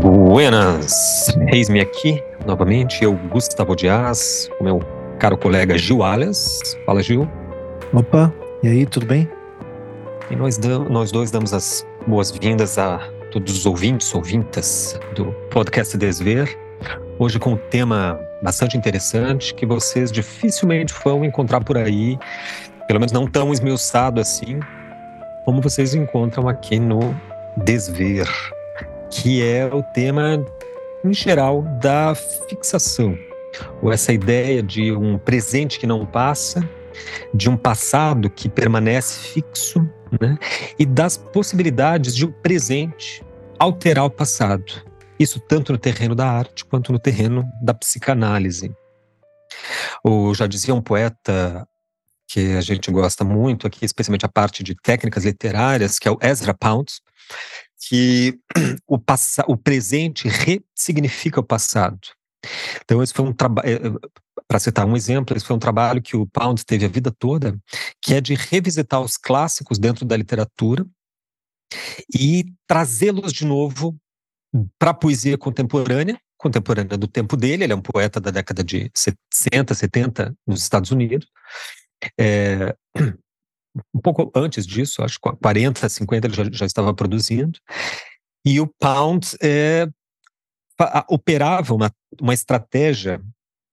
Buenas! 0.00 1.34
Eis-me 1.50 1.80
aqui 1.80 2.22
novamente, 2.44 3.02
eu, 3.02 3.14
Gustavo 3.14 3.74
Dias, 3.74 4.50
com 4.58 4.64
meu 4.64 4.80
caro 5.18 5.38
colega 5.38 5.78
Gil 5.78 6.02
Alias. 6.02 6.76
Fala, 6.84 7.02
Gil. 7.02 7.26
Opa, 7.94 8.32
e 8.62 8.68
aí, 8.68 8.84
tudo 8.84 9.06
bem? 9.06 9.28
E 10.30 10.36
nós, 10.36 10.58
nós 10.90 11.10
dois 11.10 11.30
damos 11.30 11.54
as 11.54 11.86
boas-vindas 12.06 12.76
a 12.76 12.98
todos 13.30 13.56
os 13.56 13.64
ouvintes, 13.64 14.14
ouvintas 14.14 15.00
do 15.14 15.32
podcast 15.50 15.96
Desver. 15.96 16.54
Hoje 17.18 17.38
com 17.38 17.52
um 17.52 17.56
tema 17.56 18.20
bastante 18.42 18.76
interessante 18.76 19.54
que 19.54 19.64
vocês 19.64 20.12
dificilmente 20.12 20.94
vão 21.02 21.24
encontrar 21.24 21.64
por 21.64 21.78
aí, 21.78 22.18
pelo 22.86 23.00
menos 23.00 23.12
não 23.12 23.26
tão 23.26 23.50
esmiuçado 23.50 24.20
assim, 24.20 24.60
como 25.46 25.62
vocês 25.62 25.94
encontram 25.94 26.48
aqui 26.48 26.78
no 26.78 27.18
Desver 27.64 28.28
que 29.10 29.42
é 29.42 29.66
o 29.66 29.82
tema 29.82 30.44
em 31.04 31.12
geral 31.12 31.62
da 31.80 32.14
fixação, 32.14 33.16
ou 33.82 33.92
essa 33.92 34.12
ideia 34.12 34.62
de 34.62 34.92
um 34.92 35.18
presente 35.18 35.78
que 35.78 35.86
não 35.86 36.04
passa, 36.04 36.68
de 37.32 37.48
um 37.48 37.56
passado 37.56 38.28
que 38.28 38.48
permanece 38.48 39.20
fixo, 39.20 39.88
né? 40.20 40.38
e 40.78 40.86
das 40.86 41.16
possibilidades 41.16 42.14
de 42.14 42.24
o 42.24 42.28
um 42.28 42.32
presente 42.32 43.24
alterar 43.58 44.04
o 44.04 44.10
passado. 44.10 44.84
Isso 45.18 45.40
tanto 45.40 45.72
no 45.72 45.78
terreno 45.78 46.14
da 46.14 46.28
arte 46.28 46.64
quanto 46.64 46.92
no 46.92 46.98
terreno 46.98 47.48
da 47.62 47.72
psicanálise. 47.72 48.74
Ou 50.04 50.34
já 50.34 50.46
dizia 50.46 50.74
um 50.74 50.82
poeta 50.82 51.66
que 52.28 52.54
a 52.56 52.60
gente 52.60 52.90
gosta 52.90 53.24
muito 53.24 53.66
aqui, 53.66 53.84
especialmente 53.84 54.26
a 54.26 54.28
parte 54.28 54.62
de 54.62 54.74
técnicas 54.74 55.24
literárias, 55.24 55.98
que 55.98 56.08
é 56.08 56.10
o 56.10 56.18
Ezra 56.20 56.52
Pound, 56.52 56.92
que 57.88 58.38
o, 58.86 58.98
o 59.48 59.56
presente 59.56 60.28
ressignifica 60.28 61.40
o 61.40 61.44
passado. 61.44 62.00
Então, 62.84 63.02
esse 63.02 63.12
foi 63.12 63.24
um 63.24 63.32
trabalho, 63.32 63.68
eh, 63.68 63.74
eh, 63.74 64.08
para 64.46 64.58
citar 64.58 64.86
um 64.86 64.96
exemplo, 64.96 65.36
esse 65.36 65.46
foi 65.46 65.56
um 65.56 65.60
trabalho 65.60 66.02
que 66.02 66.16
o 66.16 66.26
Pound 66.26 66.64
teve 66.64 66.84
a 66.84 66.88
vida 66.88 67.10
toda, 67.10 67.58
que 68.00 68.14
é 68.14 68.20
de 68.20 68.34
revisitar 68.34 69.00
os 69.00 69.16
clássicos 69.16 69.78
dentro 69.78 70.04
da 70.04 70.16
literatura 70.16 70.86
e 72.14 72.44
trazê-los 72.66 73.32
de 73.32 73.44
novo 73.44 73.96
para 74.78 74.90
a 74.90 74.94
poesia 74.94 75.36
contemporânea, 75.36 76.18
contemporânea 76.38 76.96
do 76.96 77.08
tempo 77.08 77.36
dele, 77.36 77.64
ele 77.64 77.72
é 77.72 77.76
um 77.76 77.82
poeta 77.82 78.20
da 78.20 78.30
década 78.30 78.62
de 78.62 78.90
60, 78.94 79.74
70 79.74 80.36
nos 80.46 80.62
Estados 80.62 80.90
Unidos. 80.90 81.28
É, 82.18 82.74
um 83.94 84.00
pouco 84.00 84.30
antes 84.34 84.66
disso, 84.66 85.02
acho 85.02 85.18
que 85.20 85.36
40, 85.42 85.88
50 85.88 86.26
ele 86.26 86.34
já, 86.34 86.44
já 86.50 86.66
estava 86.66 86.94
produzindo. 86.94 87.58
E 88.44 88.60
o 88.60 88.66
Pound 88.66 89.36
é, 89.42 89.88
operava 91.08 91.74
uma, 91.74 91.90
uma 92.20 92.34
estratégia 92.34 93.20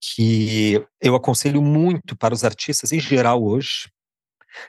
que 0.02 0.84
eu 1.02 1.16
aconselho 1.16 1.62
muito 1.62 2.16
para 2.16 2.34
os 2.34 2.44
artistas 2.44 2.92
em 2.92 3.00
geral 3.00 3.44
hoje, 3.44 3.90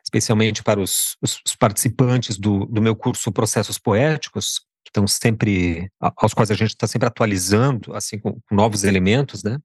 especialmente 0.03 0.63
para 0.63 0.81
os, 0.81 1.17
os, 1.21 1.41
os 1.45 1.57
participantes 1.57 2.39
do, 2.39 2.67
do 2.67 2.81
meu 2.81 2.95
curso 2.95 3.33
Processos 3.33 3.79
Poéticos, 3.79 4.61
que 4.85 4.91
estão 4.91 5.07
sempre, 5.07 5.91
aos 6.01 6.35
quais 6.35 6.51
a 6.51 6.55
gente 6.55 6.71
está 6.71 6.87
sempre 6.87 7.09
atualizando, 7.09 7.95
assim, 7.97 8.19
com, 8.19 8.35
com 8.35 8.55
novos 8.55 8.85
elementos, 8.85 9.43
né, 9.43 9.59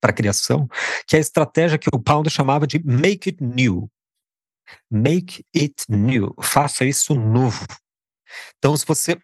para 0.00 0.10
a 0.10 0.14
criação, 0.14 0.68
que 1.06 1.16
é 1.16 1.18
a 1.18 1.22
estratégia 1.22 1.78
que 1.78 1.88
o 1.92 2.00
Pound 2.00 2.28
chamava 2.28 2.66
de 2.66 2.82
make 2.84 3.30
it 3.30 3.42
new, 3.42 3.88
Make 4.90 5.44
it 5.54 5.74
new. 5.88 6.34
Faça 6.40 6.84
isso 6.84 7.14
novo. 7.14 7.64
Então, 8.58 8.76
se 8.76 8.86
você. 8.86 9.18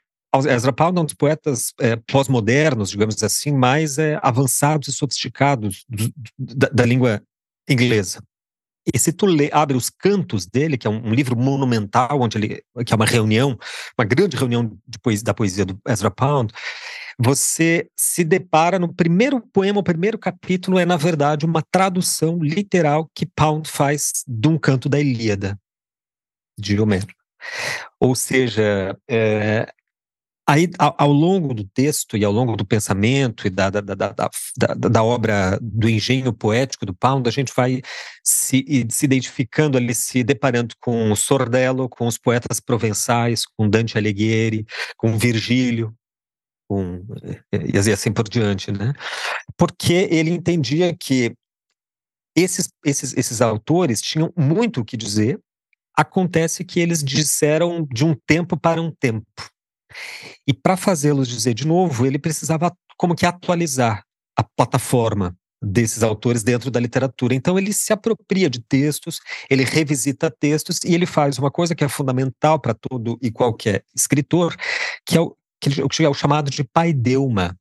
Ezra 0.49 0.73
Pound 0.73 0.97
é 0.97 1.01
um 1.01 1.05
dos 1.05 1.15
poetas 1.15 1.73
é, 1.81 1.97
pós-modernos, 1.97 2.91
digamos 2.91 3.21
assim, 3.21 3.51
mais 3.51 3.99
é, 3.99 4.17
avançados 4.23 4.87
e 4.87 4.93
sofisticados 4.93 5.85
do, 5.89 6.13
da, 6.39 6.69
da, 6.69 6.87
língua 6.87 7.21
inglesa. 7.69 8.23
E 8.95 8.97
se 8.97 9.13
tu 9.13 9.27
lê, 9.27 9.51
abre 9.53 9.77
os 9.77 9.91
cantos 9.91 10.47
dele, 10.47 10.79
que 10.79 10.87
é 10.87 10.91
um, 10.91 11.09
um, 11.09 11.13
livro 11.13 11.37
monumental, 11.37 12.21
onde 12.21 12.39
ele, 12.39 12.63
que 12.87 12.93
é 12.93 12.97
uma 12.97 13.07
reunião, 13.07 13.59
uma 13.99 14.05
grande 14.05 14.37
reunião 14.37 14.79
poesia, 15.03 15.25
da 15.25 15.35
poesia 15.35 15.65
do 15.65 15.77
Ezra 15.89 16.13
Pound, 16.13 16.55
você 17.23 17.87
se 17.95 18.25
depara 18.25 18.79
no 18.79 18.93
primeiro 18.93 19.43
poema, 19.53 19.81
o 19.81 19.85
primeiro 19.85 20.19
capítulo 20.19 20.79
é, 20.79 20.87
na 20.87 20.97
verdade, 20.97 21.45
uma 21.45 21.63
tradução 21.71 22.39
literal 22.39 23.11
que 23.15 23.27
Pound 23.27 23.69
faz 23.69 24.25
de 24.27 24.49
um 24.49 24.57
canto 24.57 24.89
da 24.89 24.99
Ilíada, 24.99 25.59
de 26.59 26.81
Homero. 26.81 27.15
Ou 28.01 28.15
seja, 28.15 28.97
é, 29.07 29.71
aí, 30.49 30.71
ao, 30.79 30.95
ao, 30.97 31.13
longo 31.13 31.53
do 31.53 31.63
texto 31.63 32.17
e 32.17 32.25
ao 32.25 32.33
longo 32.33 32.57
do 32.57 32.65
pensamento 32.65 33.47
e 33.47 33.51
da, 33.51 33.69
da, 33.69 33.83
da, 33.83 33.95
da, 33.95 34.75
da 34.75 35.03
obra 35.03 35.59
do 35.61 35.91
engenho 35.91 36.33
poético 36.33 36.87
do 36.87 36.95
Pound, 36.95 37.29
a 37.29 37.33
gente 37.33 37.53
vai 37.55 37.83
se, 38.25 38.65
se 38.89 39.05
identificando 39.05 39.77
ali, 39.77 39.95
se 39.95 40.25
deparando 40.25 40.75
com 40.81 41.15
Sordello, 41.15 41.87
com 41.87 42.07
os 42.07 42.17
poetas 42.17 42.61
provençais, 42.61 43.45
com 43.45 43.69
Dante 43.69 43.99
Alighieri, 43.99 44.65
com 44.97 45.19
Virgílio, 45.19 45.95
com, 46.71 47.05
e 47.53 47.77
assim 47.77 48.13
por 48.13 48.29
diante, 48.29 48.71
né? 48.71 48.93
Porque 49.57 50.07
ele 50.09 50.31
entendia 50.31 50.97
que 50.97 51.35
esses, 52.37 52.69
esses, 52.87 53.13
esses 53.17 53.41
autores 53.41 54.01
tinham 54.01 54.33
muito 54.37 54.81
o 54.81 54.85
que 54.85 54.97
dizer, 54.97 55.41
acontece 55.99 56.65
que 56.65 56.79
eles 56.79 57.03
disseram 57.03 57.85
de 57.93 58.05
um 58.05 58.15
tempo 58.15 58.57
para 58.57 58.81
um 58.81 58.93
tempo. 58.93 59.27
E 60.47 60.55
para 60.55 60.77
fazê-los 60.77 61.27
dizer 61.27 61.55
de 61.55 61.67
novo, 61.67 62.07
ele 62.07 62.21
precisava 62.21 62.73
como 62.97 63.17
que 63.17 63.27
atualizar 63.27 64.05
a 64.37 64.45
plataforma 64.45 65.37
desses 65.61 66.05
autores 66.05 66.45
dentro 66.45 66.71
da 66.71 66.79
literatura. 66.79 67.35
Então 67.35 67.59
ele 67.59 67.73
se 67.73 67.93
apropria 67.93 68.49
de 68.49 68.61
textos, 68.61 69.19
ele 69.51 69.65
revisita 69.65 70.31
textos 70.31 70.79
e 70.85 70.95
ele 70.95 71.05
faz 71.05 71.37
uma 71.37 71.51
coisa 71.51 71.75
que 71.75 71.83
é 71.83 71.89
fundamental 71.89 72.61
para 72.61 72.75
todo 72.75 73.19
e 73.21 73.29
qualquer 73.33 73.85
escritor, 73.93 74.55
que 75.05 75.17
é 75.17 75.21
o, 75.21 75.37
que 75.61 76.05
é 76.05 76.09
o 76.09 76.15
chamado 76.15 76.51
de 76.51 76.65
paideuma. 76.65 77.57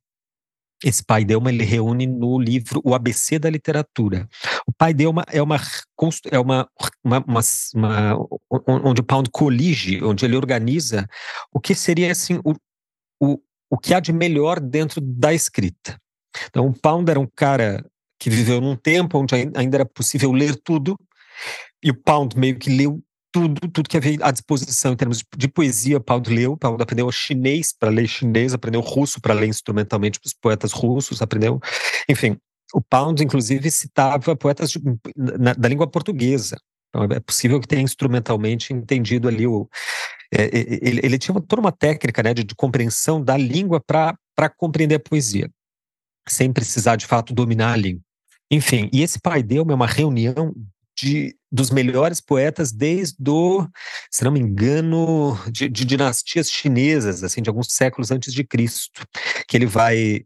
Esse 0.82 1.04
paideuma 1.04 1.50
ele 1.50 1.62
reúne 1.62 2.06
no 2.06 2.38
livro 2.38 2.80
O 2.82 2.94
ABC 2.94 3.38
da 3.38 3.50
Literatura. 3.50 4.26
O 4.66 4.72
paideuma 4.72 5.24
é 5.28 5.42
uma 5.42 5.60
é 6.30 6.38
uma, 6.38 6.68
uma, 7.04 7.24
uma, 7.26 7.40
uma 7.74 8.28
onde 8.66 9.02
o 9.02 9.04
Pound 9.04 9.28
colige, 9.30 10.02
onde 10.02 10.24
ele 10.24 10.36
organiza 10.36 11.06
o 11.52 11.60
que 11.60 11.74
seria 11.74 12.10
assim 12.10 12.40
o, 12.42 12.54
o, 13.20 13.38
o 13.68 13.76
que 13.76 13.92
há 13.92 14.00
de 14.00 14.12
melhor 14.12 14.58
dentro 14.58 15.00
da 15.02 15.34
escrita. 15.34 16.00
Então, 16.46 16.66
o 16.66 16.72
Pound 16.72 17.10
era 17.10 17.20
um 17.20 17.28
cara 17.36 17.84
que 18.18 18.30
viveu 18.30 18.60
num 18.60 18.76
tempo 18.76 19.18
onde 19.18 19.34
ainda 19.34 19.76
era 19.76 19.86
possível 19.86 20.32
ler 20.32 20.56
tudo, 20.56 20.96
e 21.82 21.90
o 21.90 21.94
Pound 21.94 22.38
meio 22.38 22.58
que 22.58 22.70
leu 22.70 23.02
tudo, 23.32 23.60
tudo 23.68 23.88
que 23.88 23.96
havia 23.96 24.18
à 24.22 24.30
disposição 24.30 24.92
em 24.92 24.96
termos 24.96 25.24
de 25.36 25.48
poesia, 25.48 26.00
Paulo 26.00 26.24
leu, 26.28 26.56
Paulo 26.56 26.82
aprendeu 26.82 27.10
chinês 27.12 27.72
para 27.72 27.90
ler 27.90 28.06
chinês, 28.06 28.52
aprendeu 28.52 28.80
russo 28.80 29.20
para 29.20 29.34
ler 29.34 29.46
instrumentalmente 29.46 30.18
os 30.24 30.32
poetas 30.32 30.72
russos, 30.72 31.22
aprendeu, 31.22 31.60
enfim, 32.08 32.36
o 32.74 32.80
Pound 32.80 33.22
inclusive 33.22 33.70
citava 33.70 34.36
poetas 34.36 34.70
de, 34.70 34.80
na, 35.16 35.52
da 35.54 35.68
língua 35.68 35.86
portuguesa. 35.86 36.56
Então, 36.88 37.04
é 37.04 37.20
possível 37.20 37.60
que 37.60 37.68
tenha 37.68 37.82
instrumentalmente 37.82 38.72
entendido 38.72 39.28
ali 39.28 39.46
o 39.46 39.68
é, 40.32 40.48
ele, 40.54 41.00
ele, 41.02 41.18
tinha 41.18 41.34
toda 41.40 41.60
uma 41.60 41.72
técnica 41.72 42.22
né, 42.22 42.32
de, 42.32 42.44
de 42.44 42.54
compreensão 42.54 43.22
da 43.22 43.36
língua 43.36 43.80
para 43.80 44.48
compreender 44.56 44.94
a 44.94 45.00
poesia, 45.00 45.50
sem 46.28 46.52
precisar 46.52 46.94
de 46.94 47.04
fato 47.04 47.34
dominar 47.34 47.72
a 47.72 47.76
língua. 47.76 48.02
Enfim, 48.48 48.88
e 48.92 49.02
esse 49.02 49.20
pai 49.20 49.42
deu 49.42 49.64
uma 49.64 49.86
reunião 49.86 50.54
de, 51.00 51.36
dos 51.50 51.70
melhores 51.70 52.20
poetas 52.20 52.72
desde 52.72 53.30
o, 53.30 53.66
se 54.10 54.24
não 54.24 54.30
me 54.30 54.40
engano, 54.40 55.38
de, 55.50 55.68
de, 55.68 55.84
dinastias 55.84 56.50
chinesas, 56.50 57.24
assim, 57.24 57.42
de 57.42 57.48
alguns 57.48 57.72
séculos 57.72 58.10
antes 58.10 58.32
de 58.32 58.44
Cristo, 58.44 59.06
que 59.48 59.56
ele 59.56 59.66
vai 59.66 60.24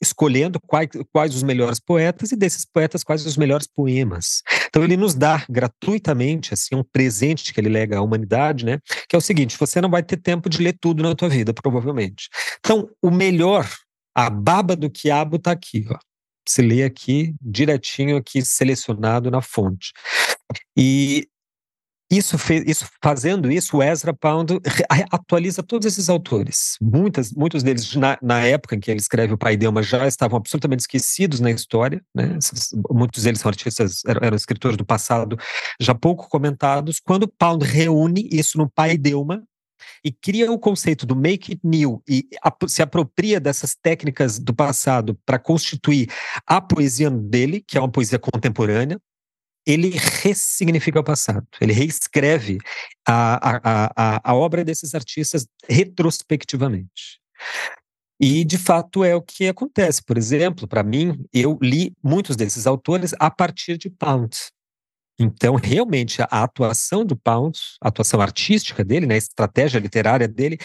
escolhendo 0.00 0.60
quais, 0.60 0.88
quais 1.12 1.34
os 1.34 1.42
melhores 1.42 1.80
poetas 1.80 2.30
e 2.30 2.36
desses 2.36 2.66
poetas 2.66 3.02
quais 3.02 3.24
os 3.24 3.36
melhores 3.36 3.66
poemas. 3.66 4.42
Então 4.68 4.84
ele 4.84 4.96
nos 4.96 5.14
dá 5.14 5.44
gratuitamente 5.48 6.52
assim 6.52 6.74
um 6.74 6.84
presente 6.84 7.54
que 7.54 7.60
ele 7.60 7.70
lega 7.70 7.96
à 7.96 8.02
humanidade, 8.02 8.66
né? 8.66 8.78
Que 9.08 9.16
é 9.16 9.18
o 9.18 9.22
seguinte: 9.22 9.56
você 9.58 9.80
não 9.80 9.90
vai 9.90 10.02
ter 10.02 10.18
tempo 10.18 10.50
de 10.50 10.62
ler 10.62 10.76
tudo 10.78 11.02
na 11.02 11.14
tua 11.14 11.30
vida, 11.30 11.54
provavelmente. 11.54 12.28
Então 12.58 12.90
o 13.00 13.10
melhor, 13.10 13.66
a 14.14 14.28
baba 14.28 14.76
do 14.76 14.90
quiabo 14.90 15.36
está 15.36 15.52
aqui, 15.52 15.86
ó 15.90 15.98
se 16.46 16.62
lê 16.62 16.84
aqui 16.84 17.34
direitinho 17.40 18.16
aqui 18.16 18.44
selecionado 18.44 19.30
na 19.30 19.42
fonte. 19.42 19.92
E 20.76 21.28
isso, 22.10 22.38
fez, 22.38 22.62
isso 22.66 22.88
fazendo 23.02 23.50
isso, 23.50 23.78
o 23.78 23.82
Ezra 23.82 24.14
Pound 24.14 24.60
atualiza 25.10 25.60
todos 25.62 25.86
esses 25.86 26.08
autores. 26.08 26.76
Muitas, 26.80 27.32
muitos 27.32 27.64
deles, 27.64 27.96
na, 27.96 28.16
na 28.22 28.40
época 28.42 28.76
em 28.76 28.80
que 28.80 28.90
ele 28.90 29.00
escreve 29.00 29.34
o 29.34 29.38
Pai 29.38 29.56
Delma, 29.56 29.82
já 29.82 30.06
estavam 30.06 30.36
absolutamente 30.38 30.82
esquecidos 30.82 31.40
na 31.40 31.50
história. 31.50 32.00
Né? 32.14 32.38
Muitos 32.90 33.24
deles 33.24 33.40
são 33.40 33.48
artistas, 33.48 34.02
eram, 34.06 34.20
eram 34.22 34.36
escritores 34.36 34.76
do 34.76 34.84
passado, 34.84 35.36
já 35.80 35.94
pouco 35.94 36.28
comentados. 36.28 37.00
Quando 37.00 37.26
Pound 37.26 37.64
reúne 37.64 38.28
isso 38.30 38.56
no 38.56 38.70
Pai 38.70 38.96
Delma, 38.96 39.42
e 40.04 40.12
cria 40.12 40.50
o 40.50 40.58
conceito 40.58 41.06
do 41.06 41.16
make 41.16 41.52
it 41.52 41.60
new 41.64 42.02
e 42.08 42.28
se 42.68 42.82
apropria 42.82 43.40
dessas 43.40 43.74
técnicas 43.74 44.38
do 44.38 44.54
passado 44.54 45.18
para 45.24 45.38
constituir 45.38 46.10
a 46.46 46.60
poesia 46.60 47.10
dele, 47.10 47.64
que 47.66 47.76
é 47.76 47.80
uma 47.80 47.90
poesia 47.90 48.18
contemporânea, 48.18 49.00
ele 49.66 49.90
ressignifica 50.22 51.00
o 51.00 51.04
passado, 51.04 51.46
ele 51.60 51.72
reescreve 51.72 52.58
a, 53.06 53.34
a, 53.34 53.90
a, 53.96 54.30
a 54.30 54.34
obra 54.34 54.64
desses 54.64 54.94
artistas 54.94 55.46
retrospectivamente. 55.68 57.20
E, 58.18 58.44
de 58.44 58.56
fato, 58.56 59.04
é 59.04 59.14
o 59.14 59.20
que 59.20 59.46
acontece. 59.46 60.02
Por 60.02 60.16
exemplo, 60.16 60.66
para 60.66 60.82
mim, 60.82 61.22
eu 61.32 61.58
li 61.60 61.94
muitos 62.02 62.34
desses 62.34 62.66
autores 62.66 63.12
a 63.18 63.30
partir 63.30 63.76
de 63.76 63.90
Pound. 63.90 64.34
Então, 65.18 65.54
realmente, 65.54 66.20
a 66.22 66.42
atuação 66.42 67.04
do 67.04 67.16
Pound, 67.16 67.58
a 67.80 67.88
atuação 67.88 68.20
artística 68.20 68.84
dele, 68.84 69.06
né, 69.06 69.14
a 69.14 69.18
estratégia 69.18 69.78
literária 69.78 70.28
dele, 70.28 70.58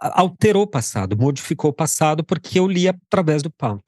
alterou 0.00 0.62
o 0.62 0.66
passado, 0.66 1.16
modificou 1.16 1.70
o 1.70 1.74
passado, 1.74 2.24
porque 2.24 2.58
eu 2.58 2.66
li 2.66 2.88
através 2.88 3.42
do 3.42 3.50
Pound. 3.50 3.82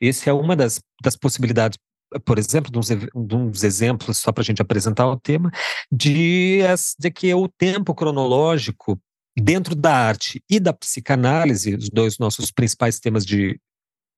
Esse 0.00 0.28
é 0.28 0.32
uma 0.32 0.56
das, 0.56 0.80
das 1.02 1.16
possibilidades, 1.16 1.78
por 2.24 2.38
exemplo, 2.38 2.70
de 2.70 2.78
uns, 2.78 2.88
de 2.88 3.36
uns 3.36 3.62
exemplos, 3.62 4.18
só 4.18 4.32
para 4.32 4.42
a 4.42 4.44
gente 4.44 4.62
apresentar 4.62 5.06
o 5.06 5.18
tema, 5.18 5.50
de, 5.90 6.60
de 6.98 7.10
que 7.10 7.32
o 7.32 7.48
tempo 7.48 7.94
cronológico 7.94 9.00
dentro 9.38 9.74
da 9.74 9.94
arte 9.94 10.42
e 10.50 10.58
da 10.58 10.72
psicanálise, 10.72 11.74
os 11.74 11.88
dois 11.88 12.18
nossos 12.18 12.50
principais 12.50 12.98
temas 12.98 13.24
de 13.24 13.58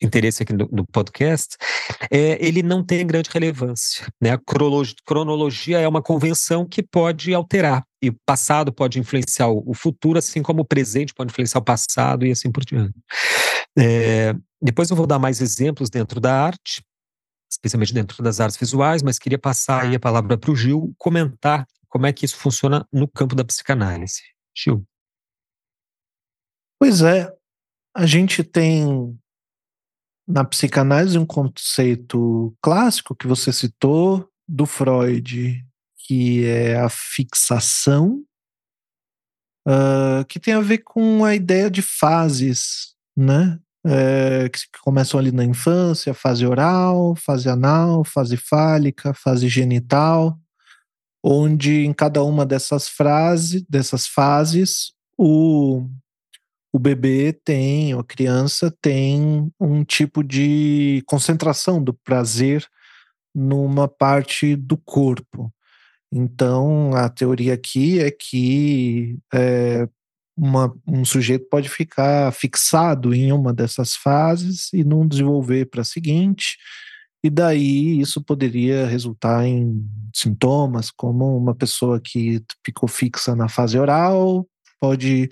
interesse 0.02 0.42
aqui 0.42 0.52
no, 0.52 0.86
podcast, 0.86 1.56
é, 2.10 2.44
ele 2.44 2.62
não 2.62 2.84
tem 2.84 3.06
grande 3.06 3.30
relevância. 3.32 4.06
Né? 4.20 4.30
A 4.30 4.40
cronologia 5.06 5.80
é 5.80 5.88
uma 5.88 6.02
convenção 6.02 6.66
que 6.66 6.82
pode 6.82 7.32
alterar, 7.32 7.84
e 8.02 8.08
o 8.08 8.16
passado 8.26 8.72
pode 8.72 8.98
influenciar 8.98 9.48
o 9.48 9.72
futuro, 9.74 10.18
assim 10.18 10.42
como 10.42 10.62
o 10.62 10.66
presente 10.66 11.14
pode 11.14 11.30
influenciar 11.30 11.60
o 11.60 11.64
passado 11.64 12.26
e 12.26 12.32
assim 12.32 12.50
por 12.50 12.64
diante. 12.64 12.94
É, 13.78 14.34
depois 14.60 14.90
eu 14.90 14.96
vou 14.96 15.06
dar 15.06 15.18
mais 15.18 15.40
exemplos 15.40 15.88
dentro 15.88 16.20
da 16.20 16.44
arte, 16.44 16.82
especialmente 17.50 17.94
dentro 17.94 18.22
das 18.22 18.40
artes 18.40 18.58
visuais, 18.58 19.02
mas 19.02 19.18
queria 19.18 19.38
passar 19.38 19.84
aí 19.84 19.94
a 19.94 20.00
palavra 20.00 20.36
para 20.36 20.50
o 20.50 20.56
Gil 20.56 20.92
comentar 20.98 21.66
como 21.88 22.06
é 22.06 22.12
que 22.12 22.24
isso 22.24 22.36
funciona 22.36 22.86
no 22.92 23.06
campo 23.06 23.34
da 23.34 23.44
psicanálise. 23.44 24.22
Gil. 24.56 24.84
Pois 26.80 27.02
é, 27.02 27.32
a 27.94 28.06
gente 28.06 28.42
tem 28.42 29.16
na 30.32 30.44
psicanálise 30.44 31.18
um 31.18 31.26
conceito 31.26 32.56
clássico 32.62 33.14
que 33.14 33.26
você 33.26 33.52
citou 33.52 34.26
do 34.48 34.64
Freud, 34.64 35.62
que 35.98 36.46
é 36.46 36.76
a 36.76 36.88
fixação, 36.88 38.24
uh, 39.68 40.24
que 40.26 40.40
tem 40.40 40.54
a 40.54 40.60
ver 40.60 40.78
com 40.78 41.22
a 41.22 41.34
ideia 41.34 41.70
de 41.70 41.82
fases, 41.82 42.94
né? 43.16 43.58
É, 43.84 44.48
que 44.48 44.60
começam 44.80 45.18
ali 45.18 45.32
na 45.32 45.44
infância, 45.44 46.14
fase 46.14 46.46
oral, 46.46 47.16
fase 47.16 47.48
anal, 47.48 48.04
fase 48.04 48.36
fálica, 48.36 49.12
fase 49.12 49.48
genital, 49.48 50.38
onde 51.20 51.84
em 51.84 51.92
cada 51.92 52.22
uma 52.22 52.46
dessas 52.46 52.88
frases, 52.88 53.64
dessas 53.68 54.06
fases, 54.06 54.92
o 55.18 55.84
o 56.72 56.78
bebê 56.78 57.32
tem, 57.32 57.94
ou 57.94 58.00
a 58.00 58.04
criança 58.04 58.74
tem 58.80 59.52
um 59.60 59.84
tipo 59.84 60.22
de 60.24 61.02
concentração 61.06 61.82
do 61.82 61.92
prazer 61.92 62.66
numa 63.34 63.86
parte 63.86 64.56
do 64.56 64.76
corpo. 64.76 65.52
Então, 66.10 66.94
a 66.94 67.08
teoria 67.08 67.54
aqui 67.54 67.98
é 68.00 68.10
que 68.10 69.18
é, 69.32 69.88
uma, 70.36 70.74
um 70.86 71.04
sujeito 71.04 71.46
pode 71.50 71.68
ficar 71.68 72.32
fixado 72.32 73.14
em 73.14 73.32
uma 73.32 73.52
dessas 73.52 73.94
fases 73.94 74.72
e 74.72 74.84
não 74.84 75.06
desenvolver 75.06 75.66
para 75.66 75.82
a 75.82 75.84
seguinte, 75.84 76.56
e 77.24 77.30
daí 77.30 78.00
isso 78.00 78.20
poderia 78.22 78.86
resultar 78.86 79.46
em 79.46 79.86
sintomas, 80.12 80.90
como 80.90 81.36
uma 81.36 81.54
pessoa 81.54 82.00
que 82.00 82.42
ficou 82.64 82.88
fixa 82.88 83.36
na 83.36 83.48
fase 83.48 83.78
oral 83.78 84.46
pode, 84.80 85.30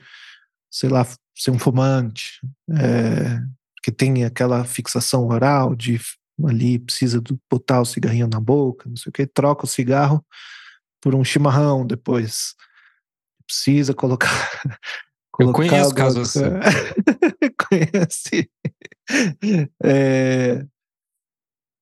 sei 0.71 0.89
lá, 0.89 1.07
ser 1.35 1.51
um 1.51 1.59
fumante, 1.59 2.41
é, 2.71 3.41
que 3.83 3.91
tem 3.91 4.25
aquela 4.25 4.65
fixação 4.65 5.27
oral 5.27 5.75
de 5.75 6.01
ali 6.47 6.79
precisa 6.79 7.23
botar 7.51 7.81
o 7.81 7.85
cigarrinho 7.85 8.27
na 8.27 8.41
boca, 8.41 8.89
não 8.89 8.97
sei 8.97 9.11
o 9.11 9.13
que, 9.13 9.27
troca 9.27 9.65
o 9.65 9.69
cigarro 9.69 10.25
por 11.01 11.15
um 11.15 11.25
chimarrão 11.25 11.87
depois. 11.87 12.55
Precisa 13.47 13.95
colocar. 13.95 14.31
Eu 15.39 15.53
conheço 15.53 15.95
casos 15.95 16.37
assim. 16.37 16.45
Conhece. 17.69 18.51
É, 19.83 20.67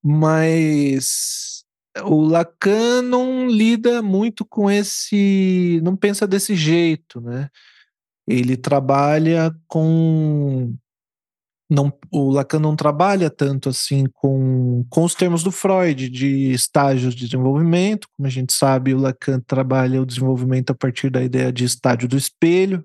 mas 0.03 1.65
o 2.05 2.23
Lacan 2.23 3.03
não 3.03 3.49
lida 3.49 4.01
muito 4.01 4.45
com 4.45 4.71
esse. 4.71 5.81
não 5.83 5.97
pensa 5.97 6.25
desse 6.25 6.55
jeito, 6.55 7.21
né? 7.21 7.51
Ele 8.29 8.57
trabalha 8.57 9.55
com 9.67 10.75
não, 11.71 11.93
o 12.11 12.31
Lacan 12.31 12.59
não 12.59 12.75
trabalha 12.75 13.29
tanto 13.29 13.69
assim 13.69 14.07
com, 14.15 14.87
com 14.89 15.05
os 15.05 15.15
termos 15.15 15.43
do 15.43 15.53
Freud 15.53 16.09
de 16.09 16.51
estágios 16.51 17.15
de 17.15 17.27
desenvolvimento, 17.27 18.09
como 18.17 18.27
a 18.27 18.31
gente 18.31 18.55
sabe, 18.55 18.95
o 18.95 18.99
Lacan 18.99 19.39
trabalha 19.41 20.01
o 20.01 20.07
desenvolvimento 20.07 20.71
a 20.71 20.75
partir 20.75 21.11
da 21.11 21.23
ideia 21.23 21.53
de 21.53 21.65
estágio 21.65 22.09
do 22.09 22.17
espelho. 22.17 22.85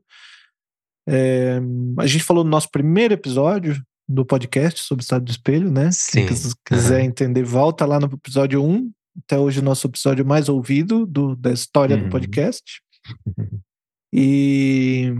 É, 1.07 1.61
a 1.97 2.07
gente 2.07 2.23
falou 2.23 2.43
no 2.43 2.49
nosso 2.49 2.69
primeiro 2.69 3.13
episódio 3.13 3.81
do 4.07 4.25
podcast 4.25 4.81
sobre 4.81 5.01
o 5.01 5.05
estado 5.05 5.23
do 5.23 5.31
espelho, 5.31 5.71
né? 5.71 5.89
Sim. 5.91 6.25
Quem 6.25 6.37
quiser 6.65 6.99
uhum. 6.99 7.05
entender, 7.05 7.43
volta 7.43 7.85
lá 7.85 7.99
no 7.99 8.07
episódio 8.07 8.61
1, 8.63 8.91
até 9.23 9.39
hoje 9.39 9.59
o 9.59 9.63
nosso 9.63 9.87
episódio 9.87 10.25
mais 10.25 10.49
ouvido 10.49 11.05
do, 11.05 11.37
da 11.37 11.51
história 11.51 11.95
uhum. 11.95 12.03
do 12.03 12.09
podcast. 12.09 12.81
E 14.15 15.11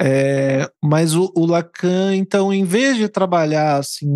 é, 0.00 0.66
mas 0.82 1.14
o, 1.14 1.30
o, 1.36 1.44
Lacan, 1.44 2.16
então, 2.16 2.52
em 2.52 2.64
vez 2.64 2.96
de 2.96 3.06
trabalhar 3.06 3.76
assim 3.76 4.08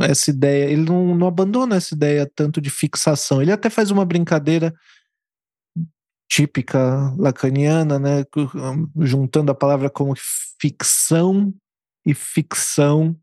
essa 0.00 0.30
ideia, 0.30 0.70
ele 0.70 0.84
não, 0.84 1.16
não, 1.16 1.26
abandona 1.26 1.74
essa 1.76 1.94
ideia 1.94 2.30
tanto 2.32 2.60
de 2.60 2.70
fixação. 2.70 3.42
Ele 3.42 3.50
até 3.50 3.68
faz 3.68 3.90
uma 3.90 4.04
brincadeira 4.04 4.72
típica 6.30 7.12
lacaniana, 7.18 7.98
né, 7.98 8.24
juntando 9.00 9.50
a 9.50 9.54
palavra 9.54 9.90
como 9.90 10.14
ficção 10.60 11.52
e 12.06 12.14
ficção, 12.14 13.18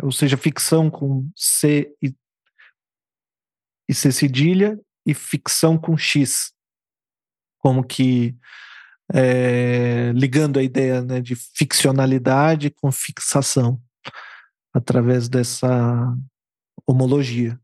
ou 0.00 0.12
seja, 0.12 0.36
ficção 0.36 0.88
com 0.88 1.28
C 1.36 1.92
e, 2.00 2.14
e 3.88 3.94
C 3.94 4.12
cedilha 4.12 4.80
e 5.04 5.12
ficção 5.12 5.76
com 5.76 5.96
X, 5.96 6.52
como 7.58 7.84
que 7.84 8.36
é, 9.12 10.12
ligando 10.14 10.58
a 10.58 10.62
ideia 10.62 11.02
né, 11.02 11.20
de 11.20 11.34
ficcionalidade 11.34 12.70
com 12.70 12.92
fixação 12.92 13.80
através 14.72 15.28
dessa 15.28 16.14
homologia. 16.86 17.58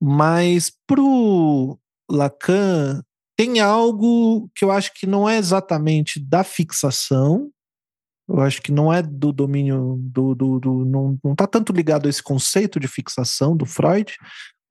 Mas 0.00 0.70
para 0.86 1.00
o 1.00 1.78
Lacan 2.10 3.02
tem 3.36 3.60
algo 3.60 4.50
que 4.54 4.64
eu 4.64 4.70
acho 4.70 4.92
que 4.94 5.06
não 5.06 5.28
é 5.28 5.38
exatamente 5.38 6.20
da 6.20 6.44
fixação, 6.44 7.50
eu 8.28 8.40
acho 8.40 8.62
que 8.62 8.72
não 8.72 8.92
é 8.92 9.02
do 9.02 9.32
domínio 9.32 9.98
do, 10.00 10.34
do, 10.34 10.60
do 10.60 10.84
não 10.84 11.32
está 11.32 11.46
tanto 11.46 11.72
ligado 11.72 12.06
a 12.06 12.10
esse 12.10 12.22
conceito 12.22 12.80
de 12.80 12.88
fixação 12.88 13.56
do 13.56 13.66
Freud, 13.66 14.16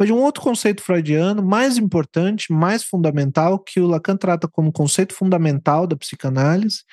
mas 0.03 0.07
de 0.07 0.13
um 0.13 0.21
outro 0.21 0.43
conceito 0.43 0.83
freudiano 0.83 1.41
mais 1.41 1.77
importante, 1.77 2.51
mais 2.51 2.83
fundamental, 2.83 3.57
que 3.57 3.79
o 3.79 3.87
Lacan 3.87 4.17
trata 4.17 4.49
como 4.49 4.71
conceito 4.71 5.13
fundamental 5.13 5.87
da 5.87 5.95
psicanálise 5.95 6.83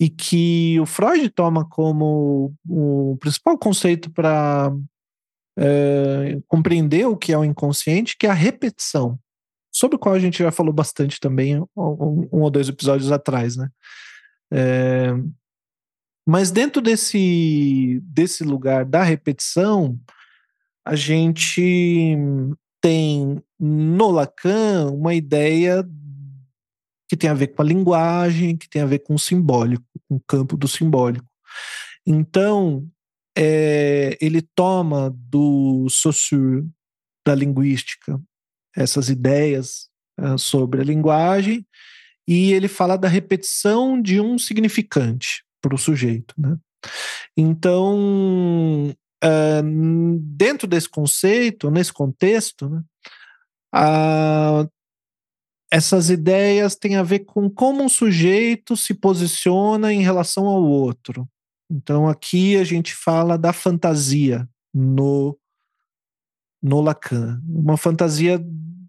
e 0.00 0.08
que 0.08 0.80
o 0.80 0.86
Freud 0.86 1.28
toma 1.28 1.68
como 1.68 2.54
o 2.66 3.18
principal 3.20 3.58
conceito 3.58 4.10
para 4.10 4.72
é, 5.58 6.40
compreender 6.48 7.06
o 7.06 7.16
que 7.16 7.30
é 7.30 7.36
o 7.36 7.44
inconsciente, 7.44 8.16
que 8.18 8.26
é 8.26 8.30
a 8.30 8.34
repetição, 8.34 9.18
sobre 9.70 9.96
o 9.96 9.98
qual 9.98 10.14
a 10.14 10.18
gente 10.18 10.38
já 10.38 10.50
falou 10.50 10.72
bastante 10.72 11.20
também 11.20 11.60
um, 11.60 11.66
um 11.76 12.40
ou 12.40 12.50
dois 12.50 12.70
episódios 12.70 13.12
atrás, 13.12 13.54
né? 13.54 13.68
É, 14.50 15.12
mas 16.26 16.50
dentro 16.50 16.80
desse, 16.80 18.00
desse 18.02 18.44
lugar 18.44 18.86
da 18.86 19.02
repetição, 19.02 19.98
a 20.84 20.96
gente 20.96 22.16
tem 22.80 23.42
no 23.58 24.10
Lacan 24.10 24.90
uma 24.90 25.14
ideia 25.14 25.86
que 27.08 27.16
tem 27.16 27.28
a 27.28 27.34
ver 27.34 27.48
com 27.48 27.62
a 27.62 27.64
linguagem, 27.64 28.56
que 28.56 28.68
tem 28.68 28.82
a 28.82 28.86
ver 28.86 29.00
com 29.00 29.14
o 29.14 29.18
simbólico, 29.18 29.84
com 30.08 30.16
o 30.16 30.22
campo 30.26 30.56
do 30.56 30.68
simbólico. 30.68 31.28
Então, 32.06 32.88
é, 33.36 34.16
ele 34.20 34.42
toma 34.42 35.10
do 35.14 35.88
Saussure, 35.90 36.66
da 37.26 37.34
linguística, 37.34 38.20
essas 38.76 39.08
ideias 39.08 39.88
é, 40.18 40.38
sobre 40.38 40.80
a 40.80 40.84
linguagem 40.84 41.66
e 42.26 42.52
ele 42.52 42.68
fala 42.68 42.96
da 42.96 43.08
repetição 43.08 44.00
de 44.00 44.20
um 44.20 44.38
significante 44.38 45.44
para 45.60 45.74
o 45.74 45.78
sujeito. 45.78 46.34
Né? 46.38 46.56
Então, 47.36 48.94
uh, 49.24 50.18
dentro 50.20 50.66
desse 50.66 50.88
conceito, 50.88 51.70
nesse 51.70 51.92
contexto, 51.92 52.68
né, 52.68 52.82
uh, 53.74 54.70
essas 55.70 56.10
ideias 56.10 56.74
têm 56.74 56.96
a 56.96 57.02
ver 57.02 57.20
com 57.20 57.48
como 57.48 57.82
um 57.82 57.88
sujeito 57.88 58.76
se 58.76 58.92
posiciona 58.92 59.92
em 59.92 60.02
relação 60.02 60.46
ao 60.46 60.62
outro. 60.62 61.28
Então, 61.70 62.08
aqui 62.08 62.56
a 62.56 62.64
gente 62.64 62.92
fala 62.92 63.38
da 63.38 63.52
fantasia 63.52 64.48
no, 64.74 65.38
no 66.60 66.80
Lacan. 66.80 67.40
Uma 67.48 67.76
fantasia 67.76 68.44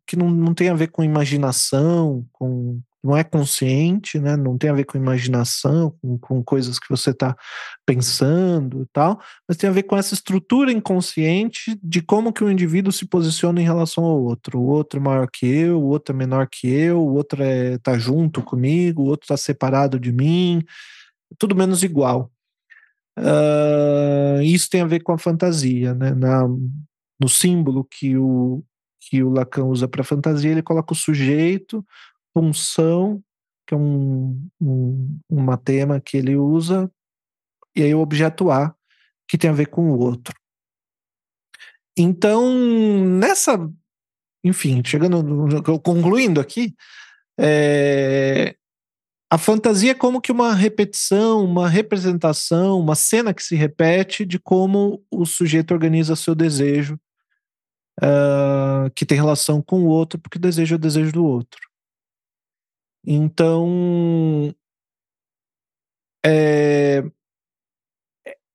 que 0.08 0.16
não, 0.16 0.32
não 0.32 0.56
tem 0.56 0.70
a 0.70 0.74
ver 0.74 0.88
com 0.88 1.04
imaginação, 1.04 2.26
com 2.32 2.82
não 3.04 3.18
é 3.18 3.24
consciente, 3.24 4.20
né? 4.20 4.38
não 4.38 4.58
tem 4.58 4.70
a 4.70 4.74
ver 4.74 4.84
com 4.84 4.98
imaginação, 4.98 5.96
com, 6.02 6.18
com 6.20 6.44
coisas 6.44 6.78
que 6.78 6.90
você 6.90 7.10
está 7.10 7.36
pensando 7.86 8.84
e 8.84 8.86
tal, 8.94 9.20
mas 9.48 9.58
tem 9.58 9.70
a 9.70 9.74
ver 9.74 9.84
com 9.84 9.98
essa 9.98 10.14
estrutura 10.14 10.72
inconsciente 10.72 11.80
de 11.82 12.02
como 12.02 12.32
que 12.32 12.44
o 12.44 12.52
indivíduo 12.52 12.92
se 12.92 13.06
posiciona 13.06 13.60
em 13.60 13.66
relação 13.66 14.04
ao 14.04 14.22
outro. 14.22 14.60
O 14.60 14.68
outro 14.68 15.00
é 15.00 15.04
maior 15.04 15.28
que 15.32 15.46
eu, 15.46 15.82
o 15.82 15.88
outro 15.88 16.14
é 16.14 16.18
menor 16.18 16.48
que 16.48 16.68
eu, 16.68 17.00
o 17.00 17.14
outro 17.14 17.42
está 17.42 17.54
é, 17.54 17.78
tá 17.78 17.98
junto 17.98 18.44
comigo, 18.44 19.04
o 19.04 19.08
outro 19.08 19.26
está 19.26 19.38
separado 19.38 20.00
de 20.00 20.12
mim, 20.12 20.64
tudo 21.40 21.56
menos 21.56 21.84
igual. 21.84 22.32
Uh, 23.18 24.42
isso 24.44 24.70
tem 24.70 24.82
a 24.82 24.86
ver 24.86 25.02
com 25.02 25.12
a 25.12 25.18
fantasia, 25.18 25.94
né? 25.94 26.12
Na, 26.14 26.48
no 27.20 27.28
símbolo 27.30 27.84
que 27.84 28.16
o, 28.18 28.64
que 29.02 29.22
o 29.24 29.30
Lacan 29.30 29.66
usa 29.66 29.88
para 29.88 30.04
fantasia, 30.04 30.52
ele 30.52 30.62
coloca 30.62 30.94
o 30.94 30.96
sujeito 30.96 31.86
função, 32.34 33.22
que 33.68 33.74
é 33.74 33.78
um, 33.78 34.48
um, 34.60 35.20
uma 35.30 35.58
tema 35.58 36.00
que 36.00 36.18
ele 36.18 36.36
usa, 36.36 36.92
e 37.76 37.84
aí 37.84 37.94
o 37.96 38.02
objeto 38.02 38.52
A, 38.52 38.76
que 39.28 39.38
tem 39.38 39.50
a 39.50 39.54
ver 39.54 39.68
com 39.68 39.92
o 39.92 40.00
outro. 40.00 40.36
Então, 41.98 42.50
nessa. 43.06 43.58
Enfim, 44.44 44.82
chegando. 44.84 45.24
concluindo 45.82 46.42
aqui, 46.42 46.74
é, 47.40 48.56
a 49.32 49.38
fantasia 49.38 49.92
é 49.92 49.96
como 49.96 50.20
que 50.20 50.32
uma 50.32 50.54
repetição, 50.54 51.46
uma 51.46 51.70
representação, 51.70 52.78
uma 52.78 52.96
cena 52.96 53.34
que 53.34 53.42
se 53.42 53.56
repete 53.56 54.26
de 54.26 54.38
como 54.38 55.02
o 55.10 55.26
sujeito 55.26 55.74
organiza 55.74 56.18
seu 56.18 56.36
desejo, 56.36 57.00
uh, 58.02 58.92
que 58.94 59.06
tem 59.06 59.18
relação 59.18 59.62
com 59.62 59.84
o 59.84 59.88
outro, 59.88 60.20
porque 60.20 60.38
o 60.38 60.42
desejo 60.42 60.76
é 60.76 60.78
o 60.78 60.80
desejo 60.80 61.14
do 61.14 61.24
outro. 61.24 61.71
Então, 63.06 64.54
é, 66.26 67.04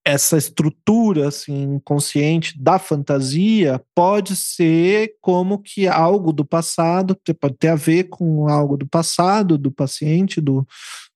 essa 0.06 0.38
estrutura 0.38 1.26
assim 1.26 1.80
consciente 1.80 2.56
da 2.62 2.78
fantasia 2.78 3.84
pode 3.92 4.36
ser 4.36 5.16
como 5.20 5.58
que 5.58 5.88
algo 5.88 6.32
do 6.32 6.44
passado 6.44 7.18
pode 7.40 7.56
ter 7.56 7.68
a 7.68 7.74
ver 7.74 8.04
com 8.04 8.48
algo 8.48 8.76
do 8.76 8.86
passado 8.86 9.58
do 9.58 9.72
paciente 9.72 10.40
do, 10.40 10.64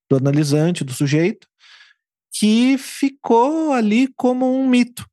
do 0.09 0.17
analisante 0.17 0.83
do 0.83 0.91
sujeito 0.91 1.47
que 2.33 2.77
ficou 2.77 3.71
ali 3.71 4.07
como 4.15 4.45
um 4.45 4.67
mito. 4.67 5.05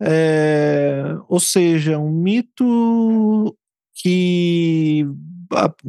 É, 0.00 1.02
ou 1.28 1.40
seja 1.40 1.98
um 1.98 2.10
mito 2.10 3.56
que 3.94 5.06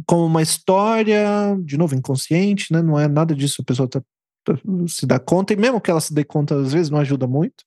como 0.05 0.25
uma 0.25 0.41
história, 0.41 1.57
de 1.63 1.77
novo, 1.77 1.95
inconsciente, 1.95 2.71
né? 2.71 2.81
Não 2.81 2.99
é 2.99 3.07
nada 3.07 3.35
disso, 3.35 3.61
a 3.61 3.65
pessoa 3.65 3.87
tá, 3.87 4.01
tá, 4.43 4.53
se 4.87 5.05
dá 5.05 5.19
conta, 5.19 5.53
e 5.53 5.55
mesmo 5.55 5.81
que 5.81 5.91
ela 5.91 6.01
se 6.01 6.13
dê 6.13 6.23
conta, 6.23 6.55
às 6.55 6.73
vezes 6.73 6.89
não 6.89 6.99
ajuda 6.99 7.27
muito. 7.27 7.63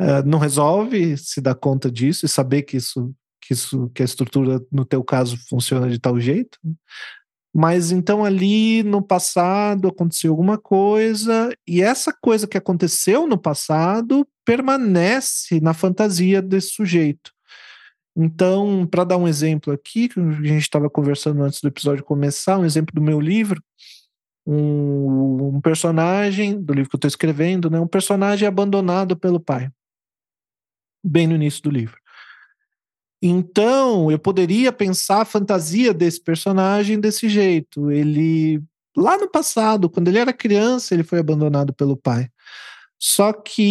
Uh, 0.00 0.26
não 0.26 0.38
resolve 0.38 1.16
se 1.16 1.40
dar 1.40 1.54
conta 1.54 1.90
disso 1.90 2.26
e 2.26 2.28
saber 2.28 2.62
que 2.62 2.76
isso, 2.76 3.14
que 3.40 3.54
isso, 3.54 3.90
que 3.94 4.02
a 4.02 4.04
estrutura, 4.04 4.60
no 4.70 4.84
teu 4.84 5.04
caso, 5.04 5.38
funciona 5.48 5.88
de 5.88 5.98
tal 5.98 6.18
jeito. 6.18 6.58
Né? 6.64 6.74
Mas 7.54 7.92
então 7.92 8.24
ali 8.24 8.82
no 8.82 9.00
passado 9.00 9.86
aconteceu 9.86 10.32
alguma 10.32 10.58
coisa, 10.58 11.50
e 11.66 11.80
essa 11.80 12.12
coisa 12.12 12.48
que 12.48 12.58
aconteceu 12.58 13.28
no 13.28 13.38
passado 13.38 14.26
permanece 14.44 15.60
na 15.60 15.72
fantasia 15.72 16.42
desse 16.42 16.70
sujeito. 16.70 17.33
Então, 18.16 18.86
para 18.86 19.04
dar 19.04 19.16
um 19.16 19.26
exemplo 19.26 19.72
aqui, 19.72 20.08
que 20.08 20.20
a 20.20 20.22
gente 20.22 20.62
estava 20.62 20.88
conversando 20.88 21.42
antes 21.42 21.60
do 21.60 21.68
episódio 21.68 22.04
começar, 22.04 22.58
um 22.58 22.64
exemplo 22.64 22.94
do 22.94 23.02
meu 23.02 23.20
livro, 23.20 23.62
um, 24.46 25.56
um 25.56 25.60
personagem 25.60 26.60
do 26.60 26.72
livro 26.72 26.90
que 26.90 26.96
eu 26.96 26.98
estou 26.98 27.08
escrevendo, 27.08 27.68
né, 27.68 27.80
um 27.80 27.88
personagem 27.88 28.46
abandonado 28.46 29.16
pelo 29.16 29.40
pai, 29.40 29.70
bem 31.02 31.26
no 31.26 31.34
início 31.34 31.62
do 31.62 31.70
livro. 31.70 31.98
Então, 33.26 34.10
eu 34.10 34.18
poderia 34.18 34.70
pensar 34.70 35.22
a 35.22 35.24
fantasia 35.24 35.94
desse 35.94 36.22
personagem 36.22 37.00
desse 37.00 37.26
jeito. 37.26 37.90
Ele, 37.90 38.62
lá 38.94 39.16
no 39.16 39.30
passado, 39.30 39.88
quando 39.88 40.08
ele 40.08 40.18
era 40.18 40.30
criança, 40.30 40.92
ele 40.92 41.02
foi 41.02 41.20
abandonado 41.20 41.72
pelo 41.72 41.96
pai. 41.96 42.28
Só 43.00 43.32
que 43.32 43.62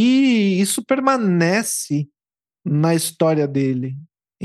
isso 0.60 0.84
permanece 0.84 2.10
na 2.66 2.96
história 2.96 3.48
dele. 3.48 3.96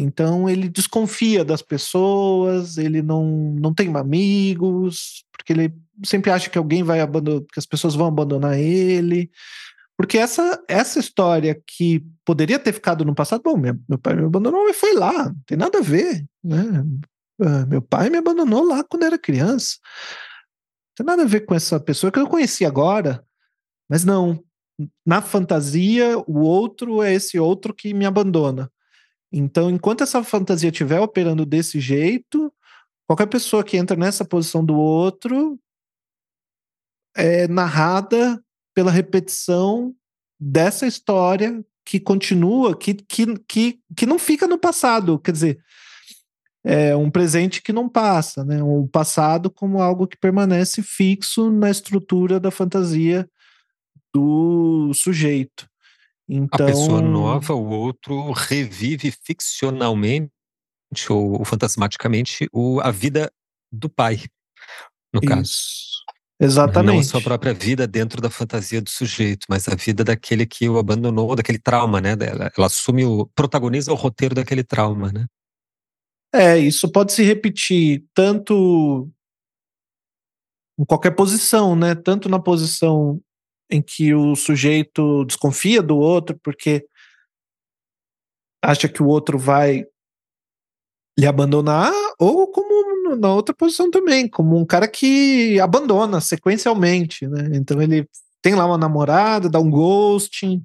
Então 0.01 0.49
ele 0.49 0.69
desconfia 0.69 1.45
das 1.45 1.61
pessoas, 1.61 2.79
ele 2.79 3.03
não, 3.03 3.25
não 3.59 3.75
tem 3.75 3.93
amigos, 3.97 5.25
porque 5.33 5.53
ele 5.53 5.75
sempre 6.05 6.31
acha 6.31 6.49
que 6.49 6.57
alguém 6.57 6.85
vai 6.85 7.01
abandonar, 7.01 7.43
que 7.53 7.59
as 7.59 7.67
pessoas 7.67 7.97
vão 7.97 8.07
abandonar 8.07 8.57
ele. 8.57 9.29
Porque 9.97 10.17
essa, 10.17 10.63
essa 10.69 11.01
história 11.01 11.61
que 11.67 12.07
poderia 12.25 12.61
ter 12.61 12.73
ficado 12.73 13.05
no 13.05 13.13
passado, 13.13 13.43
bom, 13.43 13.57
meu, 13.57 13.77
meu 13.89 13.99
pai 13.99 14.15
me 14.15 14.25
abandonou, 14.25 14.67
mas 14.67 14.77
foi 14.77 14.95
lá, 14.95 15.31
não 15.31 15.43
tem 15.45 15.59
nada 15.59 15.79
a 15.79 15.83
ver. 15.83 16.25
Né? 16.45 16.85
Ah, 17.43 17.67
meu 17.67 17.83
pai 17.83 18.09
me 18.09 18.19
abandonou 18.19 18.63
lá 18.63 18.85
quando 18.85 19.03
era 19.03 19.19
criança. 19.19 19.79
Não 20.91 20.95
tem 20.95 21.07
nada 21.07 21.25
a 21.25 21.27
ver 21.27 21.41
com 21.41 21.57
essa 21.57 21.81
pessoa 21.81 22.13
que 22.13 22.21
eu 22.21 22.29
conheci 22.29 22.65
agora, 22.65 23.25
mas 23.91 24.05
não. 24.05 24.41
Na 25.05 25.21
fantasia, 25.21 26.17
o 26.19 26.39
outro 26.39 27.03
é 27.03 27.13
esse 27.13 27.37
outro 27.37 27.75
que 27.75 27.93
me 27.93 28.07
abandona. 28.07 28.71
Então, 29.33 29.71
enquanto 29.71 30.03
essa 30.03 30.23
fantasia 30.25 30.71
estiver 30.71 31.01
operando 31.01 31.45
desse 31.45 31.81
jeito, 31.81 32.53
qualquer 33.07 33.27
pessoa 33.27 33.63
que 33.63 33.77
entra 33.77 33.97
nessa 33.97 34.25
posição 34.25 34.65
do 34.65 34.75
outro 34.75 35.59
é 37.15 37.47
narrada 37.49 38.43
pela 38.75 38.91
repetição 38.91 39.95
dessa 40.41 40.87
história 40.87 41.65
que 41.85 41.99
continua, 41.99 42.77
que, 42.77 42.95
que, 42.95 43.39
que, 43.49 43.81
que 43.97 44.07
não 44.07 44.19
fica 44.19 44.47
no 44.47 44.59
passado. 44.59 45.19
Quer 45.19 45.33
dizer, 45.33 45.61
é 46.65 46.95
um 46.95 47.11
presente 47.11 47.63
que 47.63 47.73
não 47.73 47.89
passa, 47.89 48.45
né? 48.45 48.63
O 48.63 48.87
passado 48.87 49.51
como 49.51 49.81
algo 49.81 50.07
que 50.07 50.19
permanece 50.19 50.83
fixo 50.83 51.51
na 51.51 51.71
estrutura 51.71 52.39
da 52.39 52.51
fantasia 52.51 53.29
do 54.13 54.93
sujeito. 54.93 55.69
Então, 56.29 56.67
a 56.67 56.71
pessoa 56.71 57.01
nova, 57.01 57.55
o 57.55 57.69
outro 57.71 58.33
revive 58.33 59.11
ficcionalmente 59.11 60.31
ou, 61.09 61.43
fantasmaticamente 61.45 62.49
o, 62.53 62.81
a 62.81 62.91
vida 62.91 63.33
do 63.73 63.89
pai, 63.89 64.25
no 65.13 65.21
isso. 65.21 65.29
caso. 65.29 65.79
Exatamente. 66.41 66.95
Não 66.95 67.01
a 67.01 67.05
sua 67.05 67.21
própria 67.21 67.53
vida 67.53 67.87
dentro 67.87 68.23
da 68.23 68.31
fantasia 68.31 68.81
do 68.81 68.89
sujeito, 68.89 69.47
mas 69.49 69.67
a 69.67 69.75
vida 69.75 70.05
daquele 70.05 70.47
que 70.47 70.69
o 70.69 70.79
abandonou, 70.79 71.35
daquele 71.35 71.59
trauma, 71.59 72.01
né? 72.01 72.13
Ela, 72.13 72.53
ela 72.57 72.67
assume 72.67 73.05
o. 73.05 73.27
protagoniza 73.35 73.91
o 73.91 73.97
roteiro 73.97 74.37
daquele 74.37 74.63
trauma, 74.63 75.11
né? 75.11 75.27
É, 76.33 76.57
isso 76.57 76.93
pode 76.93 77.13
se 77.13 77.25
repetir 77.25 78.05
tanto 78.15 79.11
em 80.79 80.85
qualquer 80.85 81.11
posição, 81.11 81.75
né? 81.75 81.97
Tanto 81.97 82.29
na 82.29 82.39
posição 82.39 83.21
em 83.71 83.83
que 83.83 84.15
o 84.15 84.35
sujeito 84.35 85.25
desconfia 85.25 85.83
do 85.83 85.97
outro 85.97 86.39
porque 86.43 86.87
acha 88.63 88.89
que 88.89 89.03
o 89.03 89.07
outro 89.07 89.39
vai 89.39 89.85
lhe 91.19 91.27
abandonar, 91.27 91.93
ou 92.19 92.47
como 92.47 93.17
na 93.17 93.35
outra 93.35 93.55
posição 93.55 93.91
também, 93.91 94.29
como 94.29 94.57
um 94.57 94.65
cara 94.65 94.87
que 94.87 95.59
abandona 95.59 96.21
sequencialmente, 96.21 97.27
né? 97.27 97.51
Então 97.55 97.83
ele 97.83 98.09
tem 98.41 98.55
lá 98.55 98.65
uma 98.65 98.79
namorada, 98.79 99.49
dá 99.49 99.59
um 99.59 99.69
ghosting, 99.69 100.63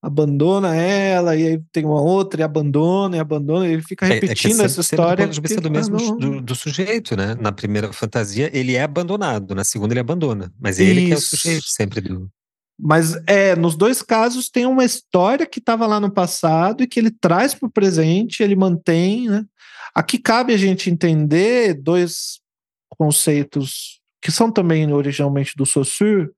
abandona 0.00 0.76
ela, 0.76 1.34
e 1.34 1.46
aí 1.46 1.62
tem 1.72 1.84
uma 1.84 2.00
outra 2.00 2.40
e 2.40 2.44
abandona 2.44 3.16
e 3.16 3.20
abandona, 3.20 3.66
e 3.66 3.72
ele 3.72 3.82
fica 3.82 4.06
repetindo 4.06 4.60
é, 4.60 4.62
é 4.62 4.66
essa 4.66 4.80
história. 4.80 5.26
Do 5.26 5.28
ponto 5.28 5.34
de 5.34 5.40
vista 5.40 5.60
do 5.60 5.70
mesmo 5.70 6.16
do, 6.16 6.40
do, 6.40 6.54
sujeito, 6.54 7.16
né? 7.16 7.34
Na 7.40 7.50
primeira 7.50 7.92
fantasia 7.92 8.48
ele 8.56 8.76
é 8.76 8.82
abandonado, 8.82 9.56
na 9.56 9.64
segunda 9.64 9.92
ele 9.92 10.00
abandona, 10.00 10.52
mas 10.60 10.78
ele 10.78 11.06
que 11.06 11.12
é 11.12 11.16
o 11.16 11.20
sujeito 11.20 11.66
sempre 11.66 12.00
do. 12.00 12.30
Mas 12.78 13.14
é, 13.26 13.56
nos 13.56 13.74
dois 13.74 14.02
casos 14.02 14.50
tem 14.50 14.66
uma 14.66 14.84
história 14.84 15.46
que 15.46 15.58
estava 15.58 15.86
lá 15.86 15.98
no 15.98 16.10
passado 16.10 16.82
e 16.82 16.86
que 16.86 17.00
ele 17.00 17.10
traz 17.10 17.54
para 17.54 17.66
o 17.66 17.72
presente, 17.72 18.42
ele 18.42 18.54
mantém, 18.54 19.28
né? 19.28 19.44
Aqui 19.94 20.18
cabe 20.18 20.52
a 20.52 20.58
gente 20.58 20.90
entender 20.90 21.72
dois 21.72 22.40
conceitos 22.90 23.98
que 24.20 24.30
são 24.30 24.50
também 24.50 24.92
originalmente 24.92 25.54
do 25.56 25.64
Saussure, 25.64 26.30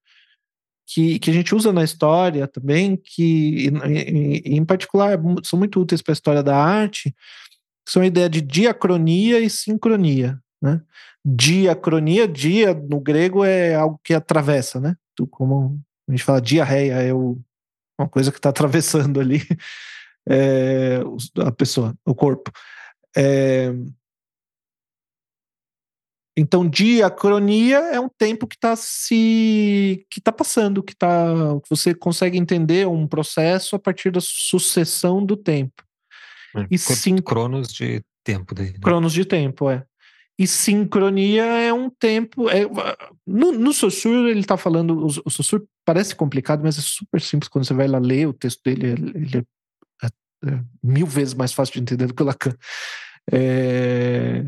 que, 0.87 1.19
que 1.19 1.31
a 1.31 1.35
gente 1.35 1.55
usa 1.55 1.73
na 1.73 1.83
história 1.83 2.47
também, 2.47 2.97
que 2.97 3.69
em, 3.85 4.59
em 4.59 4.65
particular 4.65 5.19
são 5.43 5.59
muito 5.59 5.81
úteis 5.81 6.01
para 6.01 6.13
a 6.13 6.15
história 6.15 6.43
da 6.43 6.57
arte, 6.57 7.15
são 7.87 8.03
a 8.03 8.07
ideia 8.07 8.29
de 8.29 8.41
diacronia 8.41 9.41
e 9.41 9.51
sincronia. 9.51 10.39
Né? 10.63 10.81
Diacronia, 11.25 12.29
dia 12.29 12.75
no 12.75 13.01
grego 13.01 13.45
é 13.45 13.75
algo 13.75 14.01
que 14.05 14.15
atravessa, 14.15 14.81
né? 14.81 14.95
Como 15.31 15.81
a 16.09 16.11
gente 16.11 16.25
fala 16.25 16.41
diarreia, 16.41 16.95
é 16.95 17.13
o, 17.13 17.39
uma 17.99 18.09
coisa 18.09 18.33
que 18.33 18.39
está 18.39 18.49
atravessando 18.49 19.21
ali 19.21 19.41
é, 20.29 21.01
a 21.45 21.53
pessoa, 21.53 21.95
o 22.05 22.15
corpo. 22.15 22.51
É, 23.17 23.73
então, 26.41 26.69
diacronia 26.69 27.79
é 27.79 27.99
um 27.99 28.09
tempo 28.09 28.47
que 28.47 28.55
está 28.55 28.77
se 28.77 30.07
que 30.09 30.21
está 30.21 30.31
passando, 30.31 30.85
que 30.85 30.95
tá 30.95 31.35
você 31.69 31.93
consegue 31.93 32.39
entender 32.39 32.87
um 32.87 33.09
processo 33.09 33.75
a 33.75 33.79
partir 33.79 34.13
da 34.13 34.21
sucessão 34.23 35.25
do 35.25 35.37
tempo. 35.37 35.83
É, 36.57 36.67
e 36.71 36.79
sim, 36.79 37.17
cronos 37.17 37.73
de 37.73 38.03
tempo 38.23 38.55
daí. 38.55 38.73
Né? 38.73 38.79
Cronos 38.81 39.13
de 39.13 39.25
tempo, 39.25 39.69
é. 39.69 39.85
E 40.39 40.47
sincronia 40.47 41.45
é 41.45 41.73
um 41.73 41.91
tempo. 41.91 42.49
É, 42.49 42.63
no, 43.27 43.51
no 43.53 43.73
Saussure, 43.73 44.31
ele 44.31 44.41
está 44.41 44.57
falando. 44.57 44.97
O, 44.97 45.07
o 45.07 45.31
Saussure 45.31 45.67
parece 45.85 46.15
complicado, 46.15 46.63
mas 46.63 46.79
é 46.79 46.81
super 46.81 47.21
simples 47.21 47.49
quando 47.49 47.65
você 47.65 47.75
vai 47.75 47.89
lá 47.89 47.99
ler 47.99 48.29
o 48.29 48.33
texto 48.33 48.63
dele. 48.63 48.87
Ele 48.87 49.39
é, 49.39 50.07
é, 50.07 50.09
é 50.51 50.65
mil 50.83 51.07
vezes 51.07 51.35
mais 51.35 51.53
fácil 51.53 51.75
de 51.75 51.81
entender 51.81 52.07
do 52.07 52.15
que 52.15 52.23
o 52.23 52.27
Lacan. 52.27 52.55
É, 53.33 54.45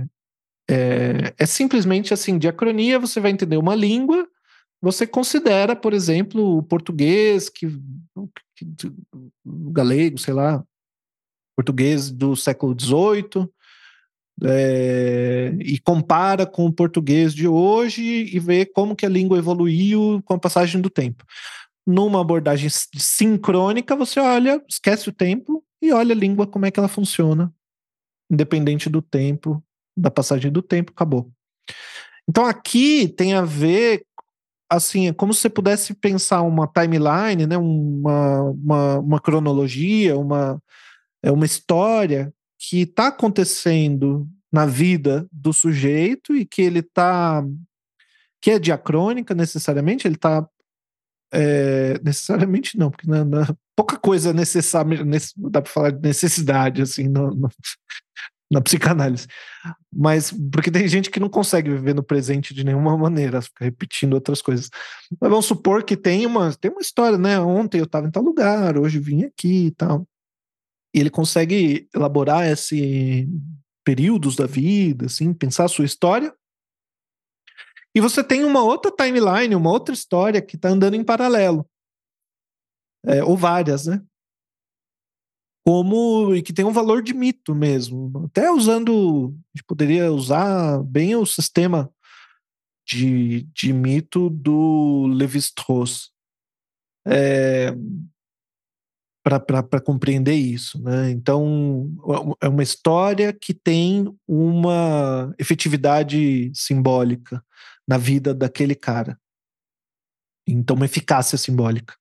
é, 0.71 1.35
é 1.37 1.47
simplesmente 1.47 2.15
assim: 2.15 2.39
diacronia, 2.39 3.01
você 3.01 3.19
vai 3.19 3.33
entender 3.33 3.57
uma 3.57 3.75
língua, 3.75 4.29
você 4.81 5.05
considera, 5.07 5.75
por 5.75 5.93
exemplo, 5.93 6.59
o 6.59 6.63
português, 6.63 7.49
que, 7.49 7.67
que 8.55 8.65
o 9.45 9.73
galego, 9.73 10.19
sei 10.19 10.35
lá, 10.35 10.65
português 11.57 12.13
do 12.13 12.37
século 12.37 12.77
XVIII, 12.79 13.51
é, 14.43 15.53
e 15.61 15.79
compara 15.79 16.47
com 16.47 16.67
o 16.67 16.73
português 16.73 17.35
de 17.35 17.47
hoje 17.47 18.03
e 18.03 18.39
vê 18.39 18.65
como 18.65 18.97
que 18.97 19.05
a 19.05 19.09
língua 19.09 19.39
evoluiu 19.39 20.23
com 20.25 20.35
a 20.35 20.39
passagem 20.39 20.81
do 20.81 20.89
tempo. 20.89 21.25
Numa 21.87 22.21
abordagem 22.21 22.69
sincrônica, 22.71 23.97
você 23.97 24.21
olha, 24.21 24.63
esquece 24.69 25.09
o 25.09 25.13
tempo 25.13 25.65
e 25.83 25.93
olha 25.93 26.15
a 26.15 26.19
língua 26.19 26.47
como 26.47 26.67
é 26.67 26.71
que 26.71 26.79
ela 26.79 26.89
funciona, 26.89 27.53
independente 28.31 28.89
do 28.89 29.03
tempo 29.03 29.63
da 29.97 30.11
passagem 30.11 30.51
do 30.51 30.63
tempo, 30.63 30.93
acabou. 30.93 31.31
Então 32.29 32.47
aqui 32.47 33.09
tem 33.09 33.35
a 33.35 33.43
ver, 33.43 34.05
assim, 34.71 35.09
é 35.09 35.13
como 35.13 35.35
se 35.35 35.41
você 35.41 35.51
pudesse 35.51 35.95
pensar 35.95 36.43
uma 36.43 36.67
timeline, 36.67 37.47
né, 37.47 37.59
uma, 37.59 38.43
uma, 38.43 38.99
uma 38.99 39.21
cronologia, 39.21 40.17
uma, 40.17 40.63
é 41.23 41.31
uma 41.31 41.45
história 41.45 42.33
que 42.61 42.83
está 42.83 43.07
acontecendo 43.07 44.29
na 44.53 44.67
vida 44.67 45.27
do 45.33 45.53
sujeito 45.53 46.37
e 46.37 46.45
que 46.45 46.61
ele 46.61 46.81
está 46.81 47.43
que 48.43 48.51
é 48.51 48.59
diacrônica 48.59 49.35
necessariamente, 49.35 50.07
ele 50.07 50.15
está 50.15 50.47
é, 51.33 52.01
necessariamente 52.03 52.79
não, 52.79 52.91
porque 52.91 53.07
pouca 53.77 53.97
coisa 53.99 54.33
necessária, 54.33 54.99
dá 55.37 55.63
para 55.63 55.71
falar 55.71 55.91
de 55.91 56.01
necessidade 56.03 56.83
assim, 56.83 57.07
no, 57.07 57.31
no, 57.35 57.49
na 58.51 58.61
psicanálise. 58.61 59.27
Mas 59.93 60.33
porque 60.53 60.71
tem 60.71 60.89
gente 60.89 61.11
que 61.11 61.21
não 61.21 61.29
consegue 61.29 61.71
viver 61.71 61.95
no 61.95 62.03
presente 62.03 62.55
de 62.55 62.65
nenhuma 62.65 62.97
maneira, 62.97 63.43
fica 63.43 63.65
repetindo 63.65 64.15
outras 64.15 64.41
coisas. 64.43 64.71
Mas 65.21 65.31
vamos 65.31 65.47
supor 65.47 65.85
que 65.85 65.97
tem 65.97 66.27
uma, 66.27 66.53
tem 66.55 66.71
uma 66.71 66.81
história, 66.81 67.19
né? 67.19 67.39
Ontem 67.39 67.79
eu 67.79 67.85
estava 67.85 68.07
em 68.07 68.11
tal 68.11 68.23
lugar, 68.23 68.79
hoje 68.79 68.99
vim 68.99 69.25
aqui 69.25 69.67
e 69.67 69.71
tal. 69.71 70.07
E 70.95 71.01
ele 71.01 71.11
consegue 71.11 71.89
elaborar 71.95 72.47
esse 72.47 73.29
períodos 73.85 74.37
da 74.37 74.47
vida, 74.47 75.07
assim, 75.07 75.33
pensar 75.33 75.65
a 75.65 75.69
sua 75.69 75.85
história. 75.85 76.35
E 77.95 78.01
você 78.01 78.23
tem 78.23 78.45
uma 78.45 78.63
outra 78.63 78.91
timeline, 78.91 79.55
uma 79.55 79.71
outra 79.71 79.95
história 79.95 80.41
que 80.41 80.57
está 80.57 80.69
andando 80.69 80.95
em 80.95 81.05
paralelo. 81.05 81.69
É, 83.05 83.25
ou 83.25 83.37
várias, 83.37 83.87
né? 83.87 84.05
como 85.65 86.35
e 86.35 86.43
que 86.43 86.53
tem 86.53 86.65
um 86.65 86.73
valor 86.73 87.03
de 87.03 87.15
mito 87.15 87.55
mesmo. 87.55 88.25
Até 88.27 88.51
usando, 88.51 89.35
a 89.55 89.59
gente 89.59 89.65
poderia 89.67 90.11
usar 90.11 90.83
bem 90.83 91.15
o 91.15 91.27
sistema 91.27 91.93
de, 92.87 93.43
de 93.55 93.73
mito 93.73 94.31
do 94.31 95.07
Levi-Strauss 95.07 96.11
é, 97.07 97.73
para 99.23 99.81
compreender 99.81 100.35
isso. 100.35 100.83
Né? 100.83 101.11
Então, 101.11 101.91
é 102.41 102.49
uma 102.49 102.63
história 102.63 103.33
que 103.33 103.53
tem 103.53 104.13
uma 104.27 105.35
efetividade 105.39 106.51
simbólica 106.55 107.43
na 107.87 107.99
vida 107.99 108.35
daquele 108.35 108.75
cara. 108.75 109.19
Então, 110.47 110.77
uma 110.77 110.87
eficácia 110.87 111.37
simbólica 111.37 111.95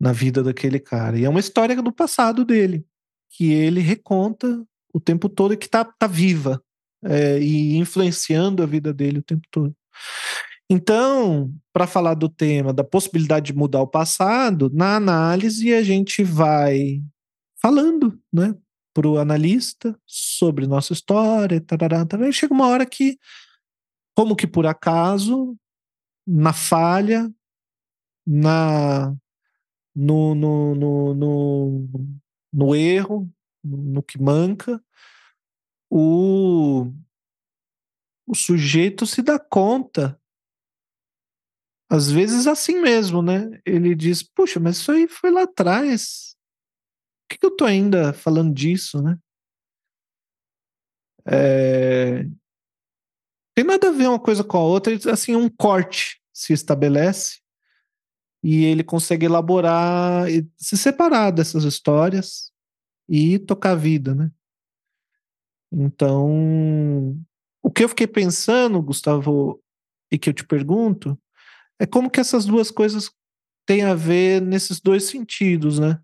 na 0.00 0.12
vida 0.12 0.42
daquele 0.42 0.80
cara. 0.80 1.18
E 1.18 1.24
é 1.24 1.28
uma 1.28 1.40
história 1.40 1.80
do 1.80 1.92
passado 1.92 2.44
dele, 2.44 2.84
que 3.30 3.52
ele 3.52 3.80
reconta 3.80 4.64
o 4.92 4.98
tempo 4.98 5.28
todo 5.28 5.54
e 5.54 5.56
que 5.56 5.66
está 5.66 5.84
tá 5.84 6.06
viva 6.06 6.62
é, 7.04 7.38
e 7.38 7.76
influenciando 7.76 8.62
a 8.62 8.66
vida 8.66 8.92
dele 8.92 9.18
o 9.18 9.22
tempo 9.22 9.46
todo. 9.50 9.74
Então, 10.72 11.52
para 11.72 11.84
falar 11.84 12.14
do 12.14 12.28
tema 12.28 12.72
da 12.72 12.84
possibilidade 12.84 13.46
de 13.46 13.58
mudar 13.58 13.82
o 13.82 13.88
passado, 13.88 14.70
na 14.72 14.94
análise 14.94 15.74
a 15.74 15.82
gente 15.82 16.22
vai 16.22 17.02
falando, 17.60 18.16
né, 18.32 18.54
para 18.94 19.08
o 19.08 19.18
analista 19.18 19.98
sobre 20.06 20.68
nossa 20.68 20.92
história, 20.92 21.60
tarará, 21.60 22.06
tarará, 22.06 22.30
chega 22.30 22.54
uma 22.54 22.68
hora 22.68 22.86
que, 22.86 23.18
como 24.16 24.36
que 24.36 24.46
por 24.46 24.64
acaso, 24.64 25.56
na 26.24 26.52
falha, 26.52 27.28
na 28.24 29.12
no, 29.92 30.36
no, 30.36 30.74
no, 30.76 31.14
no, 31.14 31.88
no 32.52 32.74
erro, 32.76 33.28
no 33.64 34.04
que 34.04 34.22
manca, 34.22 34.80
o, 35.90 36.92
o 38.24 38.34
sujeito 38.36 39.04
se 39.04 39.20
dá 39.20 39.36
conta. 39.36 40.19
Às 41.90 42.08
vezes 42.08 42.46
assim 42.46 42.80
mesmo, 42.80 43.20
né? 43.20 43.60
Ele 43.66 43.96
diz, 43.96 44.22
puxa, 44.22 44.60
mas 44.60 44.76
isso 44.76 44.92
aí 44.92 45.08
foi 45.08 45.30
lá 45.32 45.42
atrás. 45.42 46.36
Por 47.22 47.34
que, 47.34 47.38
que 47.38 47.46
eu 47.46 47.56
tô 47.56 47.64
ainda 47.64 48.12
falando 48.12 48.54
disso, 48.54 49.02
né? 49.02 49.18
É... 51.26 52.24
Tem 53.56 53.64
nada 53.64 53.88
a 53.88 53.92
ver 53.92 54.08
uma 54.08 54.20
coisa 54.20 54.44
com 54.44 54.56
a 54.56 54.62
outra, 54.62 54.94
assim, 55.12 55.34
um 55.34 55.48
corte 55.48 56.22
se 56.32 56.52
estabelece 56.52 57.40
e 58.42 58.64
ele 58.64 58.84
consegue 58.84 59.26
elaborar, 59.26 60.26
se 60.56 60.76
separar 60.76 61.32
dessas 61.32 61.64
histórias 61.64 62.52
e 63.08 63.38
tocar 63.40 63.72
a 63.72 63.76
vida, 63.76 64.14
né? 64.14 64.30
Então, 65.72 67.20
o 67.62 67.70
que 67.70 67.82
eu 67.82 67.88
fiquei 67.88 68.06
pensando, 68.06 68.80
Gustavo, 68.80 69.60
e 70.10 70.18
que 70.18 70.30
eu 70.30 70.34
te 70.34 70.44
pergunto, 70.46 71.18
é 71.80 71.86
como 71.86 72.10
que 72.10 72.20
essas 72.20 72.44
duas 72.44 72.70
coisas 72.70 73.10
têm 73.66 73.82
a 73.82 73.94
ver 73.94 74.42
nesses 74.42 74.80
dois 74.80 75.04
sentidos, 75.04 75.78
né? 75.78 75.98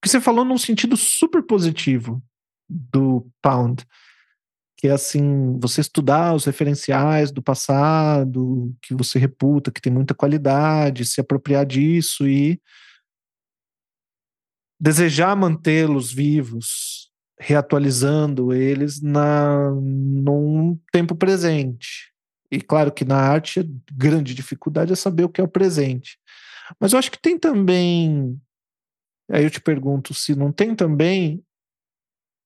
Porque 0.00 0.08
você 0.08 0.20
falou 0.20 0.44
num 0.44 0.56
sentido 0.56 0.96
super 0.96 1.42
positivo 1.42 2.22
do 2.68 3.28
Pound, 3.42 3.84
que 4.78 4.86
é 4.86 4.92
assim, 4.92 5.58
você 5.60 5.80
estudar 5.80 6.32
os 6.34 6.44
referenciais 6.44 7.32
do 7.32 7.42
passado, 7.42 8.72
que 8.80 8.94
você 8.94 9.18
reputa 9.18 9.72
que 9.72 9.80
tem 9.80 9.92
muita 9.92 10.14
qualidade, 10.14 11.06
se 11.06 11.20
apropriar 11.20 11.66
disso 11.66 12.26
e 12.26 12.60
desejar 14.80 15.36
mantê-los 15.36 16.12
vivos, 16.12 17.10
reatualizando 17.38 18.52
eles 18.52 19.00
na 19.00 19.70
num 19.72 20.78
tempo 20.92 21.16
presente. 21.16 22.11
E 22.52 22.60
claro 22.60 22.92
que 22.92 23.04
na 23.04 23.16
arte 23.16 23.60
a 23.60 23.64
grande 23.90 24.34
dificuldade 24.34 24.92
é 24.92 24.96
saber 24.96 25.24
o 25.24 25.28
que 25.28 25.40
é 25.40 25.44
o 25.44 25.48
presente. 25.48 26.18
Mas 26.78 26.92
eu 26.92 26.98
acho 26.98 27.10
que 27.10 27.20
tem 27.20 27.38
também 27.38 28.38
aí 29.30 29.44
eu 29.44 29.50
te 29.50 29.60
pergunto 29.60 30.12
se 30.12 30.34
não 30.34 30.52
tem 30.52 30.74
também 30.74 31.42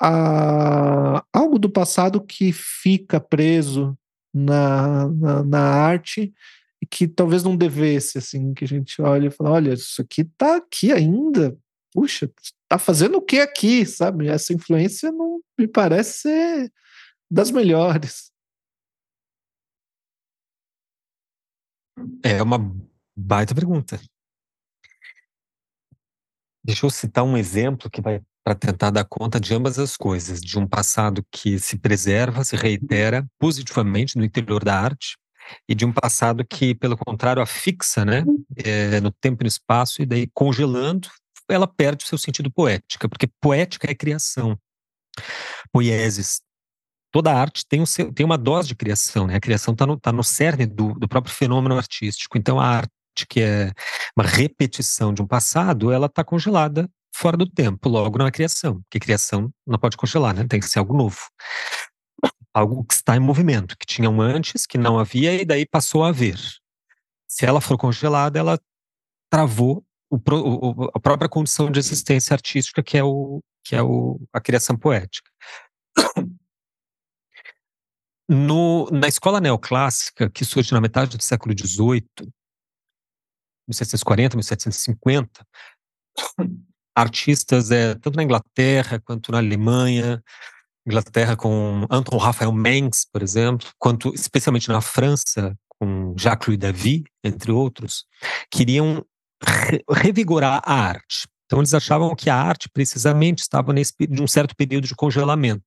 a, 0.01 1.25
algo 1.33 1.59
do 1.59 1.69
passado 1.69 2.21
que 2.21 2.53
fica 2.53 3.19
preso 3.19 3.99
na, 4.33 5.09
na, 5.09 5.43
na, 5.43 5.61
arte 5.61 6.33
e 6.81 6.87
que 6.87 7.09
talvez 7.09 7.43
não 7.43 7.57
devesse, 7.57 8.19
assim, 8.19 8.53
que 8.53 8.65
a 8.65 8.69
gente 8.69 9.01
olha 9.01 9.29
e 9.29 9.31
fala, 9.31 9.53
olha, 9.53 9.73
isso 9.73 10.03
aqui 10.03 10.25
tá 10.37 10.57
aqui 10.57 10.93
ainda, 10.93 11.57
puxa, 11.93 12.31
tá 12.69 12.79
fazendo 12.79 13.17
o 13.17 13.23
que 13.23 13.41
aqui, 13.41 13.87
sabe? 13.87 14.29
Essa 14.29 14.53
influência 14.53 15.11
não 15.11 15.41
me 15.59 15.67
parece 15.67 16.21
ser 16.21 16.73
das 17.31 17.51
melhores. 17.51 18.31
É 22.23 22.43
uma 22.43 22.59
baita 23.17 23.55
pergunta. 23.55 24.01
Deixa 26.65 26.85
eu 26.85 26.91
citar 26.91 27.25
um 27.25 27.37
exemplo 27.37 27.91
que 27.91 28.01
vai 28.01 28.21
para 28.45 28.55
tentar 28.55 28.91
dar 28.91 29.05
conta 29.05 29.41
de 29.41 29.53
ambas 29.55 29.79
as 29.79 29.97
coisas, 29.97 30.41
de 30.41 30.57
um 30.57 30.67
passado 30.67 31.25
que 31.33 31.59
se 31.59 31.79
preserva, 31.79 32.45
se 32.45 32.55
reitera 32.55 33.27
positivamente 33.41 34.17
no 34.17 34.25
interior 34.25 34.63
da 34.63 34.79
arte, 34.79 35.17
e 35.69 35.75
de 35.75 35.85
um 35.85 35.93
passado 35.93 36.45
que, 36.45 36.75
pelo 36.75 36.97
contrário, 36.97 37.43
afixa 37.43 38.05
né, 38.05 38.25
é, 38.57 39.01
no 39.01 39.11
tempo 39.11 39.43
e 39.43 39.45
no 39.45 39.49
espaço, 39.49 40.03
e 40.03 40.07
daí 40.07 40.29
congelando, 40.33 41.09
ela 41.49 41.67
perde 41.67 42.05
o 42.05 42.09
seu 42.09 42.19
sentido 42.19 42.51
poética, 42.51 43.09
porque 43.09 43.29
poética 43.41 43.91
é 43.91 43.95
criação. 43.95 44.59
Poieses. 45.73 46.41
Toda 47.17 47.33
arte 47.33 47.65
tem, 47.67 47.81
um 47.81 48.13
tem 48.13 48.27
uma 48.27 48.37
dose 48.37 48.69
de 48.69 48.75
criação, 48.75 49.27
né? 49.27 49.37
A 49.37 49.41
criação 49.41 49.73
está 49.73 49.87
no, 49.87 49.99
tá 49.99 50.13
no 50.13 50.23
cerne 50.23 50.67
do, 50.67 50.93
do 50.93 51.09
próprio 51.09 51.35
fenômeno 51.35 51.75
artístico. 51.79 52.37
Então, 52.37 52.61
a 52.61 52.67
arte, 52.67 53.27
que 53.27 53.41
é 53.41 53.73
uma 54.15 54.29
repetição 54.29 55.15
de 55.15 55.23
um 55.23 55.27
passado, 55.27 55.91
ela 55.91 56.09
está 56.09 56.23
congelada 56.23 56.87
fora 57.15 57.35
do 57.35 57.49
tempo, 57.49 57.89
logo 57.89 58.19
na 58.19 58.31
criação, 58.31 58.83
porque 58.83 59.01
criação 59.01 59.51
não 59.67 59.79
pode 59.79 59.97
congelar, 59.97 60.35
né? 60.35 60.45
Tem 60.47 60.61
que 60.61 60.69
ser 60.69 60.79
algo 60.79 60.95
novo 60.95 61.17
algo 62.53 62.85
que 62.85 62.93
está 62.93 63.17
em 63.17 63.21
movimento, 63.21 63.79
que 63.79 63.87
tinha 63.87 64.11
um 64.11 64.21
antes, 64.21 64.67
que 64.67 64.77
não 64.77 64.99
havia 64.99 65.33
e 65.35 65.45
daí 65.47 65.65
passou 65.65 66.05
a 66.05 66.09
haver. 66.09 66.39
Se 67.27 67.47
ela 67.47 67.63
for 67.63 67.79
congelada, 67.79 68.39
ela 68.39 68.61
travou 69.31 69.83
o, 70.11 70.17
o, 70.17 70.91
a 70.95 71.01
própria 71.01 71.31
condição 71.31 71.71
de 71.71 71.79
existência 71.79 72.35
artística 72.35 72.83
que 72.83 72.99
é, 72.99 73.03
o, 73.03 73.43
que 73.65 73.75
é 73.75 73.83
o, 73.83 74.21
a 74.35 74.41
criação 74.41 74.77
poética. 74.77 75.31
No, 78.29 78.89
na 78.91 79.07
escola 79.07 79.41
neoclássica, 79.41 80.29
que 80.29 80.45
surge 80.45 80.73
na 80.73 80.81
metade 80.81 81.17
do 81.17 81.23
século 81.23 81.55
XVIII, 81.57 82.03
1740, 83.69 84.37
1750, 84.37 85.47
artistas, 86.95 87.71
é, 87.71 87.95
tanto 87.95 88.17
na 88.17 88.23
Inglaterra 88.23 89.01
quanto 89.01 89.31
na 89.31 89.39
Alemanha, 89.39 90.23
Inglaterra 90.87 91.37
com 91.37 91.85
Anton 91.91 92.17
Raphael 92.17 92.53
Mengs, 92.53 93.05
por 93.13 93.23
exemplo, 93.23 93.69
quanto 93.79 94.15
especialmente 94.15 94.69
na 94.69 94.81
França 94.81 95.57
com 95.79 96.15
Jacques-Louis 96.17 96.59
David, 96.59 97.05
entre 97.23 97.53
outros, 97.53 98.07
queriam 98.51 99.05
re 99.43 99.85
revigorar 99.91 100.63
a 100.65 100.73
arte. 100.73 101.29
Então 101.45 101.61
eles 101.61 101.75
achavam 101.75 102.15
que 102.15 102.31
a 102.31 102.37
arte 102.37 102.69
precisamente 102.69 103.41
estava 103.41 103.73
nesse 103.73 103.93
de 103.99 104.23
um 104.23 104.27
certo 104.27 104.55
período 104.57 104.87
de 104.87 104.95
congelamento. 104.95 105.63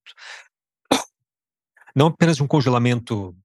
Não 2.00 2.06
apenas 2.06 2.38
de 2.38 2.42
um 2.42 2.46
congelamento 2.46 3.36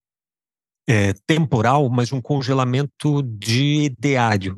é, 0.88 1.12
temporal, 1.28 1.90
mas 1.90 2.14
um 2.14 2.22
congelamento 2.22 3.22
de 3.22 3.82
ideário, 3.82 4.56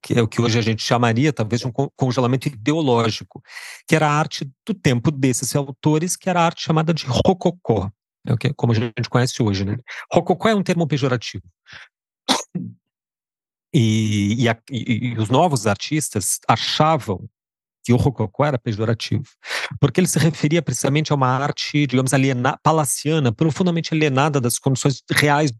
que 0.00 0.14
é 0.14 0.22
o 0.22 0.28
que 0.28 0.40
hoje 0.40 0.60
a 0.60 0.62
gente 0.62 0.80
chamaria 0.80 1.32
talvez 1.32 1.64
um 1.64 1.72
congelamento 1.96 2.46
ideológico, 2.46 3.42
que 3.84 3.96
era 3.96 4.06
a 4.06 4.12
arte 4.12 4.48
do 4.64 4.72
tempo 4.72 5.10
desses 5.10 5.56
autores, 5.56 6.14
que 6.14 6.30
era 6.30 6.40
a 6.40 6.44
arte 6.44 6.62
chamada 6.62 6.94
de 6.94 7.04
rococó, 7.04 7.90
é 8.24 8.52
como 8.54 8.74
a 8.74 8.76
gente 8.76 9.10
conhece 9.10 9.42
hoje. 9.42 9.64
Né? 9.64 9.76
Rococó 10.12 10.48
é 10.48 10.54
um 10.54 10.62
termo 10.62 10.86
pejorativo. 10.86 11.42
E, 13.74 14.44
e, 14.44 14.48
a, 14.48 14.56
e, 14.70 15.08
e 15.08 15.18
os 15.18 15.30
novos 15.30 15.66
artistas 15.66 16.38
achavam 16.46 17.28
que 17.82 17.92
o 17.92 17.96
rococó 17.96 18.44
era 18.44 18.58
pejorativo, 18.58 19.24
porque 19.80 20.00
ele 20.00 20.06
se 20.06 20.18
referia 20.18 20.62
precisamente 20.62 21.12
a 21.12 21.14
uma 21.14 21.28
arte, 21.28 21.86
digamos, 21.86 22.14
aliena, 22.14 22.58
palaciana, 22.62 23.32
profundamente 23.32 23.92
alienada 23.92 24.40
das 24.40 24.58
condições 24.58 25.02
reais 25.10 25.52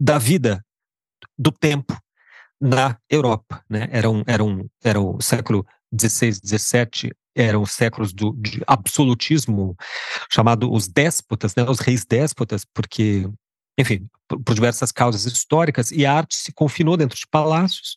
da 0.00 0.18
vida, 0.18 0.64
do 1.38 1.50
tempo 1.50 1.96
na 2.60 2.96
Europa, 3.10 3.64
né? 3.68 3.88
Era 3.90 4.08
um, 4.10 4.22
era 4.26 4.44
um, 4.44 4.68
era 4.84 5.00
o 5.00 5.20
século 5.20 5.66
XVI, 5.98 6.32
XVII, 6.34 7.12
eram 7.34 7.64
séculos 7.66 8.12
do, 8.12 8.32
de 8.34 8.62
absolutismo, 8.66 9.74
chamado 10.30 10.70
os 10.72 10.86
déspotas, 10.86 11.54
né? 11.56 11.64
Os 11.68 11.80
reis 11.80 12.04
déspotas, 12.04 12.64
porque 12.64 13.28
enfim, 13.78 14.06
por, 14.28 14.54
diversas 14.54 14.92
causas 14.92 15.26
históricas, 15.26 15.90
e 15.90 16.04
a 16.06 16.12
arte 16.12 16.36
se 16.36 16.52
confinou 16.52 16.96
dentro 16.96 17.18
de 17.18 17.26
palácios, 17.26 17.96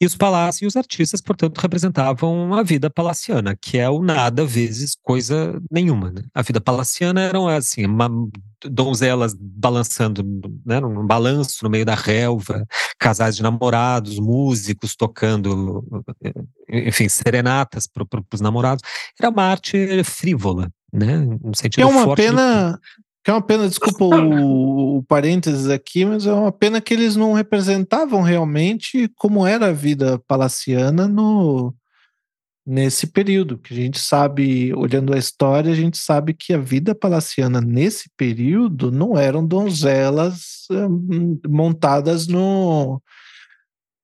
e 0.00 0.06
os 0.06 0.16
palácios 0.16 0.62
e 0.62 0.66
os 0.66 0.76
artistas, 0.76 1.20
portanto, 1.20 1.58
representavam 1.58 2.54
a 2.54 2.62
vida 2.62 2.88
palaciana, 2.90 3.56
que 3.60 3.78
é 3.78 3.88
o 3.88 4.02
nada 4.02 4.44
vezes 4.44 4.96
coisa 5.02 5.60
nenhuma. 5.70 6.10
Né? 6.10 6.22
A 6.34 6.42
vida 6.42 6.60
palaciana 6.60 7.20
eram 7.20 7.48
assim, 7.48 7.84
uma, 7.86 8.08
donzelas 8.64 9.34
balançando, 9.38 10.22
né, 10.64 10.80
num 10.80 11.06
balanço 11.06 11.64
no 11.64 11.70
meio 11.70 11.84
da 11.84 11.94
relva, 11.94 12.66
casais 12.98 13.36
de 13.36 13.42
namorados, 13.42 14.18
músicos 14.18 14.96
tocando, 14.96 15.84
enfim, 16.68 17.08
serenatas 17.08 17.86
para 17.86 18.04
os 18.32 18.40
namorados. 18.40 18.82
Era 19.18 19.30
uma 19.30 19.44
arte 19.44 20.02
frívola, 20.04 20.70
né, 20.92 21.18
no 21.18 21.54
sentido 21.54 21.82
é 21.82 21.86
uma 21.86 22.14
pena 22.14 22.78
que 23.28 23.30
é 23.30 23.34
uma 23.34 23.42
pena, 23.42 23.68
desculpa 23.68 24.06
o, 24.06 24.96
o 24.96 25.02
parênteses 25.02 25.68
aqui, 25.68 26.02
mas 26.02 26.24
é 26.24 26.32
uma 26.32 26.50
pena 26.50 26.80
que 26.80 26.94
eles 26.94 27.14
não 27.14 27.34
representavam 27.34 28.22
realmente 28.22 29.06
como 29.16 29.46
era 29.46 29.66
a 29.66 29.72
vida 29.72 30.18
palaciana 30.20 31.06
no, 31.06 31.74
nesse 32.66 33.06
período, 33.06 33.58
que 33.58 33.74
a 33.74 33.76
gente 33.76 33.98
sabe, 33.98 34.72
olhando 34.72 35.12
a 35.12 35.18
história, 35.18 35.70
a 35.70 35.74
gente 35.74 35.98
sabe 35.98 36.32
que 36.32 36.54
a 36.54 36.58
vida 36.58 36.94
palaciana 36.94 37.60
nesse 37.60 38.08
período 38.16 38.90
não 38.90 39.18
eram 39.18 39.46
donzelas 39.46 40.64
hum, 40.70 41.38
montadas 41.46 42.26
no, 42.26 42.98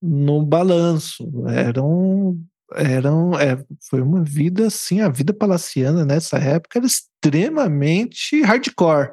no 0.03 0.45
balanço, 0.45 1.27
eram 1.49 2.39
eram 2.73 3.39
é, 3.39 3.63
foi 3.89 4.01
uma 4.01 4.23
vida 4.23 4.67
assim, 4.67 5.01
a 5.01 5.09
vida 5.09 5.33
palaciana 5.33 6.05
nessa 6.05 6.39
época 6.39 6.79
era 6.79 6.87
extremamente 6.87 8.41
hardcore. 8.43 9.11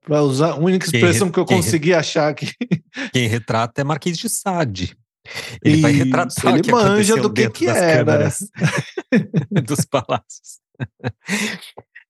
Para 0.00 0.22
usar 0.22 0.52
a 0.52 0.56
única 0.56 0.86
expressão 0.86 1.30
que 1.30 1.38
eu 1.38 1.44
consegui 1.44 1.92
achar 1.92 2.30
aqui. 2.30 2.50
Quem 3.12 3.28
retrata 3.28 3.80
é 3.80 3.84
Marquês 3.84 4.16
de 4.16 4.28
Sade. 4.28 4.96
Ele 5.62 5.74
Isso, 5.74 5.82
vai 5.82 5.92
retratar 5.92 6.52
ele 6.52 6.60
o 6.60 6.62
que 6.62 6.72
manja 6.72 7.16
do 7.16 7.30
que, 7.30 7.50
que 7.50 7.66
era. 7.66 8.30
dos 9.62 9.84
palácios. 9.84 10.58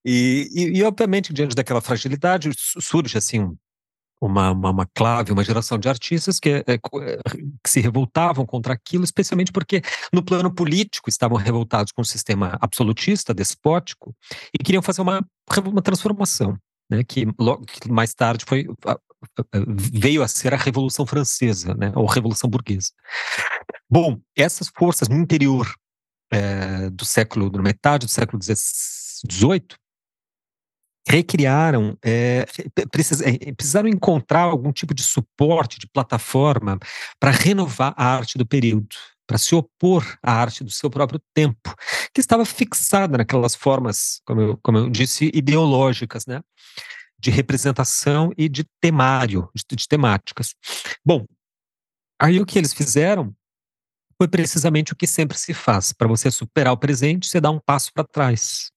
E, 0.04 0.48
e, 0.54 0.78
e, 0.78 0.82
obviamente, 0.84 1.32
diante 1.32 1.54
daquela 1.54 1.80
fragilidade, 1.80 2.50
surge 2.56 3.18
assim 3.18 3.56
uma, 4.20 4.50
uma, 4.50 4.70
uma, 4.70 4.86
clave, 4.86 5.32
uma 5.32 5.44
geração 5.44 5.78
de 5.78 5.88
artistas 5.88 6.38
que, 6.38 6.50
é, 6.50 6.64
é, 6.66 6.78
que, 6.78 7.70
se 7.70 7.80
revoltavam 7.80 8.44
contra 8.44 8.72
aquilo, 8.72 9.04
especialmente 9.04 9.52
porque 9.52 9.82
no 10.12 10.22
plano 10.22 10.52
político 10.52 11.08
estavam 11.08 11.36
revoltados 11.36 11.92
com 11.92 12.02
o 12.02 12.04
sistema 12.04 12.58
absolutista, 12.60 13.32
despótico, 13.32 14.14
e 14.52 14.62
queriam 14.62 14.82
fazer 14.82 15.02
uma, 15.02 15.24
uma 15.66 15.82
transformação, 15.82 16.56
né, 16.90 17.04
que, 17.04 17.26
logo, 17.38 17.64
que 17.64 17.90
mais 17.90 18.14
tarde 18.14 18.44
foi 18.46 18.66
veio 19.92 20.22
a 20.22 20.28
ser 20.28 20.54
a 20.54 20.56
Revolução 20.56 21.04
Francesa, 21.04 21.74
né, 21.74 21.92
ou 21.96 22.06
Revolução 22.06 22.48
Burguesa. 22.48 22.92
Bom, 23.90 24.20
essas 24.36 24.68
forças 24.68 25.08
no 25.08 25.16
interior 25.16 25.66
é, 26.30 26.90
do 26.90 27.04
século, 27.04 27.50
da 27.50 27.60
metade 27.60 28.06
do 28.06 28.10
século 28.10 28.40
XVIII, 28.42 29.66
recriaram, 31.08 31.96
é, 32.04 32.46
precis, 32.90 33.20
é, 33.22 33.52
precisaram 33.54 33.88
encontrar 33.88 34.42
algum 34.42 34.70
tipo 34.70 34.92
de 34.92 35.02
suporte, 35.02 35.78
de 35.78 35.86
plataforma 35.86 36.78
para 37.18 37.30
renovar 37.30 37.94
a 37.96 38.16
arte 38.16 38.36
do 38.36 38.46
período, 38.46 38.94
para 39.26 39.38
se 39.38 39.54
opor 39.54 40.18
à 40.22 40.32
arte 40.32 40.62
do 40.62 40.70
seu 40.70 40.90
próprio 40.90 41.20
tempo, 41.34 41.74
que 42.12 42.20
estava 42.20 42.44
fixada 42.44 43.18
naquelas 43.18 43.54
formas, 43.54 44.20
como 44.26 44.40
eu, 44.40 44.58
como 44.62 44.78
eu 44.78 44.90
disse, 44.90 45.30
ideológicas, 45.34 46.26
né? 46.26 46.40
de 47.18 47.30
representação 47.30 48.30
e 48.38 48.48
de 48.48 48.64
temário, 48.80 49.50
de, 49.54 49.64
de 49.74 49.88
temáticas. 49.88 50.54
Bom, 51.04 51.26
aí 52.20 52.38
o 52.40 52.46
que 52.46 52.58
eles 52.58 52.72
fizeram 52.72 53.34
foi 54.16 54.28
precisamente 54.28 54.92
o 54.92 54.96
que 54.96 55.06
sempre 55.06 55.38
se 55.38 55.52
faz. 55.52 55.92
Para 55.92 56.08
você 56.08 56.30
superar 56.30 56.72
o 56.72 56.78
presente, 56.78 57.28
você 57.28 57.40
dá 57.40 57.50
um 57.50 57.58
passo 57.58 57.92
para 57.92 58.04
trás. 58.04 58.70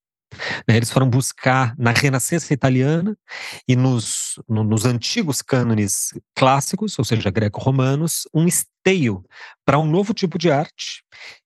Né, 0.67 0.77
eles 0.77 0.89
foram 0.91 1.09
buscar 1.09 1.75
na 1.77 1.91
Renascença 1.91 2.53
italiana 2.53 3.17
e 3.67 3.75
nos, 3.75 4.39
no, 4.47 4.63
nos 4.63 4.85
antigos 4.85 5.41
cânones 5.41 6.09
clássicos, 6.35 6.97
ou 6.97 7.05
seja, 7.05 7.29
greco-romanos, 7.29 8.27
um 8.33 8.47
esteio 8.47 9.23
para 9.65 9.77
um 9.77 9.85
novo 9.85 10.13
tipo 10.13 10.37
de 10.37 10.49
arte 10.49 11.03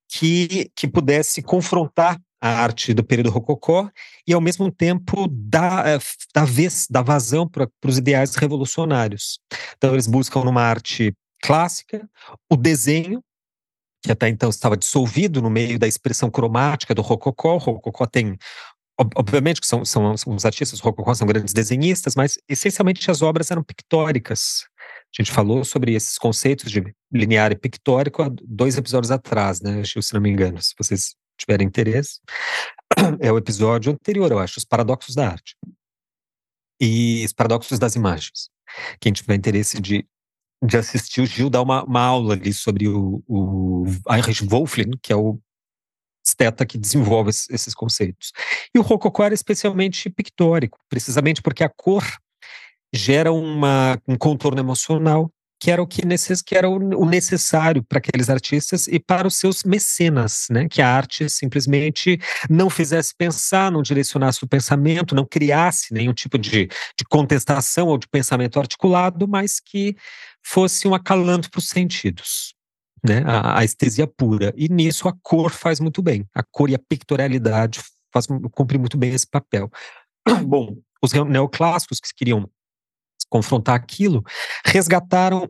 que, 0.08 0.72
que 0.76 0.88
pudesse 0.88 1.42
confrontar 1.42 2.20
a 2.40 2.62
arte 2.62 2.94
do 2.94 3.04
período 3.04 3.32
rococó 3.32 3.90
e, 4.28 4.34
ao 4.34 4.40
mesmo 4.40 4.72
tempo, 4.72 5.28
dar, 5.32 5.88
eh, 5.88 6.00
dar, 6.34 6.46
vez, 6.46 6.86
dar 6.90 7.02
vazão 7.02 7.48
para 7.48 7.68
os 7.84 7.98
ideais 7.98 8.36
revolucionários. 8.36 9.40
Então, 9.76 9.94
eles 9.94 10.06
buscam 10.06 10.44
numa 10.44 10.62
arte 10.62 11.12
clássica 11.42 12.08
o 12.50 12.56
desenho, 12.56 13.24
que 14.04 14.12
até 14.12 14.30
então 14.30 14.50
estava 14.50 14.78
dissolvido 14.78 15.42
no 15.42 15.50
meio 15.50 15.80
da 15.80 15.88
expressão 15.88 16.30
cromática 16.30 16.94
do 16.94 17.02
rococó. 17.02 17.56
O 17.56 17.58
rococó 17.58 18.06
tem 18.06 18.38
obviamente 18.98 19.60
que 19.60 19.68
são, 19.68 19.84
são, 19.84 20.16
são 20.16 20.36
os 20.36 20.46
artistas 20.46 20.80
rococó 20.80 21.14
são 21.14 21.28
grandes 21.28 21.54
desenhistas, 21.54 22.16
mas 22.16 22.38
essencialmente 22.48 23.10
as 23.12 23.22
obras 23.22 23.52
eram 23.52 23.64
pictóricas, 23.64 24.66
A 24.78 25.22
gente 25.22 25.32
falou 25.32 25.64
sobre 25.66 25.94
esses 25.94 26.18
conceitos 26.18 26.72
de 26.72 26.96
linear 27.12 27.52
e 27.52 27.58
pictórico 27.58 28.22
há 28.24 28.30
dois 28.44 28.78
episódios 28.78 29.12
atrás, 29.12 29.62
né? 29.62 29.84
Se 29.84 30.14
não 30.14 30.22
me 30.22 30.30
engano, 30.30 30.62
se 30.62 30.74
vocês 30.78 31.16
tiverem 31.38 31.68
interesse. 31.68 32.20
É 33.20 33.32
o 33.32 33.38
episódio 33.38 33.92
anterior, 33.92 34.32
eu 34.32 34.40
acho, 34.40 34.60
os 34.60 34.64
paradoxos 34.64 35.16
da 35.16 35.30
arte. 35.30 35.56
E 36.80 37.24
os 37.26 37.34
paradoxos 37.34 37.80
das 37.80 37.96
imagens. 37.96 38.50
Quem 39.00 39.12
tiver 39.12 39.36
interesse 39.36 39.82
de, 39.82 40.06
de 40.64 40.78
assistir, 40.78 41.22
o 41.22 41.26
Gil 41.26 41.50
dá 41.50 41.62
uma, 41.62 41.84
uma 41.84 42.02
aula 42.02 42.34
ali 42.34 42.54
sobre 42.54 42.88
o, 42.88 43.24
o 43.28 43.86
Heinrich 44.10 44.46
Wolfling, 44.46 44.92
que 45.02 45.12
é 45.12 45.16
o 45.16 45.40
esteta 46.26 46.66
que 46.66 46.78
desenvolve 46.78 47.30
esses 47.30 47.74
conceitos. 47.74 48.32
E 48.74 48.80
o 48.80 48.82
rococó 48.82 49.24
era 49.24 49.34
especialmente 49.34 50.10
pictórico, 50.10 50.80
precisamente 50.90 51.42
porque 51.42 51.64
a 51.64 51.70
cor 51.70 52.04
gera 52.94 53.32
uma, 53.32 54.00
um 54.08 54.18
contorno 54.18 54.60
emocional 54.60 55.30
que 55.60 55.72
era 55.72 55.82
o 55.82 55.88
que, 55.88 56.06
necess, 56.06 56.42
que 56.42 56.56
era 56.56 56.70
o, 56.70 57.06
necessário 57.06 57.82
para 57.84 57.98
aqueles 57.98 58.30
artistas 58.30 58.88
e 58.88 59.00
para 59.00 59.28
os 59.28 59.36
seus 59.36 59.64
mecenas, 59.64 60.48
né? 60.50 60.68
Que 60.68 60.82
a 60.82 60.88
arte 60.88 61.30
simplesmente 61.30 62.20
não 62.50 62.70
fizesse 62.70 63.16
pensar, 63.18 63.72
não 63.72 63.82
direcionasse 63.82 64.44
o 64.44 64.48
pensamento, 64.48 65.16
não 65.16 65.26
criasse 65.26 65.94
nenhum 65.94 66.14
tipo 66.14 66.38
de, 66.38 66.68
de 66.68 67.06
contestação 67.10 67.88
ou 67.88 67.98
de 67.98 68.08
pensamento 68.08 68.60
articulado, 68.60 69.28
mas 69.28 69.60
que 69.60 69.96
fosse 70.44 70.88
um 70.88 70.94
acalanto 70.94 71.50
para 71.50 71.60
os 71.60 71.70
sentidos. 71.70 72.54
Né, 73.08 73.24
a, 73.26 73.60
a 73.60 73.64
estesia 73.64 74.08
pura. 74.08 74.54
E 74.56 74.68
nisso 74.68 75.08
a 75.08 75.14
cor 75.22 75.52
faz 75.52 75.80
muito 75.80 76.02
bem. 76.02 76.28
A 76.34 76.42
cor 76.42 76.70
e 76.70 76.76
a 76.76 76.80
pictorialidade 76.80 77.82
faz, 78.12 78.26
cumpre 78.52 78.78
muito 78.78 78.98
bem 78.98 79.14
esse 79.14 79.28
papel. 79.28 79.70
Bom, 80.48 80.78
os 81.02 81.14
neoclássicos 81.14 82.00
que 82.00 82.10
queriam 82.16 82.50
confrontar 83.30 83.76
aquilo, 83.76 84.24
resgataram 84.66 85.50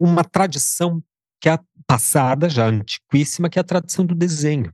uma 0.00 0.22
tradição 0.22 1.02
que 1.40 1.48
é 1.48 1.58
passada, 1.86 2.48
já 2.48 2.66
antiquíssima, 2.66 3.48
que 3.48 3.58
é 3.58 3.62
a 3.62 3.64
tradição 3.64 4.04
do 4.04 4.14
desenho. 4.14 4.72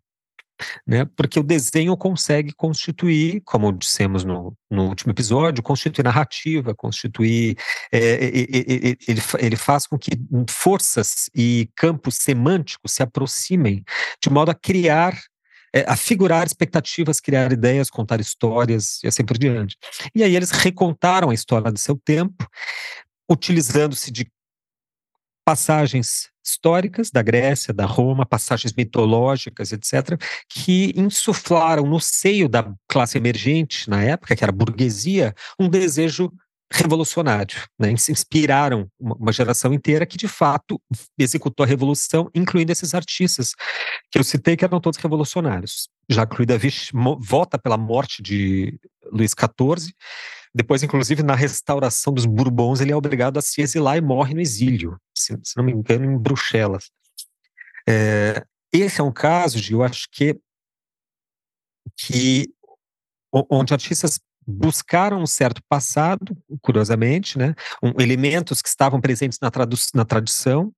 Né? 0.86 1.04
Porque 1.16 1.38
o 1.38 1.42
desenho 1.42 1.96
consegue 1.96 2.52
constituir, 2.52 3.40
como 3.44 3.72
dissemos 3.72 4.24
no, 4.24 4.56
no 4.70 4.88
último 4.88 5.12
episódio, 5.12 5.62
constituir 5.62 6.04
narrativa, 6.04 6.74
constituir. 6.74 7.56
É, 7.92 7.98
é, 7.98 8.26
é, 8.26 8.90
é 8.90 8.96
ele, 9.08 9.22
ele 9.38 9.56
faz 9.56 9.86
com 9.86 9.98
que 9.98 10.12
forças 10.48 11.28
e 11.34 11.68
campos 11.76 12.16
semânticos 12.16 12.92
se 12.92 13.02
aproximem, 13.02 13.84
de 14.22 14.30
modo 14.30 14.50
a 14.50 14.54
criar 14.54 15.18
é, 15.74 15.84
a 15.88 15.96
figurar 15.96 16.46
expectativas, 16.46 17.18
criar 17.18 17.50
ideias, 17.50 17.90
contar 17.90 18.20
histórias 18.20 19.02
e 19.02 19.08
assim 19.08 19.24
por 19.24 19.36
diante. 19.36 19.76
E 20.14 20.22
aí 20.22 20.36
eles 20.36 20.52
recontaram 20.52 21.30
a 21.30 21.34
história 21.34 21.72
do 21.72 21.78
seu 21.80 21.96
tempo, 21.96 22.46
utilizando-se 23.28 24.12
de 24.12 24.30
passagens 25.44 26.30
históricas 26.44 27.10
da 27.10 27.22
Grécia, 27.22 27.72
da 27.72 27.86
Roma, 27.86 28.26
passagens 28.26 28.72
mitológicas, 28.72 29.72
etc., 29.72 30.18
que 30.48 30.92
insuflaram 30.96 31.84
no 31.84 32.00
seio 32.00 32.48
da 32.48 32.72
classe 32.88 33.16
emergente 33.16 33.88
na 33.88 34.02
época, 34.02 34.36
que 34.36 34.44
era 34.44 34.52
a 34.52 34.56
burguesia, 34.56 35.34
um 35.58 35.68
desejo 35.68 36.32
revolucionário, 36.72 37.56
né? 37.78 37.90
Inspiraram 37.90 38.88
uma 38.98 39.32
geração 39.32 39.72
inteira 39.72 40.04
que 40.04 40.16
de 40.16 40.26
fato 40.26 40.80
executou 41.16 41.62
a 41.62 41.66
revolução, 41.66 42.28
incluindo 42.34 42.72
esses 42.72 42.94
artistas 42.94 43.54
que 44.10 44.18
eu 44.18 44.24
citei 44.24 44.56
que 44.56 44.64
eram 44.64 44.80
todos 44.80 44.98
revolucionários. 44.98 45.88
Jacques 46.08 46.36
Louis 46.36 46.46
David 46.46 46.90
vota 47.20 47.58
pela 47.58 47.76
morte 47.76 48.22
de 48.22 48.78
Luís 49.12 49.32
XIV, 49.32 49.94
depois, 50.54 50.82
inclusive, 50.82 51.22
na 51.22 51.34
restauração 51.34 52.12
dos 52.12 52.26
Bourbons, 52.26 52.80
ele 52.80 52.92
é 52.92 52.96
obrigado 52.96 53.38
a 53.38 53.42
se 53.42 53.60
exilar 53.60 53.96
e 53.96 54.00
morre 54.00 54.34
no 54.34 54.40
exílio, 54.40 54.96
se, 55.12 55.36
se 55.42 55.56
não 55.56 55.64
me 55.64 55.72
engano, 55.72 56.04
em 56.04 56.16
Bruxelas. 56.16 56.90
É, 57.88 58.44
esse 58.72 59.00
é 59.00 59.04
um 59.04 59.12
caso 59.12 59.60
de, 59.60 59.72
eu 59.72 59.82
acho 59.82 60.08
que, 60.12 60.38
que 61.96 62.54
onde 63.32 63.74
artistas 63.74 64.20
buscaram 64.46 65.20
um 65.20 65.26
certo 65.26 65.60
passado, 65.68 66.36
curiosamente, 66.62 67.36
né, 67.36 67.54
um, 67.82 68.00
elementos 68.00 68.62
que 68.62 68.68
estavam 68.68 69.00
presentes 69.00 69.38
na, 69.40 69.50
na 69.94 70.04
tradição, 70.04 70.72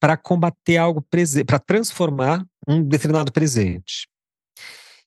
para 0.00 0.16
combater 0.16 0.76
algo 0.76 1.06
para 1.46 1.58
transformar 1.58 2.44
um 2.66 2.82
determinado 2.82 3.30
presente. 3.30 4.08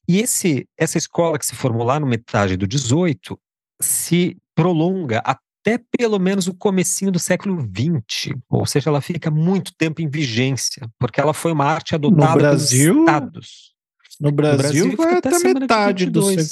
E 0.07 0.19
esse, 0.19 0.67
essa 0.77 0.97
escola 0.97 1.37
que 1.37 1.45
se 1.45 1.55
formou 1.55 1.85
lá 1.85 1.99
no 1.99 2.07
metade 2.07 2.55
do 2.55 2.65
18 2.65 3.37
se 3.81 4.37
prolonga 4.55 5.19
até 5.19 5.79
pelo 5.97 6.17
menos 6.19 6.47
o 6.47 6.53
comecinho 6.53 7.11
do 7.11 7.19
século 7.19 7.61
XX, 7.61 8.33
ou 8.49 8.65
seja, 8.65 8.89
ela 8.89 9.01
fica 9.01 9.29
muito 9.29 9.73
tempo 9.77 10.01
em 10.01 10.09
vigência, 10.09 10.89
porque 10.97 11.19
ela 11.19 11.33
foi 11.33 11.51
uma 11.51 11.65
arte 11.65 11.93
adotada 11.93 12.31
no 12.31 12.37
Brasil, 12.37 12.93
pelos 12.93 13.09
estados. 13.09 13.73
No 14.19 14.31
Brasil, 14.31 14.87
no 14.87 14.95
Brasil 14.95 14.97
vai 14.97 15.17
até, 15.17 15.29
até 15.29 15.53
metade 15.53 16.05
do 16.09 16.23
século 16.23 16.47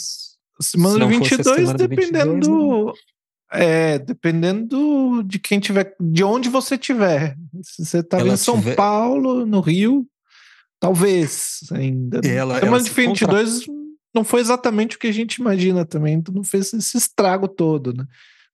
Semana 0.62 1.06
22, 1.06 1.74
dependendo. 1.74 2.86
22, 2.86 3.00
é, 3.52 4.00
dependendo 4.00 5.24
de 5.24 5.40
quem 5.40 5.60
tiver, 5.60 5.96
de 6.00 6.24
onde 6.24 6.50
você 6.50 6.78
tiver. 6.78 7.36
Se 7.62 7.86
você 7.86 8.00
estava 8.00 8.28
em 8.28 8.38
São 8.38 8.58
tiver... 8.58 8.76
Paulo, 8.76 9.46
no 9.46 9.60
Rio, 9.60 10.08
talvez 10.80 11.60
ainda. 11.72 12.22
Ela, 12.26 12.60
semana 12.60 12.78
ela 12.78 12.84
de 12.84 12.90
22 12.90 13.66
contra... 13.66 13.85
não 14.16 14.24
foi 14.24 14.40
exatamente 14.40 14.96
o 14.96 15.00
que 15.00 15.08
a 15.08 15.12
gente 15.12 15.36
imagina 15.36 15.86
também, 15.86 16.24
não 16.32 16.44
fez 16.44 16.74
esse 16.74 16.98
estrago 16.98 17.48
todo, 17.48 17.94
né? 17.94 18.06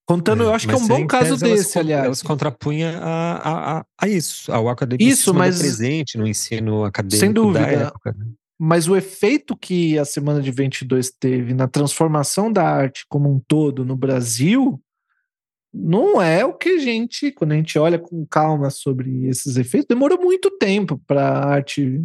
Contando, 0.06 0.44
é, 0.44 0.48
eu 0.48 0.54
acho 0.54 0.68
que 0.68 0.74
é 0.74 0.78
um 0.78 0.88
bom 0.88 1.08
caso 1.08 1.38
desse, 1.38 1.78
aliás. 1.78 2.06
Ela 2.06 2.16
se 2.16 2.24
contrapunha 2.24 2.98
a, 3.00 3.78
a, 3.78 3.86
a, 4.02 4.08
isso, 4.10 4.52
ao 4.52 4.68
academicismo 4.68 5.14
isso, 5.14 5.34
mas, 5.34 5.60
presente 5.60 6.18
no 6.18 6.28
ensino 6.28 6.84
acadêmico 6.84 7.20
sem 7.20 7.32
dúvida, 7.32 7.60
da 7.60 7.72
época. 7.72 8.16
Né? 8.18 8.26
mas 8.64 8.88
o 8.88 8.96
efeito 8.96 9.58
que 9.58 9.98
a 9.98 10.06
Semana 10.06 10.40
de 10.40 10.52
22 10.52 11.12
teve 11.20 11.52
na 11.52 11.68
transformação 11.68 12.52
da 12.52 12.64
arte 12.64 13.06
como 13.10 13.28
um 13.28 13.40
todo 13.48 13.84
no 13.84 13.96
Brasil 13.96 14.80
não 15.74 16.22
é 16.22 16.44
o 16.44 16.54
que 16.54 16.70
a 16.70 16.78
gente, 16.80 17.32
quando 17.32 17.54
a 17.54 17.56
gente 17.56 17.80
olha 17.80 17.98
com 17.98 18.26
calma 18.26 18.70
sobre 18.70 19.28
esses 19.28 19.56
efeitos, 19.56 19.88
demorou 19.88 20.20
muito 20.20 20.52
tempo 20.58 21.02
para 21.08 21.22
a 21.22 21.46
arte. 21.46 22.02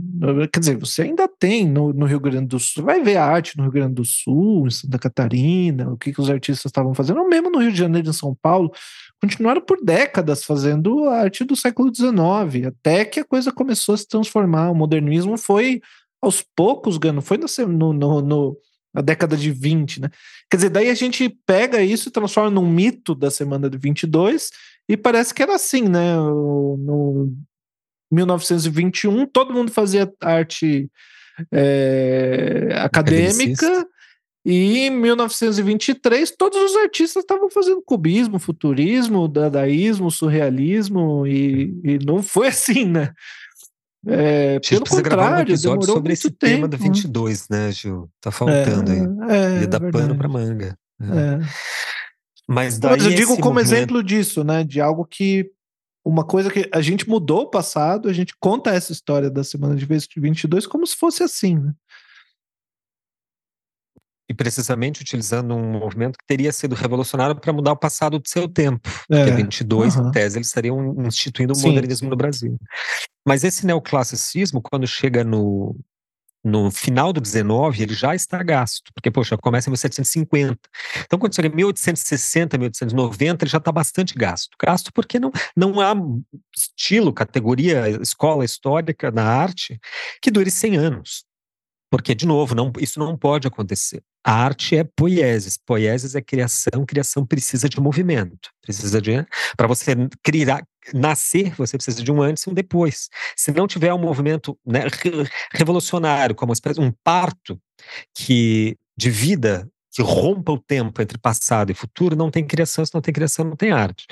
Quer 0.53 0.61
dizer, 0.61 0.77
você 0.77 1.03
ainda 1.03 1.27
tem 1.27 1.67
no, 1.67 1.93
no, 1.93 2.07
Rio 2.07 2.21
Grande 2.21 2.47
do 2.47 2.61
Sul, 2.61 2.85
vai 2.85 3.03
ver 3.03 3.17
a 3.17 3.25
arte 3.25 3.57
no 3.57 3.65
Rio 3.65 3.73
Grande 3.73 3.95
do 3.95 4.05
Sul, 4.05 4.69
em 4.69 4.71
Santa 4.71 4.99
Catarina, 4.99 5.91
o 5.91 5.97
que, 5.97 6.13
que 6.13 6.21
os 6.21 6.31
artistas 6.31 6.67
estavam 6.67 6.95
fazendo, 6.95 7.21
ou 7.21 7.29
mesmo 7.29 7.51
no 7.51 7.59
Rio 7.59 7.73
de 7.73 7.79
Janeiro, 7.79 8.09
em 8.09 8.13
São 8.13 8.37
Paulo, 8.41 8.71
continuaram 9.21 9.61
por 9.61 9.83
décadas 9.83 10.45
fazendo 10.45 11.09
a 11.09 11.17
arte 11.23 11.43
do 11.43 11.57
século 11.57 11.93
XIX, 11.93 12.67
até 12.69 13.05
que 13.05 13.19
a 13.19 13.25
coisa 13.25 13.51
começou 13.51 13.95
a 13.97 13.99
se 13.99 14.07
transformar. 14.07 14.71
O 14.71 14.75
modernismo 14.75 15.37
foi 15.37 15.81
aos 16.23 16.45
poucos, 16.55 16.99
Gano, 16.99 17.21
foi 17.21 17.37
no, 17.39 17.93
no, 17.93 18.21
no, 18.23 18.57
na 18.97 19.03
década 19.03 19.37
de 19.37 19.53
20, 19.53 20.01
né? 20.01 20.09
Quer 20.51 20.57
dizer, 20.57 20.71
daí 20.71 20.89
a 20.89 20.95
gente 20.95 21.29
pega 21.45 21.83
isso 21.83 22.09
e 22.09 22.13
transforma 22.13 22.51
num 22.51 22.67
mito 22.67 23.15
da 23.15 23.31
semana 23.31 23.69
de 23.69 23.77
22 23.77 24.51
e 24.89 24.97
parece 24.97 25.35
que 25.35 25.43
era 25.43 25.55
assim, 25.55 25.83
né? 25.83 26.17
No 26.17 27.31
1921, 28.11 29.27
todo 29.27 29.53
mundo 29.53 29.71
fazia 29.71 30.11
arte 30.23 30.91
é, 31.53 32.71
acadêmica. 32.77 33.87
E 34.49 34.87
em 34.87 34.91
1923, 34.91 36.31
todos 36.31 36.71
os 36.71 36.77
artistas 36.77 37.25
estavam 37.25 37.51
fazendo 37.51 37.83
cubismo, 37.85 38.39
futurismo, 38.39 39.27
dadaísmo, 39.27 40.09
surrealismo, 40.09 41.27
e, 41.27 41.75
e 41.83 41.99
não 42.07 42.23
foi 42.23 42.47
assim, 42.49 42.85
né? 42.85 43.13
É, 44.09 44.61
pelo 44.61 44.87
contrário, 44.87 45.39
um 45.39 45.41
episódio 45.41 45.87
sobre 45.87 46.13
esse 46.13 46.31
tempo. 46.31 46.55
tema 46.55 46.69
do 46.69 46.77
22, 46.77 47.49
né, 47.49 47.73
Gil? 47.73 48.09
Tá 48.21 48.31
faltando 48.31 48.93
é, 48.93 48.95
aí. 48.95 49.57
É, 49.59 49.61
Ia 49.63 49.67
dar 49.67 49.83
é 49.83 49.91
pano 49.91 50.17
pra 50.17 50.29
manga. 50.29 50.79
É. 51.01 51.05
é. 51.05 51.41
Mas 52.49 52.79
daí. 52.79 52.93
Mas 52.93 53.05
eu 53.05 53.11
digo 53.11 53.37
como 53.37 53.55
movimento... 53.55 53.75
exemplo 53.75 54.03
disso, 54.03 54.45
né? 54.45 54.63
De 54.63 54.81
algo 54.81 55.05
que. 55.05 55.51
Uma 56.05 56.25
coisa 56.25 56.49
que 56.49 56.69
a 56.73 56.81
gente 56.81 57.09
mudou 57.09 57.41
o 57.41 57.51
passado, 57.51 58.09
a 58.09 58.13
gente 58.13 58.33
conta 58.39 58.71
essa 58.71 58.93
história 58.93 59.29
da 59.29 59.43
semana 59.43 59.75
de 59.75 59.85
22 59.85 60.65
como 60.65 60.87
se 60.87 60.95
fosse 60.95 61.25
assim, 61.25 61.57
né? 61.59 61.75
E 64.29 64.35
precisamente 64.35 65.03
utilizando 65.03 65.55
um 65.55 65.79
movimento 65.79 66.19
que 66.19 66.27
teria 66.27 66.53
sido 66.53 66.75
revolucionário 66.75 67.37
para 67.37 67.53
mudar 67.53 67.73
o 67.73 67.77
passado 67.77 68.19
do 68.19 68.29
seu 68.29 68.49
tempo. 68.49 68.89
É, 69.11 69.25
porque 69.25 69.31
22, 69.31 69.97
uhum. 69.97 70.09
em 70.09 70.11
tese, 70.11 70.39
eles 70.39 70.49
estariam 70.49 70.95
instituindo 71.07 71.55
o 71.55 71.61
modernismo 71.61 72.11
no 72.11 72.17
Brasil. 72.17 72.57
Mas 73.27 73.45
esse 73.45 73.67
neoclassicismo, 73.67 74.61
quando 74.61 74.87
chega 74.87 75.23
no, 75.23 75.77
no 76.47 76.71
final 76.71 77.13
do 77.13 77.21
19, 77.21 77.83
ele 77.83 77.95
já 77.95 78.15
está 78.15 78.41
gasto, 78.43 78.93
porque, 78.95 79.11
poxa, 79.11 79.37
começa 79.37 79.69
em 79.69 79.73
1750. 79.73 80.59
Então, 81.05 81.19
quando 81.19 81.35
chega 81.35 81.49
em 81.49 81.55
1860, 81.55 82.57
1890, 82.57 83.45
ele 83.45 83.51
já 83.51 83.59
está 83.59 83.73
bastante 83.73 84.15
gasto. 84.15 84.57
Gasto 84.61 84.93
porque 84.93 85.19
não, 85.19 85.33
não 85.57 85.81
há 85.81 85.95
estilo, 86.57 87.13
categoria, 87.13 87.89
escola 88.01 88.45
histórica 88.45 89.11
na 89.11 89.25
arte 89.25 89.79
que 90.23 90.31
dure 90.31 90.51
100 90.51 90.77
anos. 90.77 91.25
Porque, 91.91 92.15
de 92.15 92.27
novo, 92.27 92.55
não, 92.55 92.73
isso 92.79 92.99
não 92.99 93.17
pode 93.17 93.47
acontecer 93.47 94.03
A 94.27 94.33
arte 94.33 94.77
é 94.77 94.83
poiesis. 94.83 95.57
Poiesis 95.57 96.17
é 96.17 96.21
criação. 96.21 96.85
Criação 96.85 97.25
precisa 97.25 97.69
de 97.69 97.81
movimento. 97.81 98.51
Precisa 98.61 99.01
de. 99.01 99.25
Para 99.57 99.69
você 99.69 99.95
criar, 100.21 100.67
nascer, 100.93 101.55
você 101.55 101.77
precisa 101.77 102.03
de 102.03 102.11
um 102.11 102.21
antes 102.21 102.43
e 102.43 102.51
um 102.51 102.53
depois. 102.53 103.09
Se 103.37 103.53
não 103.53 103.69
tiver 103.69 103.95
um 103.95 103.99
movimento 103.99 104.59
né, 104.67 104.81
revolucionário, 105.55 106.35
como 106.35 106.53
um 106.77 106.93
parto 107.05 107.57
que 108.13 108.77
de 108.99 109.11
vida 109.11 109.71
que 109.93 110.03
rompa 110.03 110.53
o 110.53 110.59
tempo 110.59 111.01
entre 111.01 111.17
passado 111.19 111.71
e 111.71 111.75
futuro, 111.75 112.17
não 112.17 112.31
tem 112.31 112.45
criação, 112.45 112.85
se 112.85 112.93
não 112.93 113.01
tem 113.01 113.15
criação, 113.15 113.45
não 113.45 113.57
tem 113.57 113.71
arte. 113.71 114.07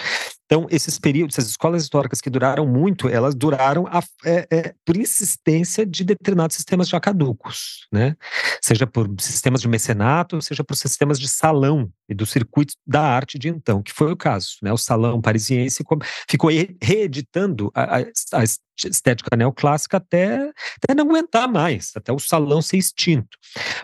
Então, 0.46 0.66
esses 0.70 0.98
períodos, 0.98 1.38
essas 1.38 1.50
escolas 1.50 1.82
históricas 1.82 2.20
que 2.20 2.28
duraram 2.28 2.66
muito, 2.66 3.08
elas 3.08 3.34
duraram 3.34 3.86
a, 3.86 4.02
é, 4.24 4.46
é, 4.50 4.74
por 4.84 4.96
insistência 4.96 5.86
de 5.86 6.04
determinados 6.04 6.54
sistemas 6.54 6.88
já 6.88 7.00
caducos, 7.00 7.86
né? 7.90 8.14
Seja 8.60 8.86
por 8.86 9.08
sistemas 9.18 9.62
de 9.62 9.68
mecenato, 9.68 10.40
seja 10.42 10.62
por 10.62 10.76
sistemas 10.76 11.18
de 11.18 11.28
salão 11.28 11.90
e 12.08 12.14
do 12.14 12.26
circuito 12.26 12.74
da 12.86 13.00
arte 13.00 13.38
de 13.38 13.48
então, 13.48 13.82
que 13.82 13.92
foi 13.92 14.12
o 14.12 14.16
caso, 14.16 14.56
né? 14.62 14.70
O 14.72 14.76
salão 14.76 15.20
parisiense 15.20 15.82
ficou 16.28 16.50
reeditando 16.82 17.70
a, 17.74 17.98
a 17.98 18.44
estética 18.84 19.34
neoclássica 19.36 19.96
até, 19.96 20.52
até 20.82 20.94
não 20.94 21.06
aguentar 21.06 21.48
mais, 21.48 21.92
até 21.96 22.12
o 22.12 22.18
salão 22.18 22.60
ser 22.60 22.76
extinto. 22.76 23.38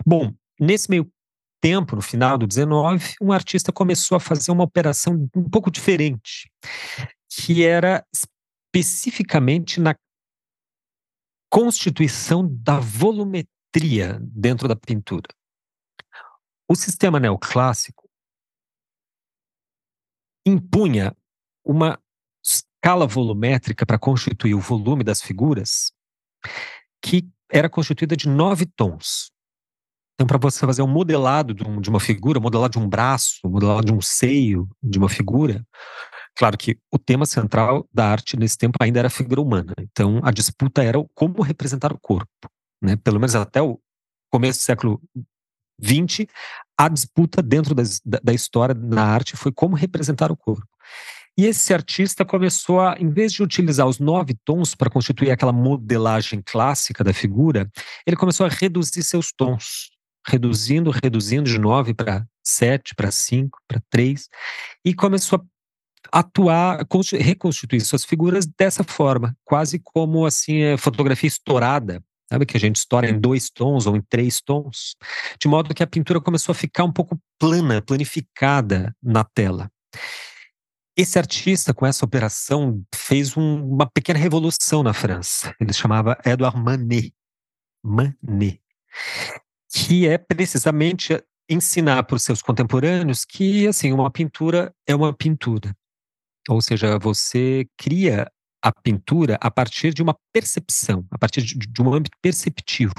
Bom, 0.05 0.31
nesse 0.59 0.89
meio 0.89 1.09
tempo, 1.61 1.95
no 1.95 2.01
final 2.01 2.37
do 2.37 2.47
19, 2.47 3.15
um 3.21 3.31
artista 3.31 3.71
começou 3.71 4.15
a 4.15 4.19
fazer 4.19 4.51
uma 4.51 4.63
operação 4.63 5.29
um 5.35 5.49
pouco 5.49 5.69
diferente, 5.69 6.51
que 7.29 7.63
era 7.63 8.03
especificamente 8.73 9.79
na 9.79 9.95
constituição 11.49 12.47
da 12.49 12.79
volumetria 12.79 14.19
dentro 14.21 14.67
da 14.67 14.75
pintura. 14.75 15.27
O 16.67 16.75
sistema 16.75 17.19
neoclássico 17.19 18.09
impunha 20.45 21.15
uma 21.63 22.01
escala 22.43 23.05
volumétrica 23.05 23.85
para 23.85 23.99
constituir 23.99 24.55
o 24.55 24.59
volume 24.59 25.03
das 25.03 25.21
figuras 25.21 25.91
que 27.03 27.29
era 27.51 27.69
constituída 27.69 28.15
de 28.15 28.27
nove 28.27 28.65
tons. 28.65 29.30
Então, 30.21 30.27
para 30.27 30.37
você 30.37 30.59
fazer 30.67 30.83
um 30.83 30.87
modelado 30.87 31.51
de, 31.51 31.63
um, 31.63 31.81
de, 31.81 31.89
uma 31.89 31.99
figura, 31.99 32.39
modelado 32.39 32.73
de 32.73 32.77
um 32.77 32.87
braço, 32.87 33.39
modelado 33.43 33.87
de 33.87 33.91
um 33.91 33.99
seio 33.99 34.69
de 34.83 34.99
uma 34.99 35.09
figura, 35.09 35.65
claro 36.35 36.55
que 36.55 36.77
o 36.91 36.99
tema 36.99 37.25
central 37.25 37.89
da 37.91 38.05
arte 38.05 38.37
nesse 38.37 38.55
tempo 38.55 38.77
ainda 38.79 38.99
era 38.99 39.07
a 39.07 39.09
figura 39.11 39.41
humana. 39.41 39.73
Então, 39.79 40.21
a 40.21 40.29
disputa 40.29 40.83
era 40.83 41.03
como 41.15 41.41
representar 41.41 41.91
o 41.91 41.97
corpo. 41.99 42.29
Né? 42.79 42.95
Pelo 42.97 43.19
menos 43.19 43.33
até 43.33 43.63
o 43.63 43.79
começo 44.31 44.59
do 44.59 44.61
século 44.61 45.01
XX, 45.83 46.27
a 46.77 46.87
disputa 46.87 47.41
dentro 47.41 47.73
da, 47.73 47.81
da 48.23 48.31
história 48.31 48.75
na 48.75 49.03
arte 49.03 49.35
foi 49.35 49.51
como 49.51 49.75
representar 49.75 50.31
o 50.31 50.37
corpo. 50.37 50.67
E 51.35 51.47
esse 51.47 51.73
artista 51.73 52.23
começou 52.23 52.79
a, 52.79 52.95
em 52.99 53.09
vez 53.09 53.33
de 53.33 53.41
utilizar 53.41 53.87
os 53.87 53.97
nove 53.97 54.35
tons 54.45 54.75
para 54.75 54.91
constituir 54.91 55.31
aquela 55.31 55.51
modelagem 55.51 56.43
clássica 56.45 57.03
da 57.03 57.11
figura, 57.11 57.71
ele 58.05 58.15
começou 58.15 58.45
a 58.45 58.49
reduzir 58.49 59.01
seus 59.01 59.31
tons 59.31 59.89
reduzindo, 60.27 60.91
reduzindo 60.91 61.49
de 61.49 61.57
9 61.57 61.93
para 61.93 62.25
7, 62.43 62.95
para 62.95 63.11
5, 63.11 63.59
para 63.67 63.81
3, 63.89 64.27
e 64.85 64.93
começou 64.93 65.39
a 66.11 66.19
atuar, 66.19 66.85
reconstituir 67.19 67.81
suas 67.81 68.03
figuras 68.03 68.45
dessa 68.45 68.83
forma, 68.83 69.35
quase 69.45 69.79
como 69.79 70.25
assim, 70.25 70.61
é, 70.61 70.77
fotografia 70.77 71.27
estourada, 71.27 72.03
sabe? 72.31 72.45
Que 72.45 72.57
a 72.57 72.59
gente 72.59 72.77
estoura 72.77 73.09
em 73.09 73.19
dois 73.19 73.49
tons 73.49 73.85
ou 73.85 73.95
em 73.95 74.01
três 74.01 74.41
tons, 74.41 74.95
de 75.39 75.47
modo 75.47 75.73
que 75.73 75.83
a 75.83 75.87
pintura 75.87 76.19
começou 76.19 76.53
a 76.53 76.55
ficar 76.55 76.83
um 76.83 76.91
pouco 76.91 77.19
plana, 77.39 77.81
planificada 77.81 78.95
na 79.01 79.23
tela. 79.23 79.71
Esse 80.97 81.17
artista, 81.17 81.73
com 81.73 81.85
essa 81.85 82.03
operação, 82.03 82.83
fez 82.93 83.37
um, 83.37 83.65
uma 83.65 83.89
pequena 83.89 84.19
revolução 84.19 84.83
na 84.83 84.93
França. 84.93 85.55
Ele 85.59 85.71
se 85.71 85.79
chamava 85.79 86.17
Edouard 86.25 86.59
Manet. 86.59 87.13
Manet 87.83 88.61
que 89.73 90.07
é 90.07 90.17
precisamente 90.17 91.21
ensinar 91.49 92.03
para 92.03 92.15
os 92.15 92.23
seus 92.23 92.41
contemporâneos 92.41 93.25
que 93.25 93.67
assim 93.67 93.91
uma 93.91 94.09
pintura 94.11 94.73
é 94.87 94.95
uma 94.95 95.13
pintura, 95.13 95.75
ou 96.49 96.61
seja, 96.61 96.97
você 96.99 97.67
cria 97.77 98.31
a 98.63 98.71
pintura 98.71 99.37
a 99.41 99.49
partir 99.49 99.93
de 99.93 100.03
uma 100.03 100.15
percepção, 100.31 101.05
a 101.11 101.17
partir 101.17 101.41
de, 101.41 101.55
de 101.55 101.81
um 101.81 101.93
âmbito 101.93 102.17
perceptivo, 102.21 102.93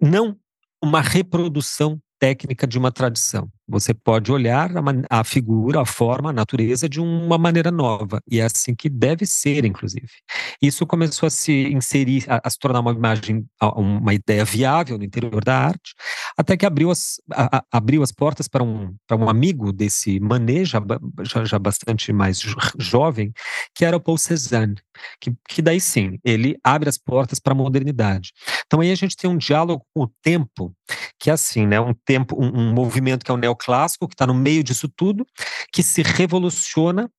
não 0.00 0.38
uma 0.82 1.00
reprodução 1.00 2.00
técnica 2.18 2.66
de 2.66 2.78
uma 2.78 2.90
tradição. 2.90 3.50
Você 3.68 3.92
pode 3.92 4.30
olhar 4.30 4.70
a, 4.76 5.20
a, 5.20 5.24
figura, 5.24 5.80
a 5.80 5.86
forma, 5.86 6.30
a 6.30 6.32
natureza 6.32 6.88
de 6.88 7.00
uma 7.00 7.36
maneira 7.36 7.70
nova. 7.70 8.20
E 8.30 8.38
é 8.38 8.44
assim 8.44 8.74
que 8.74 8.88
deve 8.88 9.26
ser, 9.26 9.64
inclusive. 9.64 10.08
Isso 10.62 10.86
começou 10.86 11.26
a 11.26 11.30
se 11.30 11.52
inserir, 11.68 12.24
a, 12.28 12.40
a 12.44 12.50
se 12.50 12.58
tornar 12.58 12.80
uma 12.80 12.92
imagem, 12.92 13.44
uma 13.60 14.14
ideia 14.14 14.44
viável 14.44 14.96
no 14.96 15.04
interior 15.04 15.42
da 15.44 15.58
arte, 15.58 15.94
até 16.36 16.56
que 16.56 16.66
abriu 16.66 16.90
as, 16.90 17.20
a, 17.32 17.64
abriu 17.72 18.02
as 18.02 18.12
portas 18.12 18.46
para 18.46 18.62
um, 18.62 18.94
para 19.06 19.16
um 19.16 19.28
amigo 19.28 19.72
desse 19.72 20.20
Manet, 20.20 20.66
já, 20.66 20.80
já, 21.22 21.44
já 21.44 21.58
bastante 21.58 22.12
mais 22.12 22.38
jovem, 22.78 23.32
que 23.74 23.84
era 23.84 23.96
o 23.96 24.00
Paul 24.00 24.18
Cézanne. 24.18 24.76
Que, 25.20 25.34
que 25.48 25.62
daí 25.62 25.80
sim, 25.80 26.18
ele 26.22 26.58
abre 26.62 26.88
as 26.88 26.98
portas 26.98 27.38
para 27.38 27.52
a 27.52 27.56
modernidade. 27.56 28.32
Então 28.66 28.80
aí 28.80 28.90
a 28.90 28.94
gente 28.94 29.16
tem 29.16 29.30
um 29.30 29.38
diálogo 29.38 29.84
com 29.94 30.02
o 30.02 30.12
tempo, 30.22 30.74
que 31.18 31.30
é 31.30 31.32
assim, 31.32 31.66
né? 31.66 31.80
Um 31.80 31.94
tempo, 32.04 32.36
um, 32.38 32.68
um 32.68 32.72
movimento 32.72 33.24
que 33.24 33.30
é 33.30 33.34
o 33.34 33.38
neoclássico, 33.38 34.08
que 34.08 34.14
está 34.14 34.26
no 34.26 34.34
meio 34.34 34.62
disso 34.62 34.88
tudo, 34.88 35.26
que 35.72 35.82
se 35.82 36.02
revoluciona 36.02 37.10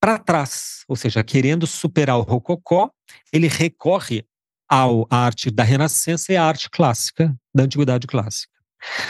para 0.00 0.18
trás, 0.18 0.82
ou 0.88 0.96
seja, 0.96 1.22
querendo 1.22 1.66
superar 1.66 2.16
o 2.16 2.22
rococó, 2.22 2.90
ele 3.30 3.48
recorre 3.48 4.24
ao, 4.66 5.06
à 5.10 5.26
arte 5.26 5.50
da 5.50 5.62
Renascença 5.62 6.32
e 6.32 6.36
à 6.36 6.44
arte 6.44 6.70
clássica, 6.70 7.36
da 7.54 7.64
Antiguidade 7.64 8.06
Clássica. 8.06 8.52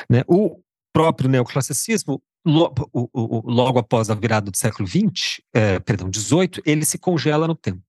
Né? 0.09 0.23
O 0.27 0.61
próprio 0.93 1.29
neoclassicismo, 1.29 2.23
logo, 2.45 2.91
logo 3.45 3.79
após 3.79 4.11
a 4.11 4.15
virada 4.15 4.51
do 4.51 4.57
século 4.57 4.89
XX, 4.89 5.41
é, 5.55 5.79
perdão, 5.79 6.11
XVIII, 6.13 6.63
ele 6.65 6.85
se 6.85 6.99
congela 6.99 7.47
no 7.47 7.55
tempo. 7.55 7.83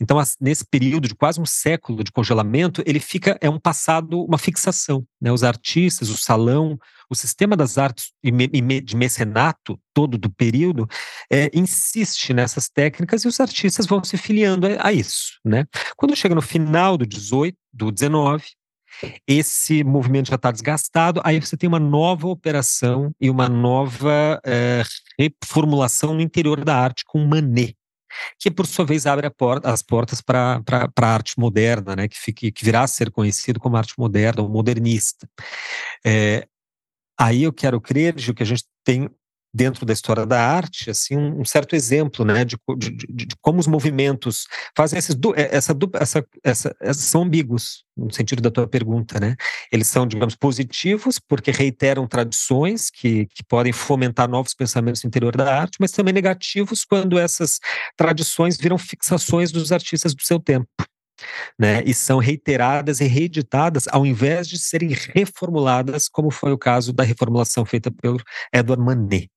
Então, 0.00 0.20
nesse 0.40 0.64
período 0.64 1.06
de 1.06 1.14
quase 1.14 1.40
um 1.40 1.46
século 1.46 2.02
de 2.02 2.10
congelamento, 2.10 2.82
ele 2.86 3.00
fica, 3.00 3.38
é 3.40 3.48
um 3.48 3.58
passado, 3.58 4.24
uma 4.24 4.38
fixação. 4.38 5.06
Né? 5.20 5.30
Os 5.30 5.44
artistas, 5.44 6.08
o 6.08 6.16
salão, 6.16 6.78
o 7.08 7.14
sistema 7.14 7.56
das 7.56 7.78
artes 7.78 8.12
de 8.22 8.96
mecenato 8.96 9.80
todo 9.92 10.18
do 10.18 10.30
período 10.30 10.88
é, 11.30 11.50
insiste 11.52 12.32
nessas 12.32 12.68
técnicas 12.68 13.24
e 13.24 13.28
os 13.28 13.40
artistas 13.40 13.86
vão 13.86 14.02
se 14.02 14.16
filiando 14.16 14.66
a, 14.66 14.88
a 14.88 14.92
isso. 14.92 15.38
Né? 15.44 15.66
Quando 15.96 16.16
chega 16.16 16.34
no 16.34 16.42
final 16.42 16.96
do 16.96 17.06
18, 17.06 17.56
do 17.72 17.90
19, 17.90 18.44
esse 19.26 19.84
movimento 19.84 20.28
já 20.28 20.36
está 20.36 20.50
desgastado, 20.50 21.20
aí 21.24 21.40
você 21.40 21.56
tem 21.56 21.68
uma 21.68 21.80
nova 21.80 22.28
operação 22.28 23.12
e 23.20 23.30
uma 23.30 23.48
nova 23.48 24.40
é, 24.44 24.82
reformulação 25.18 26.14
no 26.14 26.20
interior 26.20 26.64
da 26.64 26.76
arte 26.76 27.04
com 27.04 27.24
Manet 27.24 27.76
que 28.38 28.50
por 28.50 28.66
sua 28.66 28.84
vez 28.84 29.06
abre 29.06 29.28
porta, 29.30 29.70
as 29.70 29.82
portas 29.82 30.20
para 30.20 30.62
a 30.68 31.06
arte 31.06 31.38
moderna, 31.38 31.94
né, 31.94 32.08
que, 32.08 32.18
fique, 32.18 32.50
que 32.50 32.64
virá 32.64 32.82
a 32.82 32.86
ser 32.86 33.10
conhecido 33.10 33.60
como 33.60 33.76
arte 33.76 33.94
moderna 33.98 34.42
ou 34.42 34.48
modernista. 34.48 35.28
É, 36.04 36.46
aí 37.18 37.42
eu 37.44 37.52
quero 37.52 37.80
crer, 37.80 38.18
Gil, 38.18 38.34
que 38.34 38.42
a 38.42 38.46
gente 38.46 38.64
tem 38.84 39.08
dentro 39.52 39.84
da 39.84 39.92
história 39.92 40.24
da 40.24 40.40
arte, 40.40 40.90
assim, 40.90 41.16
um, 41.16 41.44
certo 41.44 41.74
exemplo, 41.74 42.24
né, 42.24 42.44
de, 42.44 42.56
de, 42.78 42.90
de, 42.90 43.06
de, 43.08 43.36
como 43.40 43.58
os 43.58 43.66
movimentos 43.66 44.46
fazem 44.76 44.98
esses, 44.98 45.16
é, 45.36 45.56
essa, 45.56 45.76
essa, 45.94 46.26
essa, 46.44 46.76
essa, 46.80 47.00
são 47.00 47.22
ambíguos, 47.22 47.84
no 47.96 48.12
sentido 48.12 48.40
da 48.40 48.50
tua 48.50 48.68
pergunta, 48.68 49.18
né, 49.18 49.34
eles 49.72 49.88
são, 49.88 50.06
digamos, 50.06 50.36
positivos, 50.36 51.18
porque 51.18 51.50
reiteram 51.50 52.06
tradições 52.06 52.90
que, 52.90 53.26
que 53.26 53.42
podem 53.42 53.72
fomentar 53.72 54.28
novos 54.28 54.54
pensamentos 54.54 55.02
no 55.02 55.08
interior 55.08 55.36
da 55.36 55.52
arte, 55.52 55.78
mas 55.80 55.90
também 55.90 56.14
negativos 56.14 56.84
quando 56.84 57.18
essas 57.18 57.58
tradições 57.96 58.56
viram 58.56 58.78
fixações 58.78 59.50
dos 59.50 59.72
artistas 59.72 60.14
do 60.14 60.22
seu 60.22 60.38
tempo. 60.38 60.68
Né, 61.58 61.82
e 61.84 61.92
são 61.92 62.18
reiteradas 62.18 62.98
e 62.98 63.04
reeditadas 63.04 63.86
ao 63.88 64.06
invés 64.06 64.48
de 64.48 64.58
serem 64.58 64.88
reformuladas, 65.14 66.08
como 66.08 66.30
foi 66.30 66.50
o 66.50 66.56
caso 66.56 66.94
da 66.94 67.04
reformulação 67.04 67.62
feita 67.66 67.90
pelo 67.90 68.18
Edward 68.54 68.82
Manet 68.82 69.28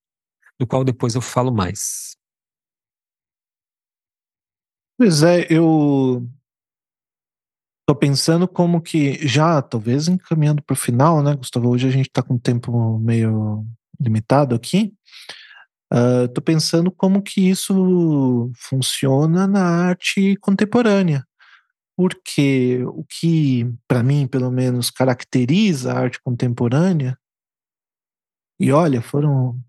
do 0.60 0.68
qual 0.68 0.84
depois 0.84 1.16
eu 1.16 1.22
falo 1.22 1.52
mais. 1.54 2.16
Pois 4.98 5.24
é, 5.24 5.48
eu 5.50 6.28
tô 7.86 7.96
pensando 7.96 8.48
como 8.48 8.82
que 8.82 9.28
já, 9.28 9.62
talvez 9.62 10.08
encaminhando 10.08 10.62
para 10.64 10.74
o 10.74 10.78
final, 10.78 11.22
né, 11.24 11.36
Gustavo? 11.36 11.70
Hoje 11.70 11.88
a 11.88 11.92
gente 11.92 12.08
está 12.08 12.22
com 12.22 12.36
um 12.36 12.40
tempo 12.40 12.98
meio 13.00 13.66
limitado 14.00 14.56
aqui. 14.56 14.94
Uh, 15.92 16.28
tô 16.34 16.42
pensando 16.42 16.92
como 16.92 17.22
que 17.22 17.50
isso 17.50 18.52
funciona 18.56 19.46
na 19.48 19.64
arte 19.64 20.36
contemporânea. 20.38 21.26
porque 21.96 22.84
o 22.86 23.04
que, 23.04 23.72
para 23.88 24.04
mim, 24.04 24.28
pelo 24.28 24.52
menos, 24.52 24.90
caracteriza 24.90 25.94
a 25.94 26.00
arte 26.00 26.20
contemporânea, 26.24 27.18
e 28.60 28.72
olha, 28.72 29.02
foram. 29.02 29.60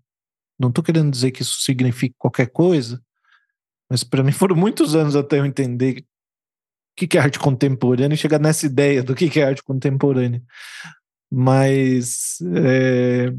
Não 0.59 0.69
estou 0.69 0.83
querendo 0.83 1.11
dizer 1.11 1.31
que 1.31 1.41
isso 1.41 1.61
signifique 1.61 2.15
qualquer 2.17 2.47
coisa, 2.47 3.01
mas 3.89 4.03
para 4.03 4.23
mim 4.23 4.31
foram 4.33 4.55
muitos 4.55 4.95
anos 4.95 5.15
até 5.15 5.39
eu 5.39 5.45
entender 5.45 5.99
o 6.01 7.07
que 7.07 7.17
é 7.17 7.21
arte 7.21 7.39
contemporânea 7.39 8.15
e 8.15 8.17
chegar 8.17 8.39
nessa 8.39 8.65
ideia 8.65 9.03
do 9.03 9.15
que 9.15 9.39
é 9.39 9.43
arte 9.43 9.63
contemporânea. 9.63 10.41
Mas 11.29 12.37
é, 12.55 13.33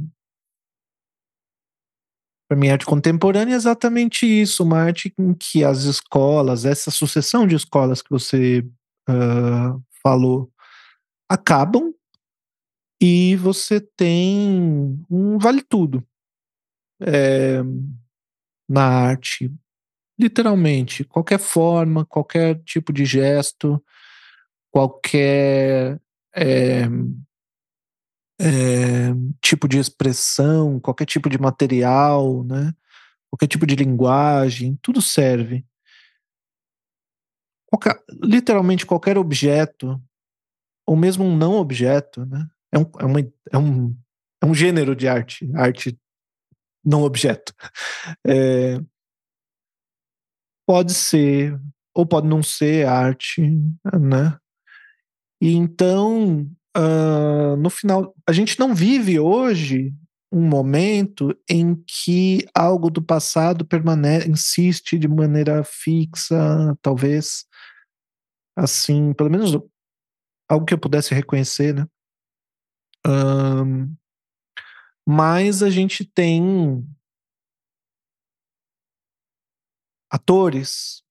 para 2.48 2.56
mim, 2.56 2.68
arte 2.68 2.86
contemporânea 2.86 3.54
é 3.54 3.56
exatamente 3.56 4.24
isso, 4.24 4.62
uma 4.62 4.78
arte 4.78 5.12
em 5.18 5.34
que 5.34 5.64
as 5.64 5.82
escolas, 5.82 6.64
essa 6.64 6.92
sucessão 6.92 7.44
de 7.44 7.56
escolas 7.56 8.00
que 8.00 8.10
você 8.10 8.64
uh, 9.08 9.82
falou, 10.00 10.48
acabam 11.28 11.92
e 13.02 13.34
você 13.36 13.80
tem 13.80 15.04
um 15.10 15.38
vale 15.38 15.60
tudo 15.60 16.06
é, 17.00 17.62
na 18.68 18.84
arte, 18.84 19.52
literalmente, 20.18 21.04
qualquer 21.04 21.38
forma, 21.38 22.04
qualquer 22.04 22.62
tipo 22.64 22.92
de 22.92 23.04
gesto, 23.04 23.82
qualquer 24.70 26.00
é, 26.34 26.82
é, 28.40 29.12
tipo 29.40 29.68
de 29.68 29.78
expressão, 29.78 30.80
qualquer 30.80 31.06
tipo 31.06 31.28
de 31.28 31.38
material, 31.38 32.44
né? 32.44 32.72
qualquer 33.30 33.46
tipo 33.48 33.66
de 33.66 33.76
linguagem, 33.76 34.78
tudo 34.82 35.00
serve. 35.02 35.64
Qualquer, 37.66 38.00
literalmente 38.22 38.86
qualquer 38.86 39.18
objeto, 39.18 40.00
ou 40.86 40.96
mesmo 40.96 41.24
um 41.24 41.36
não 41.36 41.54
objeto, 41.54 42.24
né? 42.24 42.48
é, 42.72 42.78
um, 42.78 42.90
é, 43.00 43.04
uma, 43.04 43.20
é, 43.20 43.58
um, 43.58 43.96
é 44.42 44.46
um 44.46 44.54
gênero 44.54 44.94
de 44.94 45.08
arte, 45.08 45.50
arte 45.54 45.98
não 46.86 47.02
objeto. 47.02 47.52
É, 48.26 48.80
pode 50.66 50.94
ser, 50.94 51.58
ou 51.94 52.06
pode 52.06 52.28
não 52.28 52.42
ser 52.42 52.86
arte, 52.86 53.42
né? 54.00 54.38
E 55.40 55.52
então 55.52 56.48
uh, 56.76 57.56
no 57.56 57.70
final, 57.70 58.14
a 58.28 58.32
gente 58.32 58.58
não 58.58 58.74
vive 58.74 59.18
hoje 59.18 59.94
um 60.30 60.42
momento 60.42 61.34
em 61.48 61.74
que 61.86 62.46
algo 62.54 62.90
do 62.90 63.02
passado 63.02 63.64
permanece, 63.64 64.28
insiste 64.28 64.98
de 64.98 65.08
maneira 65.08 65.64
fixa, 65.64 66.76
talvez 66.82 67.46
assim, 68.56 69.12
pelo 69.12 69.30
menos 69.30 69.56
algo 70.48 70.66
que 70.66 70.74
eu 70.74 70.78
pudesse 70.78 71.14
reconhecer, 71.14 71.74
né? 71.74 71.86
Um, 73.06 73.94
mas 75.06 75.62
a 75.62 75.70
gente 75.70 76.04
tem 76.04 76.84
atores, 80.10 81.02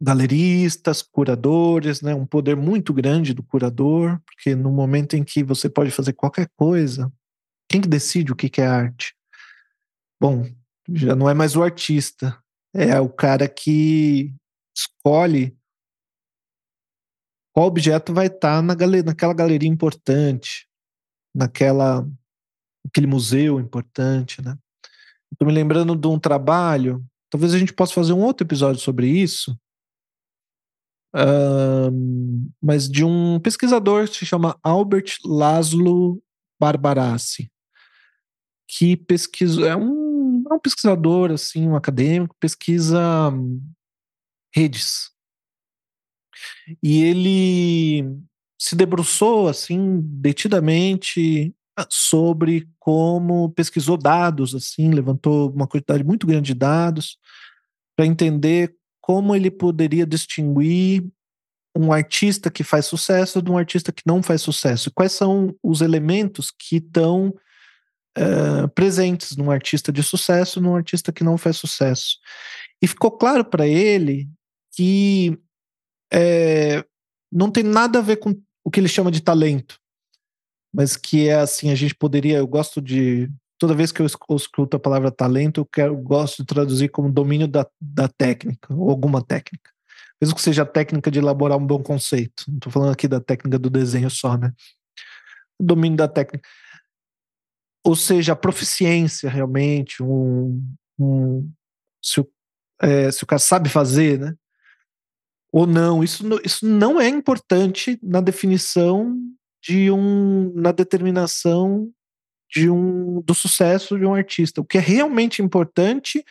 galeristas, 0.00 1.02
curadores, 1.02 2.00
né, 2.00 2.14
um 2.14 2.24
poder 2.24 2.56
muito 2.56 2.94
grande 2.94 3.34
do 3.34 3.42
curador, 3.42 4.18
porque 4.24 4.54
no 4.54 4.70
momento 4.70 5.14
em 5.14 5.22
que 5.22 5.44
você 5.44 5.68
pode 5.68 5.90
fazer 5.90 6.14
qualquer 6.14 6.48
coisa, 6.56 7.12
quem 7.68 7.80
que 7.80 7.88
decide 7.88 8.32
o 8.32 8.36
que, 8.36 8.60
é 8.60 8.66
arte? 8.66 9.14
Bom, 10.18 10.46
já 10.88 11.14
não 11.14 11.28
é 11.28 11.34
mais 11.34 11.54
o 11.54 11.62
artista, 11.62 12.42
é 12.74 12.98
o 12.98 13.10
cara 13.10 13.46
que 13.46 14.34
escolhe 14.74 15.56
qual 17.52 17.66
objeto 17.66 18.14
vai 18.14 18.26
estar 18.26 18.56
tá 18.56 18.62
na 18.62 18.74
galeria, 18.74 19.04
naquela 19.04 19.34
galeria 19.34 19.68
importante, 19.68 20.66
naquela 21.34 22.08
aquele 22.86 23.06
museu 23.06 23.60
importante, 23.60 24.42
né? 24.42 24.56
Estou 25.32 25.46
me 25.46 25.54
lembrando 25.54 25.94
de 25.94 26.08
um 26.08 26.18
trabalho, 26.18 27.04
talvez 27.30 27.54
a 27.54 27.58
gente 27.58 27.72
possa 27.72 27.94
fazer 27.94 28.12
um 28.12 28.22
outro 28.22 28.44
episódio 28.44 28.80
sobre 28.80 29.08
isso, 29.08 29.56
mas 32.62 32.88
de 32.88 33.04
um 33.04 33.38
pesquisador 33.40 34.08
que 34.08 34.16
se 34.16 34.26
chama 34.26 34.58
Albert 34.62 35.16
Laszlo 35.24 36.22
Barbarassi, 36.60 37.50
que 38.68 38.96
pesquisa 38.96 39.66
é 39.66 39.76
um, 39.76 40.44
é 40.50 40.54
um 40.54 40.58
pesquisador 40.58 41.30
assim, 41.32 41.68
um 41.68 41.76
acadêmico, 41.76 42.36
pesquisa 42.38 43.30
um, 43.30 43.60
redes. 44.54 45.10
E 46.82 47.02
ele 47.02 48.18
se 48.58 48.76
debruçou 48.76 49.48
assim 49.48 50.00
detidamente 50.02 51.54
sobre 51.88 52.68
como 52.78 53.50
pesquisou 53.50 53.96
dados 53.96 54.54
assim, 54.54 54.90
levantou 54.90 55.50
uma 55.50 55.66
quantidade 55.66 56.04
muito 56.04 56.26
grande 56.26 56.52
de 56.52 56.58
dados 56.58 57.18
para 57.96 58.06
entender 58.06 58.74
como 59.00 59.34
ele 59.34 59.50
poderia 59.50 60.06
distinguir 60.06 61.04
um 61.76 61.92
artista 61.92 62.50
que 62.50 62.64
faz 62.64 62.86
sucesso 62.86 63.40
de 63.40 63.50
um 63.50 63.56
artista 63.56 63.92
que 63.92 64.02
não 64.06 64.22
faz 64.22 64.42
sucesso? 64.42 64.90
Quais 64.92 65.12
são 65.12 65.54
os 65.62 65.80
elementos 65.80 66.50
que 66.50 66.76
estão 66.76 67.34
uh, 68.18 68.68
presentes 68.74 69.36
num 69.36 69.50
artista 69.50 69.92
de 69.92 70.02
sucesso 70.02 70.60
num 70.60 70.76
artista 70.76 71.12
que 71.12 71.24
não 71.24 71.38
faz 71.38 71.56
sucesso? 71.56 72.18
E 72.82 72.86
ficou 72.86 73.10
claro 73.10 73.44
para 73.44 73.66
ele 73.66 74.28
que 74.74 75.38
é, 76.12 76.84
não 77.32 77.50
tem 77.50 77.62
nada 77.62 77.98
a 77.98 78.02
ver 78.02 78.16
com 78.16 78.34
o 78.64 78.70
que 78.70 78.80
ele 78.80 78.88
chama 78.88 79.10
de 79.10 79.20
talento, 79.20 79.79
mas 80.72 80.96
que 80.96 81.28
é 81.28 81.34
assim, 81.34 81.70
a 81.70 81.74
gente 81.74 81.94
poderia, 81.94 82.38
eu 82.38 82.46
gosto 82.46 82.80
de 82.80 83.30
toda 83.58 83.74
vez 83.74 83.92
que 83.92 84.00
eu 84.00 84.06
escuto 84.06 84.76
a 84.76 84.80
palavra 84.80 85.10
talento, 85.10 85.60
eu 85.60 85.66
quero, 85.66 85.96
gosto 85.96 86.38
de 86.38 86.46
traduzir 86.46 86.88
como 86.88 87.12
domínio 87.12 87.46
da, 87.46 87.66
da 87.80 88.08
técnica, 88.08 88.72
ou 88.74 88.90
alguma 88.90 89.22
técnica. 89.22 89.70
Mesmo 90.20 90.34
que 90.34 90.42
seja 90.42 90.62
a 90.62 90.66
técnica 90.66 91.10
de 91.10 91.18
elaborar 91.18 91.58
um 91.58 91.66
bom 91.66 91.82
conceito. 91.82 92.44
Não 92.48 92.56
estou 92.56 92.72
falando 92.72 92.92
aqui 92.92 93.08
da 93.08 93.20
técnica 93.20 93.58
do 93.58 93.70
desenho 93.70 94.10
só, 94.10 94.36
né? 94.36 94.52
domínio 95.60 95.98
da 95.98 96.08
técnica. 96.08 96.48
Ou 97.84 97.94
seja, 97.94 98.32
a 98.32 98.36
proficiência 98.36 99.28
realmente, 99.28 100.02
um, 100.02 100.62
um 100.98 101.50
se, 102.02 102.20
o, 102.20 102.28
é, 102.80 103.10
se 103.10 103.24
o 103.24 103.26
cara 103.26 103.38
sabe 103.38 103.68
fazer, 103.68 104.18
né? 104.18 104.34
Ou 105.52 105.66
não, 105.66 106.04
isso, 106.04 106.24
isso 106.44 106.66
não 106.66 107.00
é 107.00 107.08
importante 107.08 107.98
na 108.02 108.20
definição 108.20 109.16
de 109.62 109.90
um, 109.90 110.52
na 110.54 110.72
determinação 110.72 111.90
de 112.50 112.68
um, 112.68 113.20
do 113.22 113.34
sucesso 113.34 113.98
de 113.98 114.04
um 114.04 114.14
artista. 114.14 114.60
O 114.60 114.64
que 114.64 114.78
é 114.78 114.80
realmente 114.80 115.40
importante 115.40 116.24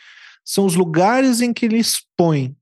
são 0.44 0.66
os 0.66 0.74
lugares 0.74 1.40
em 1.40 1.52
que 1.52 1.64
ele 1.64 1.78
expõe. 1.78 2.54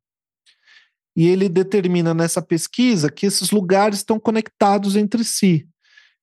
E 1.16 1.26
ele 1.26 1.48
determina 1.48 2.14
nessa 2.14 2.40
pesquisa 2.40 3.10
que 3.10 3.26
esses 3.26 3.50
lugares 3.50 3.98
estão 3.98 4.20
conectados 4.20 4.94
entre 4.94 5.24
si. 5.24 5.66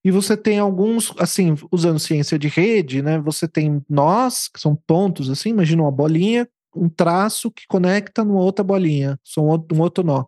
E 0.04 0.12
você 0.12 0.38
tem 0.38 0.60
alguns, 0.60 1.12
assim, 1.18 1.56
usando 1.72 2.00
ciência 2.00 2.40
de 2.40 2.48
rede, 2.48 3.02
né? 3.02 3.20
Você 3.20 3.48
tem 3.48 3.84
nós, 3.90 4.48
que 4.48 4.60
são 4.60 4.76
pontos, 4.76 5.30
assim, 5.30 5.50
imagina 5.50 5.82
uma 5.82 5.92
bolinha, 5.92 6.48
um 6.76 6.88
traço 6.88 7.50
que 7.50 7.66
conecta 7.68 8.24
numa 8.24 8.40
outra 8.40 8.64
bolinha, 8.64 9.20
um 9.38 9.82
outro 9.82 10.04
nó. 10.04 10.26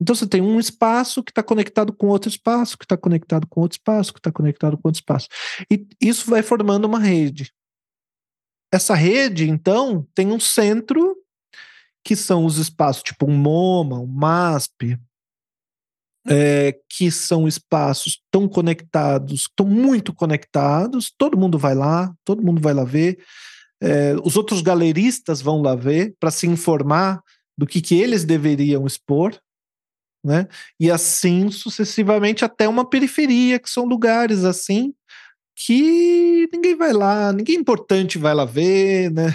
Então 0.00 0.14
você 0.14 0.26
tem 0.26 0.40
um 0.40 0.60
espaço 0.60 1.22
que 1.22 1.30
está 1.30 1.42
conectado 1.42 1.92
com 1.92 2.08
outro 2.08 2.28
espaço, 2.28 2.76
que 2.76 2.84
está 2.84 2.96
conectado 2.96 3.46
com 3.46 3.60
outro 3.60 3.76
espaço, 3.76 4.12
que 4.12 4.18
está 4.18 4.30
conectado 4.30 4.76
com 4.76 4.88
outro 4.88 5.00
espaço. 5.00 5.28
E 5.70 5.86
isso 6.00 6.28
vai 6.30 6.42
formando 6.42 6.84
uma 6.84 6.98
rede. 6.98 7.52
Essa 8.72 8.94
rede, 8.94 9.48
então, 9.48 10.06
tem 10.14 10.32
um 10.32 10.40
centro, 10.40 11.16
que 12.04 12.14
são 12.14 12.44
os 12.44 12.58
espaços 12.58 13.02
tipo 13.02 13.26
um 13.28 13.36
MoMA, 13.36 13.98
um 13.98 14.06
MASP, 14.06 14.98
é, 16.28 16.78
que 16.88 17.10
são 17.10 17.46
espaços 17.46 18.20
tão 18.30 18.48
conectados, 18.48 19.48
tão 19.56 19.66
muito 19.66 20.12
conectados, 20.12 21.12
todo 21.16 21.38
mundo 21.38 21.58
vai 21.58 21.74
lá, 21.74 22.12
todo 22.24 22.42
mundo 22.42 22.60
vai 22.60 22.74
lá 22.74 22.84
ver. 22.84 23.18
É, 23.80 24.14
os 24.24 24.36
outros 24.36 24.60
galeristas 24.60 25.40
vão 25.40 25.62
lá 25.62 25.74
ver 25.74 26.14
para 26.18 26.30
se 26.30 26.46
informar 26.46 27.22
do 27.56 27.66
que, 27.66 27.80
que 27.80 27.94
eles 27.94 28.24
deveriam 28.24 28.86
expor 28.86 29.38
né? 30.26 30.48
E 30.78 30.90
assim 30.90 31.50
sucessivamente 31.50 32.44
até 32.44 32.68
uma 32.68 32.84
periferia, 32.84 33.58
que 33.58 33.70
são 33.70 33.84
lugares 33.84 34.44
assim 34.44 34.92
que 35.54 36.48
ninguém 36.52 36.76
vai 36.76 36.92
lá, 36.92 37.32
ninguém 37.32 37.56
importante 37.56 38.18
vai 38.18 38.34
lá 38.34 38.44
ver, 38.44 39.10
né? 39.10 39.34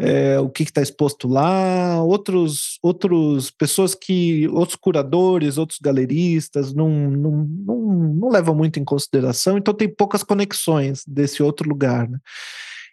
É, 0.00 0.38
o 0.38 0.48
que 0.48 0.62
está 0.62 0.80
exposto 0.80 1.26
lá, 1.26 2.00
outros, 2.04 2.78
outros 2.80 3.50
pessoas 3.50 3.96
que, 3.96 4.46
outros 4.46 4.76
curadores, 4.76 5.58
outros 5.58 5.80
galeristas 5.82 6.72
não, 6.72 6.88
não, 7.10 7.44
não, 7.66 7.78
não 8.14 8.28
levam 8.28 8.54
muito 8.54 8.78
em 8.78 8.84
consideração, 8.84 9.58
então 9.58 9.74
tem 9.74 9.92
poucas 9.92 10.22
conexões 10.22 11.02
desse 11.04 11.42
outro 11.42 11.68
lugar. 11.68 12.08
Né? 12.08 12.18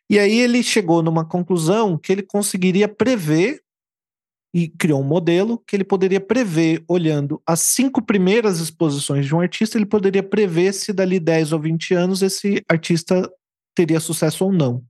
E 0.10 0.18
aí 0.18 0.40
ele 0.40 0.64
chegou 0.64 1.04
numa 1.04 1.24
conclusão 1.24 1.96
que 1.96 2.12
ele 2.12 2.24
conseguiria 2.24 2.88
prever 2.88 3.62
e 4.56 4.70
criou 4.70 5.02
um 5.02 5.04
modelo 5.04 5.62
que 5.68 5.76
ele 5.76 5.84
poderia 5.84 6.22
prever, 6.22 6.82
olhando 6.88 7.42
as 7.46 7.60
cinco 7.60 8.02
primeiras 8.02 8.62
exposições 8.62 9.26
de 9.26 9.36
um 9.36 9.42
artista, 9.42 9.78
ele 9.78 9.86
poderia 9.86 10.24
prever 10.24 10.74
se 10.74 10.94
dali 10.94 11.20
10 11.20 11.52
ou 11.52 11.60
20 11.60 11.94
anos 11.94 12.22
esse 12.22 12.64
artista 12.70 13.30
teria 13.76 14.00
sucesso 14.00 14.46
ou 14.46 14.54
não. 14.54 14.82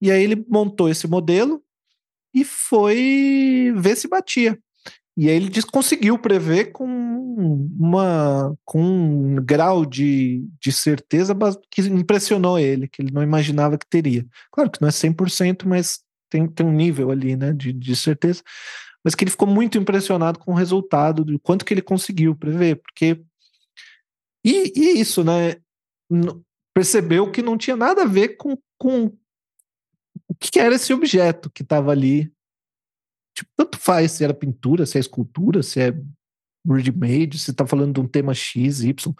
E 0.00 0.12
aí 0.12 0.22
ele 0.22 0.46
montou 0.48 0.88
esse 0.88 1.08
modelo 1.08 1.60
e 2.32 2.44
foi 2.44 3.74
ver 3.76 3.96
se 3.96 4.06
batia. 4.06 4.56
E 5.16 5.28
aí 5.28 5.34
ele 5.34 5.50
conseguiu 5.72 6.16
prever 6.16 6.66
com 6.66 6.86
uma 6.86 8.56
com 8.64 8.80
um 8.80 9.44
grau 9.44 9.84
de, 9.84 10.48
de 10.62 10.70
certeza 10.70 11.36
que 11.68 11.80
impressionou 11.80 12.56
ele, 12.56 12.86
que 12.86 13.02
ele 13.02 13.10
não 13.10 13.24
imaginava 13.24 13.76
que 13.76 13.88
teria. 13.90 14.24
Claro 14.52 14.70
que 14.70 14.80
não 14.80 14.86
é 14.86 14.92
100%, 14.92 15.66
mas 15.66 15.98
tem, 16.28 16.46
tem 16.46 16.66
um 16.66 16.72
nível 16.72 17.10
ali, 17.10 17.36
né, 17.36 17.52
de, 17.52 17.72
de 17.72 17.96
certeza. 17.96 18.42
Mas 19.04 19.14
que 19.14 19.24
ele 19.24 19.30
ficou 19.30 19.48
muito 19.48 19.78
impressionado 19.78 20.38
com 20.38 20.52
o 20.52 20.56
resultado, 20.56 21.24
do 21.24 21.38
quanto 21.38 21.64
que 21.64 21.74
ele 21.74 21.82
conseguiu 21.82 22.34
prever, 22.34 22.76
porque... 22.76 23.22
E, 24.44 24.72
e 24.76 25.00
isso, 25.00 25.24
né, 25.24 25.56
percebeu 26.74 27.30
que 27.30 27.42
não 27.42 27.58
tinha 27.58 27.76
nada 27.76 28.02
a 28.02 28.06
ver 28.06 28.36
com, 28.36 28.56
com 28.78 29.06
o 30.28 30.34
que 30.38 30.58
era 30.58 30.74
esse 30.74 30.92
objeto 30.92 31.50
que 31.50 31.62
estava 31.62 31.90
ali 31.90 32.32
Tipo, 33.38 33.50
tanto 33.56 33.78
faz 33.78 34.10
se 34.10 34.24
era 34.24 34.34
pintura, 34.34 34.84
se 34.84 34.98
é 34.98 35.00
escultura, 35.00 35.62
se 35.62 35.80
é 35.80 35.94
ready-made, 36.68 37.38
se 37.38 37.52
está 37.52 37.64
falando 37.64 37.94
de 37.94 38.00
um 38.00 38.08
tema 38.08 38.34
X, 38.34 38.82
Y. 38.82 39.14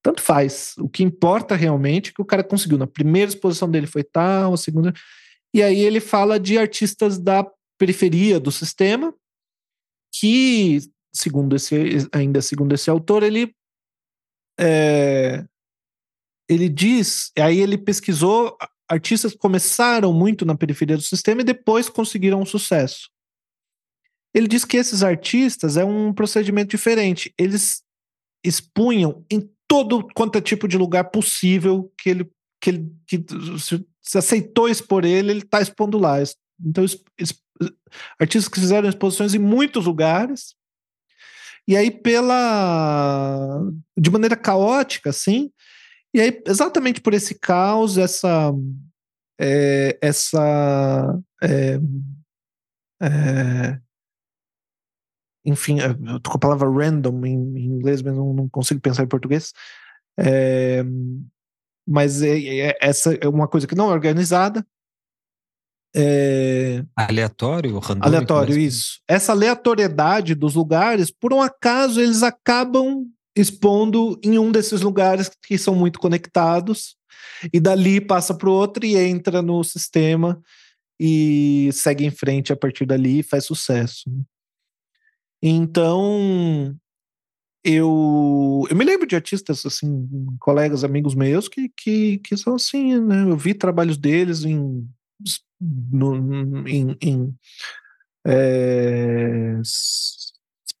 Tanto 0.00 0.22
faz. 0.22 0.74
O 0.78 0.88
que 0.88 1.02
importa 1.02 1.56
realmente 1.56 2.10
é 2.10 2.14
que 2.14 2.22
o 2.22 2.24
cara 2.24 2.44
conseguiu. 2.44 2.78
Na 2.78 2.86
primeira 2.86 3.28
exposição 3.28 3.68
dele 3.68 3.88
foi 3.88 4.04
tal, 4.04 4.54
a 4.54 4.56
segunda. 4.56 4.92
E 5.54 5.62
aí 5.62 5.80
ele 5.80 6.00
fala 6.00 6.40
de 6.40 6.56
artistas 6.58 7.18
da 7.18 7.48
periferia 7.78 8.40
do 8.40 8.50
sistema, 8.50 9.14
que, 10.14 10.78
segundo 11.14 11.56
esse, 11.56 12.08
ainda 12.12 12.40
segundo 12.40 12.74
esse 12.74 12.88
autor, 12.88 13.22
ele 13.22 13.54
é, 14.58 15.44
ele 16.48 16.68
diz, 16.68 17.32
aí 17.38 17.58
ele 17.58 17.78
pesquisou 17.78 18.56
artistas 18.88 19.32
que 19.32 19.38
começaram 19.38 20.12
muito 20.12 20.44
na 20.44 20.54
periferia 20.54 20.96
do 20.96 21.02
sistema 21.02 21.40
e 21.40 21.44
depois 21.44 21.88
conseguiram 21.88 22.40
um 22.40 22.46
sucesso. 22.46 23.10
Ele 24.34 24.46
diz 24.46 24.64
que 24.64 24.76
esses 24.76 25.02
artistas 25.02 25.76
é 25.76 25.84
um 25.84 26.12
procedimento 26.12 26.70
diferente. 26.70 27.34
Eles 27.38 27.82
expunham 28.44 29.24
em 29.30 29.48
todo 29.68 30.06
quanto 30.14 30.36
é 30.36 30.40
tipo 30.40 30.66
de 30.66 30.76
lugar 30.76 31.04
possível 31.04 31.92
que 31.98 32.10
ele 32.10 32.30
que 32.60 32.70
ele 32.70 32.92
que 33.06 33.24
se, 34.02 34.18
aceitou 34.18 34.68
expor 34.68 35.04
ele, 35.04 35.30
ele 35.30 35.40
está 35.40 35.60
expondo 35.60 35.98
lá. 35.98 36.16
Então, 36.60 36.84
es, 36.84 37.02
es, 37.18 37.32
artistas 38.18 38.48
que 38.48 38.60
fizeram 38.60 38.88
exposições 38.88 39.34
em 39.34 39.38
muitos 39.38 39.86
lugares. 39.86 40.54
E 41.66 41.76
aí, 41.76 41.90
pela. 41.90 43.60
de 43.96 44.10
maneira 44.10 44.36
caótica, 44.36 45.10
assim. 45.10 45.52
E 46.14 46.20
aí, 46.20 46.42
exatamente 46.46 47.00
por 47.00 47.14
esse 47.14 47.38
caos, 47.38 47.96
essa. 47.96 48.52
É, 49.40 49.98
essa. 50.00 51.18
É, 51.42 51.78
é, 53.00 53.80
enfim, 55.44 55.78
eu 55.80 56.20
tô 56.20 56.30
com 56.30 56.36
a 56.36 56.40
palavra 56.40 56.70
random 56.70 57.26
em, 57.26 57.58
em 57.58 57.64
inglês, 57.64 58.00
mas 58.00 58.14
não, 58.14 58.32
não, 58.32 58.48
consigo 58.48 58.80
pensar 58.80 59.02
em 59.02 59.08
português. 59.08 59.52
É, 61.86 61.90
mas 61.90 62.22
é, 62.22 62.38
é, 62.38 62.78
essa 62.80 63.14
é 63.14 63.28
uma 63.28 63.48
coisa 63.48 63.66
que 63.66 63.74
não 63.74 63.90
é 63.90 63.94
organizada. 63.94 64.66
É, 65.94 66.82
aleatório, 66.96 67.78
randômico, 67.78 68.06
aleatório, 68.06 68.58
isso. 68.58 69.00
Essa 69.06 69.32
aleatoriedade 69.32 70.34
dos 70.34 70.54
lugares, 70.54 71.10
por 71.10 71.34
um 71.34 71.42
acaso, 71.42 72.00
eles 72.00 72.22
acabam 72.22 73.06
expondo 73.36 74.18
em 74.22 74.38
um 74.38 74.50
desses 74.50 74.80
lugares 74.80 75.30
que 75.46 75.58
são 75.58 75.74
muito 75.74 75.98
conectados, 75.98 76.96
e 77.52 77.60
dali 77.60 78.00
passa 78.00 78.34
para 78.34 78.48
o 78.48 78.52
outro 78.52 78.84
e 78.84 78.96
entra 78.96 79.42
no 79.42 79.62
sistema 79.64 80.40
e 81.00 81.70
segue 81.72 82.04
em 82.04 82.10
frente 82.10 82.52
a 82.52 82.56
partir 82.56 82.86
dali 82.86 83.20
e 83.20 83.22
faz 83.22 83.44
sucesso. 83.44 84.10
Então, 85.42 86.76
eu, 87.64 88.66
eu 88.68 88.76
me 88.76 88.84
lembro 88.84 89.06
de 89.06 89.14
artistas, 89.14 89.64
assim, 89.64 90.08
colegas, 90.40 90.82
amigos 90.84 91.14
meus, 91.14 91.48
que, 91.48 91.70
que, 91.76 92.18
que 92.18 92.36
são 92.36 92.56
assim, 92.56 92.98
né? 93.00 93.22
Eu 93.22 93.36
vi 93.36 93.54
trabalhos 93.54 93.96
deles 93.96 94.44
em, 94.44 94.88
no, 95.60 96.68
em, 96.68 96.96
em 97.00 97.34
é, 98.26 99.60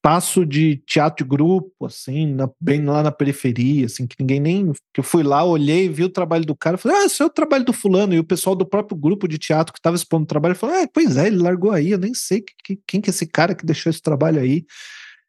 espaço 0.02 0.44
de 0.44 0.82
teatro 0.84 1.24
de 1.24 1.30
grupo, 1.30 1.86
assim, 1.86 2.26
na, 2.34 2.50
bem 2.60 2.84
lá 2.84 3.04
na 3.04 3.12
periferia, 3.12 3.86
assim, 3.86 4.04
que 4.04 4.16
ninguém 4.18 4.40
nem. 4.40 4.72
que 4.92 4.98
eu 4.98 5.04
fui 5.04 5.22
lá, 5.22 5.44
olhei, 5.44 5.88
vi 5.88 6.02
o 6.02 6.08
trabalho 6.08 6.44
do 6.44 6.56
cara, 6.56 6.76
falei, 6.76 6.98
ah, 6.98 7.04
esse 7.04 7.22
é 7.22 7.24
o 7.24 7.30
trabalho 7.30 7.64
do 7.64 7.72
fulano, 7.72 8.12
e 8.12 8.18
o 8.18 8.24
pessoal 8.24 8.56
do 8.56 8.66
próprio 8.66 8.96
grupo 8.96 9.28
de 9.28 9.38
teatro 9.38 9.72
que 9.72 9.78
estava 9.78 9.94
expondo 9.94 10.24
o 10.24 10.26
trabalho 10.26 10.56
falou, 10.56 10.74
ah, 10.74 10.88
pois 10.92 11.16
é, 11.16 11.28
ele 11.28 11.36
largou 11.36 11.70
aí, 11.70 11.92
eu 11.92 11.98
nem 11.98 12.12
sei 12.12 12.40
que, 12.40 12.52
que, 12.64 12.82
quem 12.84 13.00
que 13.00 13.10
é 13.10 13.12
esse 13.12 13.26
cara 13.26 13.54
que 13.54 13.64
deixou 13.64 13.90
esse 13.90 14.02
trabalho 14.02 14.40
aí. 14.40 14.64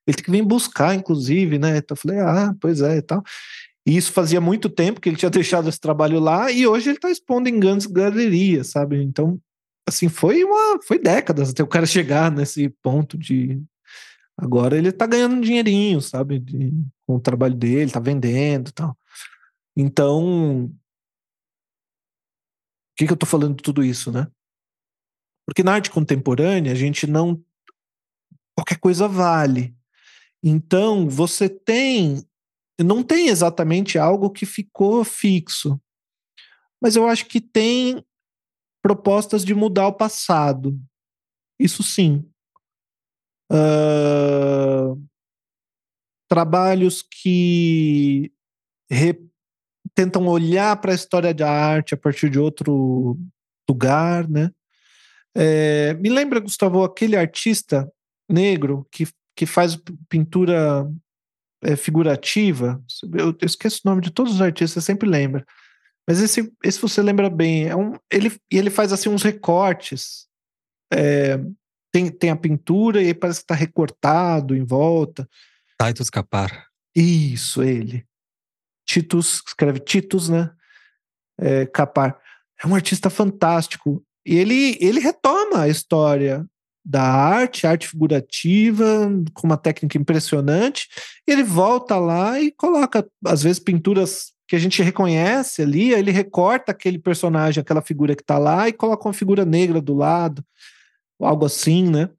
Ele 0.08 0.16
tem 0.18 0.26
que 0.26 0.32
vir 0.32 0.44
buscar, 0.44 0.96
inclusive, 0.96 1.58
né? 1.58 1.78
Então 1.78 1.96
eu 1.96 2.00
falei, 2.00 2.20
ah, 2.20 2.54
pois 2.60 2.82
é 2.82 2.98
e 2.98 3.02
tal. 3.02 3.24
E 3.86 3.98
isso 3.98 4.12
fazia 4.12 4.42
muito 4.42 4.70
tempo 4.70 5.02
que 5.02 5.10
ele 5.10 5.18
tinha 5.18 5.30
deixado 5.32 5.70
esse 5.70 5.80
trabalho 5.80 6.20
lá, 6.20 6.52
e 6.52 6.68
hoje 6.68 6.90
ele 6.90 6.98
está 6.98 7.10
expondo 7.10 7.50
em 7.50 7.60
grandes 7.60 7.88
galerias, 7.88 8.72
sabe? 8.72 9.02
Então, 9.04 9.40
assim, 9.88 10.10
foi 10.10 10.44
uma. 10.44 10.82
Foi 10.84 11.00
décadas 11.00 11.50
até 11.50 11.64
o 11.64 11.68
cara 11.68 11.86
chegar 11.86 12.32
nesse 12.32 12.70
ponto 12.82 13.18
de, 13.18 13.62
Agora 14.38 14.78
ele 14.78 14.92
tá 14.92 15.06
ganhando 15.06 15.36
um 15.36 15.42
dinheirinho, 15.42 16.02
sabe? 16.02 16.40
De, 16.40 16.72
com 17.06 17.16
o 17.16 17.20
trabalho 17.20 17.56
dele, 17.56 17.92
tá 17.92 18.00
vendendo 18.00 18.72
tal. 18.72 18.98
Então, 19.76 20.66
o 20.66 20.72
que, 22.98 23.06
que 23.06 23.14
eu 23.14 23.18
tô 23.18 23.26
falando 23.26 23.56
de 23.56 23.64
tudo 23.64 23.84
isso, 23.84 24.12
né? 24.12 24.28
Porque 25.46 25.64
na 25.64 25.74
arte 25.74 25.92
contemporânea 25.92 26.72
a 26.72 26.76
gente 26.76 27.06
não. 27.06 27.44
Qualquer 28.56 28.80
coisa 28.80 29.08
vale. 29.08 29.76
Então, 30.44 31.08
você 31.08 31.48
tem. 31.48 32.26
Não 32.80 33.02
tem 33.02 33.30
exatamente 33.30 33.98
algo 33.98 34.30
que 34.30 34.46
ficou 34.46 35.04
fixo. 35.04 35.80
Mas 36.82 36.96
eu 36.96 37.08
acho 37.08 37.28
que 37.28 37.40
tem 37.40 38.04
propostas 38.82 39.46
de 39.46 39.56
mudar 39.56 39.88
o 39.88 39.94
passado. 39.94 40.78
Isso 41.58 41.82
sim. 41.82 42.30
Uh, 43.50 45.02
trabalhos 46.28 47.02
que 47.02 48.34
re, 48.90 49.18
tentam 49.94 50.28
olhar 50.28 50.76
para 50.82 50.92
a 50.92 50.96
história 50.96 51.34
da 51.34 51.50
arte 51.50 51.94
a 51.94 51.98
partir 51.98 52.30
de 52.30 52.40
outro 52.40 53.18
lugar, 53.70 54.28
né? 54.28 54.52
É, 55.36 55.94
me 55.96 56.10
lembra, 56.10 56.40
Gustavo, 56.40 56.84
aquele 56.84 57.16
artista 57.16 57.92
negro 58.30 58.88
que, 58.92 59.08
que 59.36 59.46
faz 59.46 59.80
pintura 60.08 60.88
é, 61.64 61.76
figurativa. 61.76 62.82
Eu, 63.14 63.30
eu, 63.30 63.46
esqueço 63.46 63.82
o 63.84 63.90
nome 63.90 64.02
de 64.02 64.12
todos 64.12 64.34
os 64.34 64.42
artistas, 64.42 64.84
sempre 64.84 65.10
lembra. 65.10 65.46
Mas 66.08 66.20
esse, 66.20 66.52
esse 66.64 66.80
você 66.80 67.02
lembra 67.02 67.30
bem. 67.30 67.68
É 67.68 67.76
um, 67.76 67.94
ele, 68.12 68.36
ele 68.52 68.70
faz 68.70 68.92
assim 68.92 69.10
uns 69.10 69.24
recortes. 69.24 70.28
É, 70.94 71.38
tem, 71.92 72.10
tem 72.12 72.30
a 72.30 72.36
pintura 72.36 73.02
e 73.02 73.08
aí 73.08 73.14
parece 73.14 73.40
que 73.40 73.46
está 73.46 73.56
recortado 73.56 74.56
em 74.56 74.64
volta. 74.64 75.28
Titus 75.82 76.10
Capar. 76.10 76.68
Isso, 76.96 77.64
ele. 77.64 78.06
Titus, 78.86 79.42
escreve 79.48 79.80
Titus, 79.80 80.30
né? 80.30 80.52
É, 81.40 81.66
Capar. 81.66 82.20
É 82.62 82.68
um 82.68 82.76
artista 82.76 83.10
fantástico. 83.10 84.06
E 84.26 84.36
ele, 84.36 84.78
ele 84.80 85.00
retoma 85.00 85.62
a 85.62 85.68
história 85.68 86.46
da 86.86 87.04
arte, 87.04 87.66
arte 87.66 87.88
figurativa, 87.88 89.10
com 89.34 89.48
uma 89.48 89.58
técnica 89.58 89.98
impressionante. 89.98 90.88
Ele 91.26 91.44
volta 91.44 91.98
lá 91.98 92.40
e 92.40 92.52
coloca, 92.52 93.08
às 93.26 93.44
vezes, 93.44 93.60
pinturas 93.60 94.34
que 94.48 94.56
a 94.56 94.60
gente 94.60 94.84
reconhece 94.84 95.62
ali, 95.62 95.94
aí 95.94 96.00
ele 96.00 96.12
recorta 96.12 96.72
aquele 96.72 97.00
personagem, 97.00 97.62
aquela 97.62 97.82
figura 97.82 98.16
que 98.16 98.22
está 98.22 98.38
lá, 98.38 98.68
e 98.68 98.74
coloca 98.74 99.08
uma 99.08 99.14
figura 99.14 99.46
negra 99.46 99.82
do 99.82 99.96
lado 99.96 100.44
algo 101.20 101.46
assim, 101.46 101.90
né? 101.90 102.10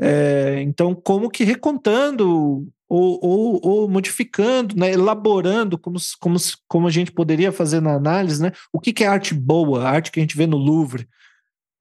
É, 0.00 0.60
então, 0.62 0.94
como 0.94 1.30
que 1.30 1.44
recontando 1.44 2.66
ou, 2.88 3.20
ou, 3.22 3.60
ou, 3.62 3.88
modificando, 3.88 4.74
né, 4.74 4.92
elaborando, 4.92 5.78
como, 5.78 5.98
como, 6.18 6.36
como 6.66 6.88
a 6.88 6.90
gente 6.90 7.12
poderia 7.12 7.52
fazer 7.52 7.80
na 7.80 7.94
análise, 7.94 8.42
né? 8.42 8.50
O 8.72 8.80
que, 8.80 8.92
que 8.92 9.04
é 9.04 9.06
arte 9.06 9.34
boa, 9.34 9.84
arte 9.84 10.10
que 10.10 10.18
a 10.18 10.22
gente 10.22 10.36
vê 10.36 10.46
no 10.46 10.56
Louvre. 10.56 11.06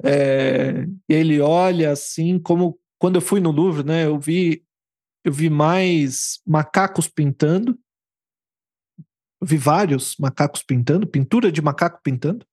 É, 0.04 0.86
ele 1.08 1.42
olha 1.42 1.92
assim, 1.92 2.40
como 2.40 2.80
quando 2.98 3.16
eu 3.16 3.22
fui 3.22 3.40
no 3.40 3.52
Louvre, 3.52 3.84
né? 3.84 4.06
Eu 4.06 4.20
vi, 4.20 4.66
eu 5.24 5.32
vi 5.32 5.50
mais 5.50 6.42
macacos 6.46 7.08
pintando, 7.08 7.78
vi 9.42 9.58
vários 9.58 10.16
macacos 10.18 10.62
pintando, 10.64 11.08
pintura 11.08 11.52
de 11.52 11.62
macaco 11.62 12.02
pintando. 12.04 12.46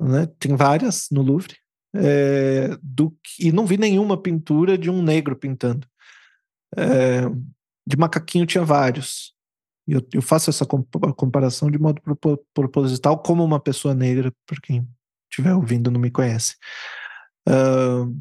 Né? 0.00 0.26
Tem 0.38 0.54
várias 0.54 1.08
no 1.10 1.22
Louvre. 1.22 1.56
é, 1.94 2.76
do 2.82 3.16
e 3.40 3.50
não 3.50 3.66
vi 3.66 3.78
nenhuma 3.78 4.20
pintura 4.20 4.76
de 4.76 4.90
um 4.90 5.02
negro 5.02 5.34
pintando. 5.36 5.86
É, 6.76 7.22
de 7.86 7.96
macaquinho 7.96 8.46
tinha 8.46 8.64
vários. 8.64 9.34
Eu, 9.86 10.06
eu 10.12 10.20
faço 10.20 10.50
essa 10.50 10.66
comparação 10.66 11.70
de 11.70 11.78
modo 11.78 12.02
proposital 12.52 13.22
como 13.22 13.42
uma 13.42 13.58
pessoa 13.58 13.94
negra, 13.94 14.30
para 14.46 14.60
quem 14.60 14.86
estiver 15.38 15.54
ouvindo 15.54 15.90
não 15.90 16.00
me 16.00 16.10
conhece. 16.10 16.56
Uh, 17.48 18.14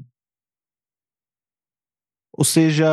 ou 2.31 2.45
seja, 2.45 2.87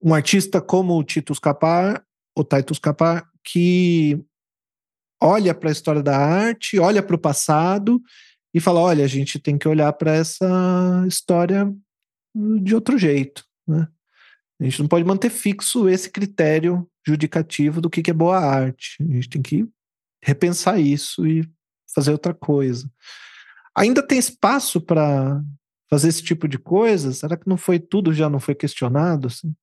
um 0.00 0.14
artista 0.14 0.62
como 0.62 0.96
o 0.96 1.04
Titus 1.04 1.38
Capar, 1.38 2.04
o 2.36 2.44
Titus 2.44 2.78
Capar, 2.78 3.28
que 3.42 4.24
olha 5.20 5.54
para 5.54 5.68
a 5.68 5.72
história 5.72 6.02
da 6.02 6.16
arte, 6.16 6.78
olha 6.78 7.02
para 7.02 7.16
o 7.16 7.20
passado 7.20 8.00
e 8.54 8.60
fala: 8.60 8.80
olha, 8.80 9.04
a 9.04 9.08
gente 9.08 9.38
tem 9.38 9.58
que 9.58 9.68
olhar 9.68 9.92
para 9.94 10.14
essa 10.14 11.04
história 11.08 11.70
de 12.62 12.74
outro 12.74 12.96
jeito. 12.96 13.44
Né? 13.66 13.88
A 14.60 14.64
gente 14.64 14.80
não 14.80 14.88
pode 14.88 15.04
manter 15.04 15.30
fixo 15.30 15.88
esse 15.88 16.08
critério 16.08 16.88
judicativo 17.04 17.80
do 17.80 17.90
que 17.90 18.08
é 18.08 18.14
boa 18.14 18.38
arte. 18.38 18.96
A 19.02 19.12
gente 19.12 19.28
tem 19.28 19.42
que 19.42 19.68
repensar 20.24 20.80
isso 20.80 21.26
e 21.26 21.46
fazer 21.94 22.10
outra 22.10 22.32
coisa. 22.32 22.90
Ainda 23.76 24.04
tem 24.04 24.18
espaço 24.18 24.80
para 24.80 25.42
fazer 25.90 26.08
esse 26.08 26.22
tipo 26.22 26.48
de 26.48 26.58
coisa? 26.58 27.12
Será 27.12 27.36
que 27.36 27.48
não 27.48 27.58
foi 27.58 27.78
tudo 27.78 28.12
já 28.12 28.30
não 28.30 28.40
foi 28.40 28.54
questionado? 28.54 29.26
Assim? 29.26 29.54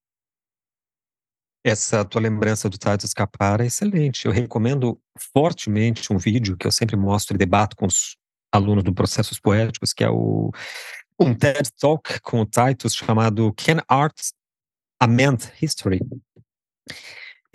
Essa 1.63 2.05
tua 2.05 2.21
lembrança 2.21 2.69
do 2.69 2.77
Taito 2.77 3.05
Escapar 3.05 3.59
é 3.59 3.65
excelente. 3.65 4.25
Eu 4.25 4.31
recomendo 4.31 5.01
fortemente 5.33 6.13
um 6.13 6.17
vídeo 6.17 6.55
que 6.55 6.67
eu 6.67 6.71
sempre 6.71 6.95
mostro 6.95 7.35
e 7.35 7.39
debato 7.39 7.75
com 7.75 7.87
os 7.87 8.15
alunos 8.51 8.83
do 8.83 8.93
Processos 8.93 9.39
Poéticos, 9.39 9.93
que 9.93 10.03
é 10.03 10.09
o 10.09 10.51
um 11.19 11.33
TED 11.33 11.71
Talk 11.79 12.19
com 12.21 12.41
o 12.41 12.45
Titus 12.45 12.93
chamado 12.93 13.53
Can 13.53 13.81
Art 13.87 14.15
Amend 14.99 15.51
History? 15.61 15.99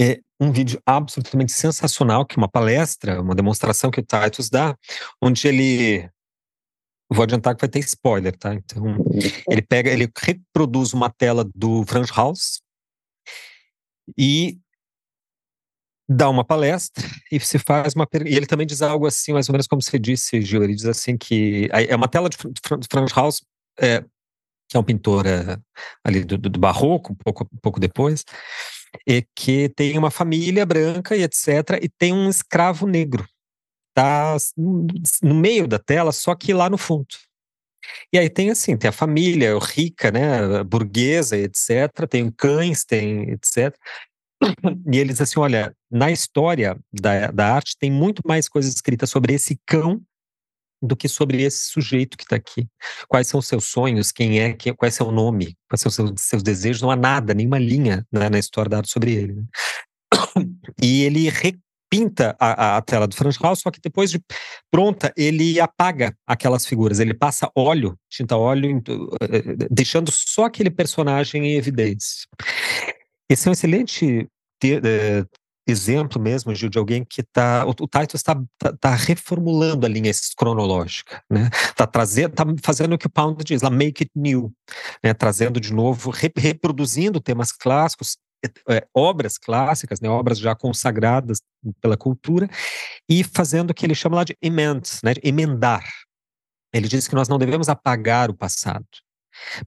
É 0.00 0.20
um 0.40 0.52
vídeo 0.52 0.80
absolutamente 0.84 1.52
sensacional, 1.52 2.26
que 2.26 2.36
é 2.36 2.38
uma 2.38 2.48
palestra, 2.48 3.20
uma 3.20 3.34
demonstração 3.34 3.90
que 3.90 4.00
o 4.00 4.04
Titus 4.04 4.50
dá, 4.50 4.76
onde 5.20 5.48
ele 5.48 6.10
Vou 7.08 7.22
adiantar 7.22 7.54
que 7.54 7.60
vai 7.60 7.68
ter 7.68 7.78
spoiler, 7.80 8.36
tá? 8.36 8.52
Então, 8.52 8.82
ele 9.48 9.62
pega, 9.62 9.90
ele 9.90 10.10
reproduz 10.16 10.92
uma 10.92 11.08
tela 11.08 11.48
do 11.54 11.84
Franz 11.84 12.10
Haus 12.10 12.60
e 14.18 14.58
dá 16.08 16.28
uma 16.28 16.44
palestra 16.44 17.04
e 17.30 17.38
se 17.38 17.58
faz 17.58 17.94
uma 17.94 18.06
e 18.24 18.36
ele 18.36 18.46
também 18.46 18.66
diz 18.66 18.82
algo 18.82 19.06
assim, 19.06 19.32
mais 19.32 19.48
ou 19.48 19.52
menos 19.52 19.66
como 19.66 19.82
você 19.82 19.98
disse, 19.98 20.40
Gil, 20.40 20.62
ele 20.62 20.74
diz 20.74 20.84
assim 20.84 21.16
que 21.16 21.68
é 21.72 21.94
uma 21.94 22.08
tela 22.08 22.28
de 22.28 22.36
Franz 22.90 23.12
Haus 23.16 23.42
é, 23.80 24.04
que 24.68 24.76
é 24.76 24.80
um 24.80 24.84
pintor 24.84 25.26
é, 25.26 25.58
ali 26.04 26.24
do, 26.24 26.36
do, 26.36 26.58
barroco, 26.58 27.12
um 27.12 27.16
pouco, 27.16 27.44
um 27.52 27.58
pouco 27.58 27.78
depois, 27.78 28.24
e 29.06 29.24
que 29.34 29.68
tem 29.70 29.96
uma 29.98 30.10
família 30.10 30.64
branca 30.66 31.16
e 31.16 31.22
etc, 31.22 31.80
e 31.82 31.88
tem 31.88 32.12
um 32.12 32.28
escravo 32.28 32.86
negro 32.86 33.26
tá 33.96 34.36
no 35.22 35.34
meio 35.34 35.66
da 35.66 35.78
tela, 35.78 36.12
só 36.12 36.34
que 36.34 36.52
lá 36.52 36.68
no 36.68 36.76
fundo. 36.76 37.06
E 38.12 38.18
aí 38.18 38.28
tem 38.28 38.50
assim, 38.50 38.76
tem 38.76 38.90
a 38.90 38.92
família 38.92 39.58
rica, 39.58 40.10
né, 40.10 40.62
burguesa, 40.62 41.36
etc, 41.38 42.06
tem 42.08 42.30
cães, 42.30 42.84
tem 42.84 43.30
etc. 43.30 43.74
E 44.92 44.98
eles 44.98 45.18
assim, 45.18 45.40
olha, 45.40 45.74
na 45.90 46.10
história 46.10 46.78
da, 46.92 47.30
da 47.30 47.54
arte 47.54 47.74
tem 47.78 47.90
muito 47.90 48.20
mais 48.26 48.48
coisas 48.50 48.74
escritas 48.74 49.08
sobre 49.08 49.32
esse 49.32 49.58
cão 49.64 50.02
do 50.80 50.96
que 50.96 51.08
sobre 51.08 51.42
esse 51.42 51.70
sujeito 51.70 52.16
que 52.16 52.24
está 52.24 52.36
aqui. 52.36 52.66
Quais 53.08 53.26
são 53.26 53.40
os 53.40 53.46
seus 53.46 53.64
sonhos, 53.64 54.12
quem 54.12 54.40
é, 54.40 54.52
quem, 54.52 54.74
qual 54.74 54.88
é 54.88 54.90
seu 54.90 55.10
nome, 55.10 55.56
quais 55.68 55.80
são 55.80 55.88
os 55.88 55.94
seus, 55.94 56.12
seus 56.18 56.42
desejos, 56.42 56.82
não 56.82 56.90
há 56.90 56.96
nada, 56.96 57.34
nenhuma 57.34 57.58
linha 57.58 58.06
né, 58.12 58.28
na 58.28 58.38
história 58.38 58.68
da 58.68 58.78
arte 58.78 58.90
sobre 58.90 59.12
ele. 59.14 59.34
Né? 59.34 59.44
E 60.82 61.02
ele 61.04 61.28
pinta 61.88 62.36
a, 62.38 62.76
a, 62.76 62.82
tela 62.82 63.06
do 63.06 63.14
Franz 63.14 63.38
Haus, 63.40 63.60
só 63.60 63.70
que 63.70 63.80
depois 63.80 64.10
de 64.10 64.20
pronta, 64.70 65.12
ele 65.16 65.60
apaga 65.60 66.14
aquelas 66.26 66.66
figuras, 66.66 66.98
ele 67.00 67.14
passa 67.14 67.50
óleo, 67.54 67.96
tinta 68.10 68.36
óleo, 68.36 68.82
eh, 69.22 69.36
eh, 69.36 69.68
deixando 69.70 70.10
só 70.10 70.44
aquele 70.44 70.70
personagem 70.70 71.46
em 71.46 71.54
evidência. 71.56 72.26
Esse 73.30 73.48
é 73.48 73.50
um 73.50 73.52
excelente 73.52 74.28
é, 74.64 75.24
exemplo 75.66 76.20
mesmo, 76.20 76.54
Gil, 76.54 76.68
de 76.68 76.78
alguém 76.78 77.04
que 77.04 77.20
está. 77.20 77.66
O, 77.66 77.70
o 77.70 77.88
Titus 77.88 78.20
está 78.20 78.40
tá, 78.58 78.72
tá 78.72 78.94
reformulando 78.94 79.84
a 79.84 79.88
linha 79.88 80.12
cronológica, 80.36 81.22
né? 81.30 81.50
Está 81.52 81.86
trazendo, 81.86 82.34
tá 82.34 82.44
fazendo 82.62 82.94
o 82.94 82.98
que 82.98 83.06
o 83.06 83.10
Pound 83.10 83.42
diz, 83.44 83.62
lá 83.62 83.70
make 83.70 84.04
it 84.04 84.12
new, 84.14 84.52
né? 85.02 85.12
Trazendo 85.12 85.60
de 85.60 85.72
novo, 85.72 86.10
re, 86.10 86.32
reproduzindo 86.36 87.20
temas 87.20 87.52
clássicos, 87.52 88.16
é, 88.68 88.86
obras 88.94 89.38
clássicas, 89.38 90.00
né, 90.00 90.08
obras 90.08 90.38
já 90.38 90.54
consagradas 90.54 91.40
pela 91.80 91.96
cultura, 91.96 92.48
e 93.08 93.24
fazendo 93.24 93.70
o 93.70 93.74
que 93.74 93.84
ele 93.84 93.94
chama 93.94 94.16
lá 94.16 94.24
de 94.24 94.36
emend, 94.40 94.88
né, 95.02 95.14
de 95.14 95.20
emendar. 95.24 95.84
Ele 96.72 96.88
diz 96.88 97.08
que 97.08 97.14
nós 97.14 97.28
não 97.28 97.38
devemos 97.38 97.68
apagar 97.68 98.30
o 98.30 98.34
passado, 98.34 98.86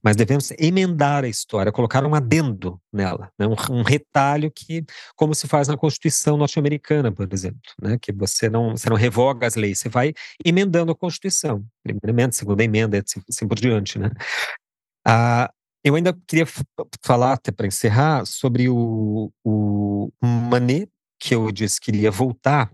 mas 0.02 0.16
devemos 0.16 0.50
emendar 0.58 1.24
a 1.24 1.28
história, 1.28 1.72
colocar 1.72 2.04
um 2.04 2.14
adendo 2.14 2.80
nela, 2.92 3.30
né, 3.38 3.46
um, 3.46 3.54
um, 3.70 3.82
retalho 3.82 4.50
que, 4.50 4.84
como 5.16 5.34
se 5.34 5.46
faz 5.46 5.68
na 5.68 5.76
Constituição 5.76 6.36
norte-americana, 6.36 7.12
por 7.12 7.28
exemplo, 7.32 7.60
né, 7.80 7.98
que 8.00 8.12
você 8.12 8.48
não, 8.48 8.76
você 8.76 8.88
não 8.88 8.96
revoga 8.96 9.46
as 9.46 9.54
leis, 9.54 9.78
você 9.78 9.88
vai 9.88 10.12
emendando 10.44 10.92
a 10.92 10.96
Constituição, 10.96 11.64
primeira 11.82 12.10
emenda, 12.10 12.32
segunda 12.32 12.64
emenda, 12.64 12.98
assim, 12.98 13.20
assim 13.28 13.48
por 13.48 13.58
diante, 13.58 13.98
né. 13.98 14.10
Ah, 15.06 15.50
eu 15.82 15.94
ainda 15.94 16.12
queria 16.26 16.46
falar, 17.02 17.34
até 17.34 17.50
para 17.50 17.66
encerrar, 17.66 18.26
sobre 18.26 18.68
o, 18.68 19.32
o 19.44 20.10
Manet, 20.22 20.90
que 21.18 21.34
eu 21.34 21.50
disse 21.50 21.80
que 21.80 21.90
iria 21.90 22.10
voltar, 22.10 22.70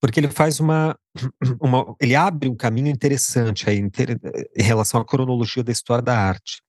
porque 0.00 0.18
ele 0.18 0.28
faz 0.28 0.60
uma, 0.60 0.98
uma 1.60 1.94
ele 2.00 2.14
abre 2.14 2.48
um 2.48 2.56
caminho 2.56 2.88
interessante 2.88 3.68
aí, 3.68 3.78
em 3.78 4.62
relação 4.62 5.00
à 5.00 5.04
cronologia 5.04 5.62
da 5.62 5.72
história 5.72 6.02
da 6.02 6.16
arte. 6.16 6.62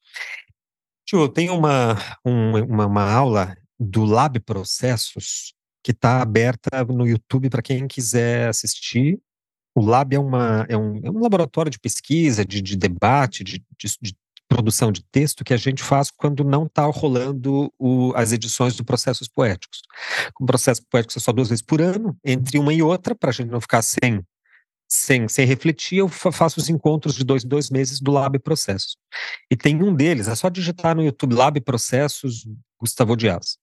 Eu 1.13 1.27
tenho 1.27 1.53
uma, 1.57 1.97
uma, 2.23 2.85
uma 2.85 3.11
aula 3.11 3.55
do 3.77 4.05
Lab 4.05 4.39
Processos 4.41 5.53
que 5.83 5.91
está 5.91 6.21
aberta 6.21 6.83
no 6.85 7.05
YouTube 7.05 7.49
para 7.49 7.61
quem 7.61 7.87
quiser 7.87 8.47
assistir. 8.47 9.19
O 9.75 9.81
Lab 9.81 10.15
é, 10.15 10.19
uma, 10.19 10.65
é, 10.69 10.77
um, 10.77 11.01
é 11.03 11.09
um 11.09 11.19
laboratório 11.19 11.71
de 11.71 11.79
pesquisa, 11.79 12.45
de, 12.45 12.61
de 12.61 12.77
debate, 12.77 13.43
de, 13.43 13.63
de, 13.77 13.97
de 14.01 14.15
produção 14.51 14.91
de 14.91 15.01
texto 15.01 15.45
que 15.45 15.53
a 15.53 15.57
gente 15.57 15.81
faz 15.81 16.11
quando 16.11 16.43
não 16.43 16.65
está 16.65 16.83
rolando 16.83 17.73
o, 17.79 18.11
as 18.17 18.33
edições 18.33 18.75
do 18.75 18.83
Processos 18.83 19.29
Poéticos. 19.29 19.81
O 20.37 20.45
processo 20.45 20.81
poético 20.89 21.17
é 21.17 21.21
só 21.21 21.31
duas 21.31 21.47
vezes 21.47 21.61
por 21.61 21.81
ano, 21.81 22.17
entre 22.23 22.59
uma 22.59 22.73
e 22.73 22.83
outra, 22.83 23.15
para 23.15 23.29
a 23.29 23.33
gente 23.33 23.49
não 23.49 23.61
ficar 23.61 23.81
sem, 23.81 24.21
sem, 24.89 25.25
sem 25.29 25.45
refletir, 25.45 25.99
eu 25.99 26.09
faço 26.09 26.59
os 26.59 26.67
encontros 26.67 27.15
de 27.15 27.23
dois 27.23 27.45
em 27.45 27.47
dois 27.47 27.69
meses 27.69 28.01
do 28.01 28.11
Lab 28.11 28.37
Processos. 28.39 28.97
E 29.49 29.55
tem 29.55 29.81
um 29.81 29.95
deles, 29.95 30.27
é 30.27 30.35
só 30.35 30.49
digitar 30.49 30.97
no 30.97 31.03
YouTube 31.03 31.33
Lab 31.33 31.59
Processos 31.61 32.45
Gustavo 32.77 33.15
Dias. 33.15 33.57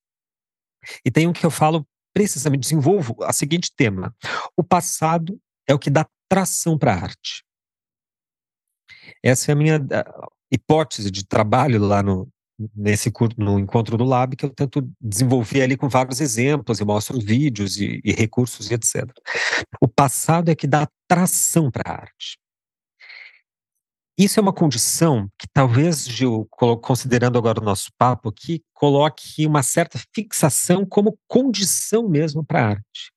E 1.05 1.11
tem 1.11 1.26
um 1.26 1.34
que 1.34 1.45
eu 1.45 1.51
falo 1.51 1.86
precisamente, 2.14 2.62
desenvolvo 2.62 3.14
a 3.22 3.32
seguinte 3.32 3.70
tema: 3.76 4.16
o 4.57 4.64
passado 4.64 5.39
é 5.68 5.74
o 5.74 5.78
que 5.78 5.91
dá 5.91 6.07
tração 6.30 6.78
para 6.78 6.95
a 6.95 6.97
arte. 6.97 7.45
Essa 9.22 9.51
é 9.51 9.53
a 9.53 9.57
minha 9.57 9.78
hipótese 10.51 11.11
de 11.11 11.24
trabalho 11.26 11.80
lá 11.80 12.03
no, 12.03 12.28
nesse 12.74 13.12
no 13.36 13.59
encontro 13.59 13.96
do 13.96 14.05
Lab, 14.05 14.34
que 14.34 14.44
eu 14.44 14.51
tento 14.51 14.90
desenvolver 15.01 15.62
ali 15.62 15.76
com 15.76 15.88
vários 15.88 16.20
exemplos, 16.20 16.80
eu 16.80 16.86
mostro 16.86 17.20
vídeos 17.20 17.78
e, 17.78 18.01
e 18.05 18.12
recursos 18.12 18.70
e 18.70 18.74
etc. 18.74 19.07
O 19.80 19.86
passado 19.86 20.51
é 20.51 20.55
que 20.55 20.66
dá 20.66 20.88
tração 21.07 21.70
para 21.70 21.90
a 21.90 21.94
arte. 22.01 22.38
Isso 24.18 24.40
é 24.40 24.42
uma 24.42 24.53
condição 24.53 25.28
que 25.38 25.46
talvez, 25.53 26.05
Gil, 26.05 26.49
considerando 26.82 27.38
agora 27.38 27.61
o 27.61 27.64
nosso 27.64 27.88
papo 27.96 28.30
aqui, 28.30 28.64
coloque 28.74 29.46
uma 29.46 29.62
certa 29.62 29.96
fixação 30.12 30.84
como 30.84 31.16
condição 31.28 32.09
mesmo 32.09 32.44
para 32.44 32.61
a 32.61 32.68
arte. 32.70 33.12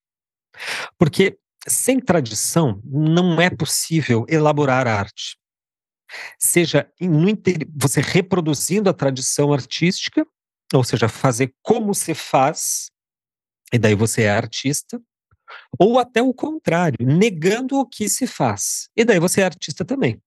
Porque 0.99 1.39
sem 1.67 1.99
tradição 1.99 2.79
não 2.85 3.41
é 3.41 3.49
possível 3.49 4.25
elaborar 4.29 4.85
arte 4.85 5.40
seja 6.39 6.89
no 6.99 7.27
você 7.75 8.01
reproduzindo 8.01 8.89
a 8.89 8.93
tradição 8.93 9.53
artística, 9.53 10.25
ou 10.73 10.83
seja, 10.83 11.09
fazer 11.09 11.53
como 11.61 11.93
se 11.93 12.13
faz, 12.13 12.89
e 13.73 13.77
daí 13.77 13.95
você 13.95 14.23
é 14.23 14.31
artista, 14.31 15.01
ou 15.77 15.99
até 15.99 16.21
o 16.21 16.33
contrário, 16.33 17.05
negando 17.05 17.77
o 17.77 17.85
que 17.85 18.07
se 18.07 18.25
faz, 18.25 18.89
e 18.95 19.03
daí 19.03 19.19
você 19.19 19.41
é 19.41 19.45
artista 19.45 19.83
também. 19.83 20.21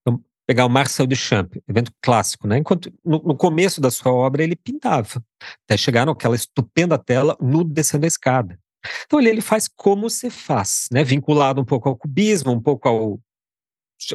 Então, 0.00 0.22
pegar 0.46 0.66
o 0.66 0.70
Marcel 0.70 1.06
Duchamp, 1.06 1.56
evento 1.68 1.92
clássico, 2.02 2.46
né? 2.46 2.58
Enquanto 2.58 2.92
no, 3.04 3.18
no 3.18 3.36
começo 3.36 3.80
da 3.80 3.90
sua 3.90 4.12
obra 4.12 4.42
ele 4.42 4.56
pintava, 4.56 5.24
até 5.64 5.76
chegar 5.76 6.06
naquela 6.06 6.36
estupenda 6.36 6.98
tela 6.98 7.36
nu 7.40 7.64
descendo 7.64 8.04
a 8.04 8.08
escada. 8.08 8.58
Então 9.04 9.20
ele, 9.20 9.28
ele 9.28 9.40
faz 9.40 9.68
como 9.68 10.08
se 10.08 10.30
faz, 10.30 10.86
né? 10.90 11.04
vinculado 11.04 11.60
um 11.60 11.64
pouco 11.64 11.88
ao 11.88 11.96
cubismo, 11.96 12.50
um 12.50 12.60
pouco 12.60 12.88
ao 12.88 13.20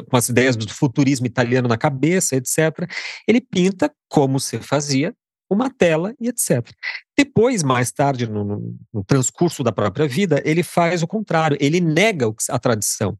com 0.08 0.16
as 0.16 0.28
ideias 0.28 0.56
do 0.56 0.68
futurismo 0.72 1.26
italiano 1.26 1.68
na 1.68 1.76
cabeça, 1.76 2.36
etc. 2.36 2.90
Ele 3.26 3.40
pinta 3.40 3.92
como 4.08 4.40
se 4.40 4.58
fazia 4.58 5.14
uma 5.50 5.70
tela 5.70 6.14
e 6.20 6.28
etc. 6.28 6.68
Depois, 7.16 7.62
mais 7.62 7.92
tarde, 7.92 8.26
no, 8.26 8.44
no, 8.44 8.76
no, 8.92 9.04
transcurso 9.04 9.62
da 9.62 9.72
própria 9.72 10.08
vida, 10.08 10.42
ele 10.44 10.62
faz 10.62 11.02
o 11.02 11.06
contrário, 11.06 11.56
ele 11.60 11.80
nega 11.80 12.26
a 12.50 12.58
tradição. 12.58 13.16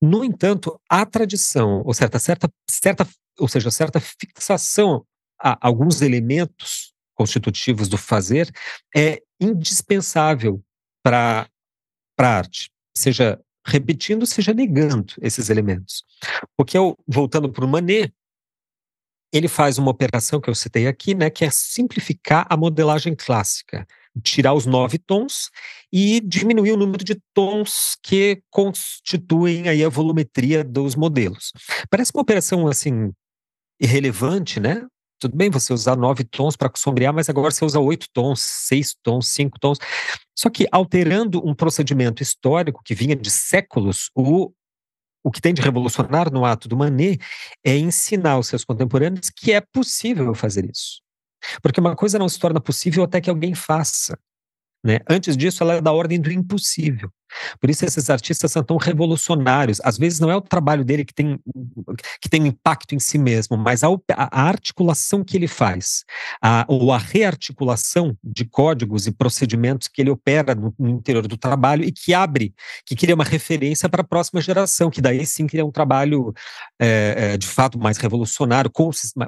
No 0.00 0.24
entanto, 0.24 0.80
a 0.88 1.06
tradição, 1.06 1.82
ou 1.84 1.94
certa, 1.94 2.18
certa, 2.18 2.52
certa, 2.68 3.08
ou 3.38 3.46
seja, 3.46 3.70
certa 3.70 4.00
fixação 4.00 5.06
a 5.40 5.56
alguns 5.60 6.02
elementos 6.02 6.92
constitutivos 7.14 7.88
do 7.88 7.96
fazer 7.96 8.50
é 8.94 9.22
indispensável 9.40 10.62
para 11.04 11.48
a 12.18 12.26
arte, 12.26 12.70
seja 12.96 13.40
repetindo, 13.66 14.26
seja 14.26 14.52
negando 14.52 15.14
esses 15.20 15.50
elementos. 15.50 16.04
Porque, 16.56 16.76
eu, 16.76 16.96
voltando 17.06 17.50
para 17.50 17.64
o 17.64 17.68
Manet, 17.68 18.12
ele 19.32 19.48
faz 19.48 19.78
uma 19.78 19.90
operação 19.90 20.40
que 20.40 20.50
eu 20.50 20.54
citei 20.54 20.86
aqui, 20.86 21.14
né, 21.14 21.30
que 21.30 21.44
é 21.44 21.50
simplificar 21.50 22.46
a 22.50 22.56
modelagem 22.56 23.14
clássica, 23.16 23.86
tirar 24.22 24.52
os 24.52 24.66
nove 24.66 24.98
tons 24.98 25.50
e 25.90 26.20
diminuir 26.20 26.72
o 26.72 26.76
número 26.76 27.02
de 27.02 27.18
tons 27.32 27.96
que 28.02 28.42
constituem 28.50 29.68
aí 29.68 29.82
a 29.82 29.88
volumetria 29.88 30.62
dos 30.62 30.94
modelos. 30.94 31.50
Parece 31.88 32.12
uma 32.14 32.22
operação 32.22 32.68
assim 32.68 33.10
irrelevante, 33.80 34.60
né? 34.60 34.86
Tudo 35.22 35.36
bem 35.36 35.48
você 35.50 35.72
usar 35.72 35.94
nove 35.94 36.24
tons 36.24 36.56
para 36.56 36.68
sombrear, 36.74 37.14
mas 37.14 37.28
agora 37.28 37.52
você 37.52 37.64
usa 37.64 37.78
oito 37.78 38.08
tons, 38.12 38.40
seis 38.40 38.92
tons, 39.04 39.28
cinco 39.28 39.56
tons. 39.56 39.78
Só 40.36 40.50
que 40.50 40.66
alterando 40.72 41.40
um 41.46 41.54
procedimento 41.54 42.24
histórico 42.24 42.82
que 42.84 42.92
vinha 42.92 43.14
de 43.14 43.30
séculos, 43.30 44.10
o 44.16 44.52
o 45.24 45.30
que 45.30 45.40
tem 45.40 45.54
de 45.54 45.62
revolucionário 45.62 46.32
no 46.32 46.44
ato 46.44 46.66
do 46.66 46.76
Manet 46.76 47.20
é 47.64 47.76
ensinar 47.76 48.32
aos 48.32 48.48
seus 48.48 48.64
contemporâneos 48.64 49.30
que 49.30 49.52
é 49.52 49.60
possível 49.60 50.34
fazer 50.34 50.68
isso. 50.68 51.00
Porque 51.62 51.78
uma 51.78 51.94
coisa 51.94 52.18
não 52.18 52.28
se 52.28 52.40
torna 52.40 52.60
possível 52.60 53.04
até 53.04 53.20
que 53.20 53.30
alguém 53.30 53.54
faça. 53.54 54.18
Né? 54.84 54.98
Antes 55.08 55.36
disso, 55.36 55.62
ela 55.62 55.74
é 55.74 55.80
da 55.80 55.92
ordem 55.92 56.20
do 56.20 56.32
impossível. 56.32 57.08
Por 57.60 57.70
isso 57.70 57.84
esses 57.84 58.10
artistas 58.10 58.52
são 58.52 58.62
tão 58.62 58.76
revolucionários. 58.76 59.80
Às 59.82 59.98
vezes 59.98 60.20
não 60.20 60.30
é 60.30 60.36
o 60.36 60.40
trabalho 60.40 60.84
dele 60.84 61.04
que 61.04 61.14
tem, 61.14 61.38
que 62.20 62.28
tem 62.28 62.42
um 62.42 62.46
impacto 62.46 62.94
em 62.94 62.98
si 62.98 63.18
mesmo, 63.18 63.56
mas 63.56 63.82
a, 63.82 63.88
a 64.16 64.42
articulação 64.42 65.24
que 65.24 65.36
ele 65.36 65.48
faz, 65.48 66.04
a, 66.42 66.64
ou 66.68 66.92
a 66.92 66.98
rearticulação 66.98 68.16
de 68.22 68.44
códigos 68.44 69.06
e 69.06 69.12
procedimentos 69.12 69.88
que 69.88 70.02
ele 70.02 70.10
opera 70.10 70.54
no, 70.54 70.74
no 70.78 70.88
interior 70.88 71.26
do 71.26 71.36
trabalho 71.36 71.84
e 71.84 71.92
que 71.92 72.14
abre, 72.14 72.54
que 72.84 72.96
cria 72.96 73.14
uma 73.14 73.24
referência 73.24 73.88
para 73.88 74.02
a 74.02 74.06
próxima 74.06 74.40
geração, 74.40 74.90
que 74.90 75.00
daí 75.00 75.24
sim 75.26 75.46
cria 75.46 75.64
um 75.64 75.70
trabalho 75.70 76.32
é, 76.80 77.14
é, 77.16 77.36
de 77.36 77.46
fato 77.46 77.78
mais 77.78 77.96
revolucionário, 77.96 78.70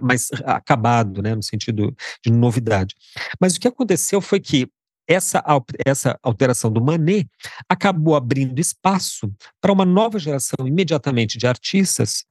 mais 0.03 0.31
acabado, 0.45 1.23
né, 1.23 1.35
no 1.35 1.43
sentido 1.43 1.95
de 2.25 2.33
novidade. 2.33 2.95
Mas 3.41 3.57
o 3.57 3.61
que 3.61 3.69
aconteceu 3.69 4.21
foi 4.21 4.41
que 4.41 4.69
essa, 5.09 5.43
essa 5.85 6.19
alteração 6.23 6.73
do 6.73 6.83
Manet 6.83 7.29
acabou 7.69 8.15
abrindo 8.15 8.59
espaço 8.59 9.33
para 9.61 9.73
uma 9.73 9.85
nova 9.85 10.19
geração 10.19 10.67
imediatamente 10.67 11.39
de 11.39 11.47
artistas, 11.47 12.25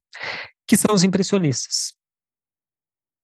que 0.67 0.77
são 0.77 0.93
os 0.93 1.03
impressionistas, 1.03 1.93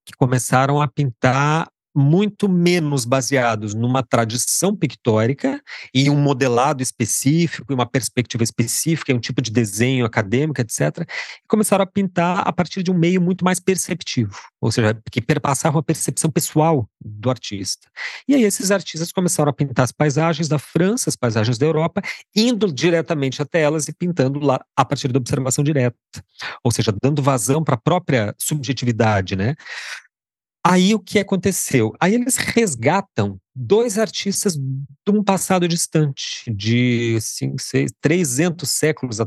que 0.04 0.12
começaram 0.16 0.80
a 0.80 0.88
pintar 0.88 1.68
muito 1.94 2.48
menos 2.48 3.04
baseados 3.04 3.74
numa 3.74 4.02
tradição 4.02 4.76
pictórica 4.76 5.60
e 5.94 6.08
um 6.08 6.16
modelado 6.16 6.82
específico, 6.82 7.72
uma 7.74 7.86
perspectiva 7.86 8.44
específica, 8.44 9.14
um 9.14 9.18
tipo 9.18 9.42
de 9.42 9.50
desenho 9.50 10.04
acadêmico, 10.04 10.60
etc. 10.60 11.06
E 11.44 11.48
começaram 11.48 11.82
a 11.82 11.86
pintar 11.86 12.46
a 12.46 12.52
partir 12.52 12.82
de 12.82 12.90
um 12.90 12.98
meio 12.98 13.20
muito 13.20 13.44
mais 13.44 13.58
perceptivo, 13.58 14.38
ou 14.60 14.70
seja, 14.70 14.96
que 15.10 15.20
perpassava 15.20 15.76
uma 15.76 15.82
percepção 15.82 16.30
pessoal 16.30 16.88
do 17.00 17.30
artista. 17.30 17.88
E 18.28 18.34
aí 18.34 18.42
esses 18.42 18.70
artistas 18.70 19.12
começaram 19.12 19.50
a 19.50 19.52
pintar 19.52 19.84
as 19.84 19.92
paisagens 19.92 20.48
da 20.48 20.58
França, 20.58 21.08
as 21.08 21.16
paisagens 21.16 21.58
da 21.58 21.66
Europa, 21.66 22.02
indo 22.34 22.72
diretamente 22.72 23.42
até 23.42 23.60
elas 23.60 23.88
e 23.88 23.92
pintando 23.92 24.38
lá 24.38 24.60
a 24.76 24.84
partir 24.84 25.08
da 25.08 25.18
observação 25.18 25.64
direta, 25.64 25.96
ou 26.62 26.70
seja, 26.70 26.94
dando 27.02 27.22
vazão 27.22 27.64
para 27.64 27.74
a 27.74 27.80
própria 27.80 28.34
subjetividade, 28.38 29.36
né? 29.36 29.54
Aí 30.64 30.94
o 30.94 30.98
que 30.98 31.18
aconteceu? 31.18 31.94
Aí 31.98 32.14
eles 32.14 32.36
resgatam 32.36 33.40
dois 33.54 33.98
artistas 33.98 34.56
de 34.56 35.10
um 35.10 35.24
passado 35.24 35.66
distante, 35.66 36.44
de 36.52 37.18
cinco, 37.20 37.56
seis, 37.58 37.90
300 38.00 38.68
séculos 38.68 39.18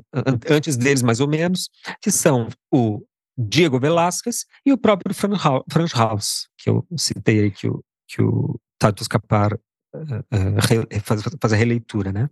antes 0.47 0.77
deles, 0.77 1.01
mais 1.01 1.19
ou 1.19 1.27
menos, 1.27 1.69
que 2.01 2.11
são 2.11 2.49
o 2.71 3.03
Diego 3.37 3.79
Velázquez 3.79 4.45
e 4.63 4.71
o 4.71 4.77
próprio 4.77 5.13
Franz 5.13 5.95
Haus, 5.95 6.47
que 6.57 6.69
eu 6.69 6.85
citei 6.95 7.41
aí, 7.41 7.51
que 7.51 7.67
o, 7.67 7.83
que 8.07 8.21
o 8.21 8.59
Tato 8.77 9.07
Capar 9.09 9.53
uh, 9.53 9.97
uh, 9.97 11.01
faz, 11.03 11.23
faz 11.41 11.53
a 11.53 11.55
releitura, 11.55 12.11
né? 12.11 12.29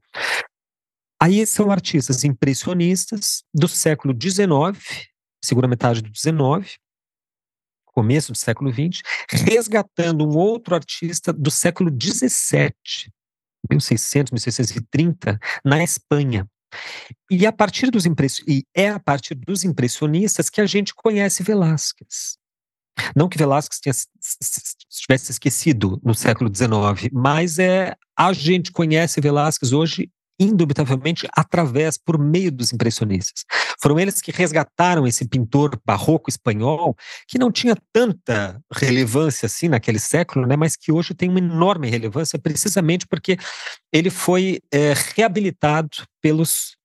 Aí 1.20 1.45
são 1.45 1.72
artistas 1.72 2.24
impressionistas 2.24 3.43
do 3.54 3.68
século 3.68 4.16
XIX, 4.20 5.08
segunda 5.43 5.68
metade 5.68 6.02
do 6.02 6.10
XIX, 6.16 6.80
começo 7.92 8.32
do 8.32 8.38
século 8.38 8.72
XX, 8.72 9.02
resgatando 9.30 10.26
um 10.26 10.38
outro 10.38 10.76
artista 10.76 11.32
do 11.32 11.52
século 11.52 11.89
XVII, 11.92 12.74
1600, 13.70 14.32
1630, 14.32 15.39
na 15.64 15.84
Espanha. 15.84 16.48
E 17.30 17.46
a 17.46 17.52
partir 17.52 17.92
dos 17.92 18.06
e 18.48 18.64
é 18.74 18.89
a 18.89 19.00
partir 19.00 19.36
dos 19.36 19.64
impressionistas 19.64 20.50
que 20.50 20.62
a 20.62 20.66
gente 20.66 20.94
conhece 20.96 21.44
Velázquez. 21.44 22.38
Não 23.16 23.28
que 23.28 23.38
Velázquez 23.38 23.80
tenha, 23.80 23.96
tivesse 24.89 25.32
esquecido 25.32 26.00
no 26.04 26.14
século 26.14 26.54
XIX, 26.54 27.12
mas 27.12 27.60
é 27.60 27.96
a 28.18 28.32
gente 28.34 28.72
conhece 28.72 29.20
Velázquez 29.20 29.74
hoje 29.74 30.10
indubitavelmente 30.44 31.28
através, 31.36 31.98
por 31.98 32.18
meio 32.18 32.52
dos 32.52 32.74
impressionistas. 32.74 33.44
Foram 33.82 34.00
eles 34.00 34.22
que 34.22 34.32
resgataram 34.32 35.06
esse 35.06 35.28
pintor 35.28 35.80
barroco 35.86 36.30
espanhol, 36.30 36.96
que 37.28 37.38
não 37.38 37.52
tinha 37.52 37.76
tanta 37.94 38.60
relevância 38.72 39.46
assim 39.46 39.70
naquele 39.70 40.00
século, 40.00 40.48
né, 40.48 40.56
mas 40.56 40.76
que 40.76 40.92
hoje 40.92 41.14
tem 41.14 41.30
uma 41.30 41.39
enorme 41.39 41.89
relevância, 41.89 42.39
precisamente 42.39 43.06
porque 43.08 43.38
ele 43.94 44.10
foi 44.10 44.60
é, 44.72 44.94
reabilitado 45.16 45.89
pelos 46.22 46.76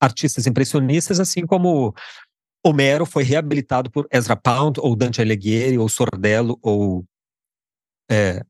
artistas 0.00 0.46
impressionistas, 0.46 1.18
assim 1.18 1.44
como 1.46 1.94
Homero 2.64 3.06
foi 3.06 3.22
reabilitado 3.22 3.90
por 3.90 4.06
Ezra 4.12 4.36
Pound, 4.36 4.80
ou 4.80 4.94
Dante 4.94 5.20
Alighieri, 5.20 5.78
ou 5.78 5.88
Sordello, 5.88 6.58
ou 6.62 7.04
é, 8.10 8.42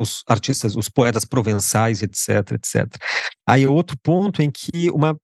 os 0.00 0.24
artistas, 0.26 0.76
os 0.76 0.88
poetas 0.88 1.24
provençais, 1.24 2.02
etc, 2.02 2.52
etc. 2.52 2.86
Aí 3.46 3.66
outro 3.66 3.98
ponto 4.02 4.42
em 4.42 4.50
que 4.50 4.90
uma, 4.90 5.16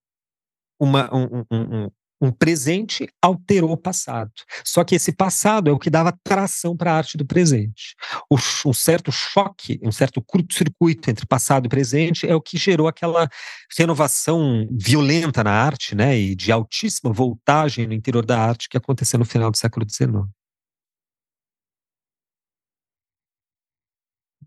uma, 0.79 1.09
um, 1.15 1.45
um, 1.51 1.91
um 2.21 2.31
presente 2.31 3.09
alterou 3.23 3.73
o 3.73 3.77
passado. 3.77 4.31
Só 4.65 4.85
que 4.85 4.95
esse 4.95 5.13
passado 5.13 5.71
é 5.71 5.73
o 5.73 5.79
que 5.79 5.89
dava 5.89 6.17
tração 6.23 6.77
para 6.77 6.93
a 6.93 6.97
arte 6.97 7.17
do 7.17 7.27
presente. 7.27 7.95
O, 8.31 8.37
um 8.69 8.73
certo 8.73 9.11
choque, 9.11 9.81
um 9.83 9.93
certo 9.93 10.23
curto-circuito 10.23 11.11
entre 11.11 11.27
passado 11.27 11.67
e 11.67 11.69
presente 11.69 12.27
é 12.27 12.35
o 12.35 12.41
que 12.41 12.59
gerou 12.59 12.89
aquela 12.89 13.29
renovação 13.79 14.67
violenta 14.71 15.43
na 15.43 15.53
arte, 15.53 15.95
né, 15.95 16.19
e 16.19 16.35
de 16.35 16.53
altíssima 16.53 17.13
voltagem 17.13 17.87
no 17.87 17.95
interior 17.95 18.25
da 18.25 18.39
arte 18.39 18.69
que 18.69 18.77
aconteceu 18.77 19.19
no 19.19 19.25
final 19.25 19.51
do 19.51 19.57
século 19.57 19.87
XIX. 19.89 20.36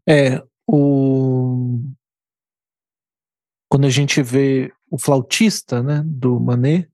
É, 0.09 0.43
o... 0.67 1.79
quando 3.69 3.85
a 3.85 3.91
gente 3.91 4.23
vê 4.23 4.73
o 4.89 4.97
flautista, 4.97 5.83
né, 5.83 6.01
do 6.03 6.39
Manet, 6.39 6.89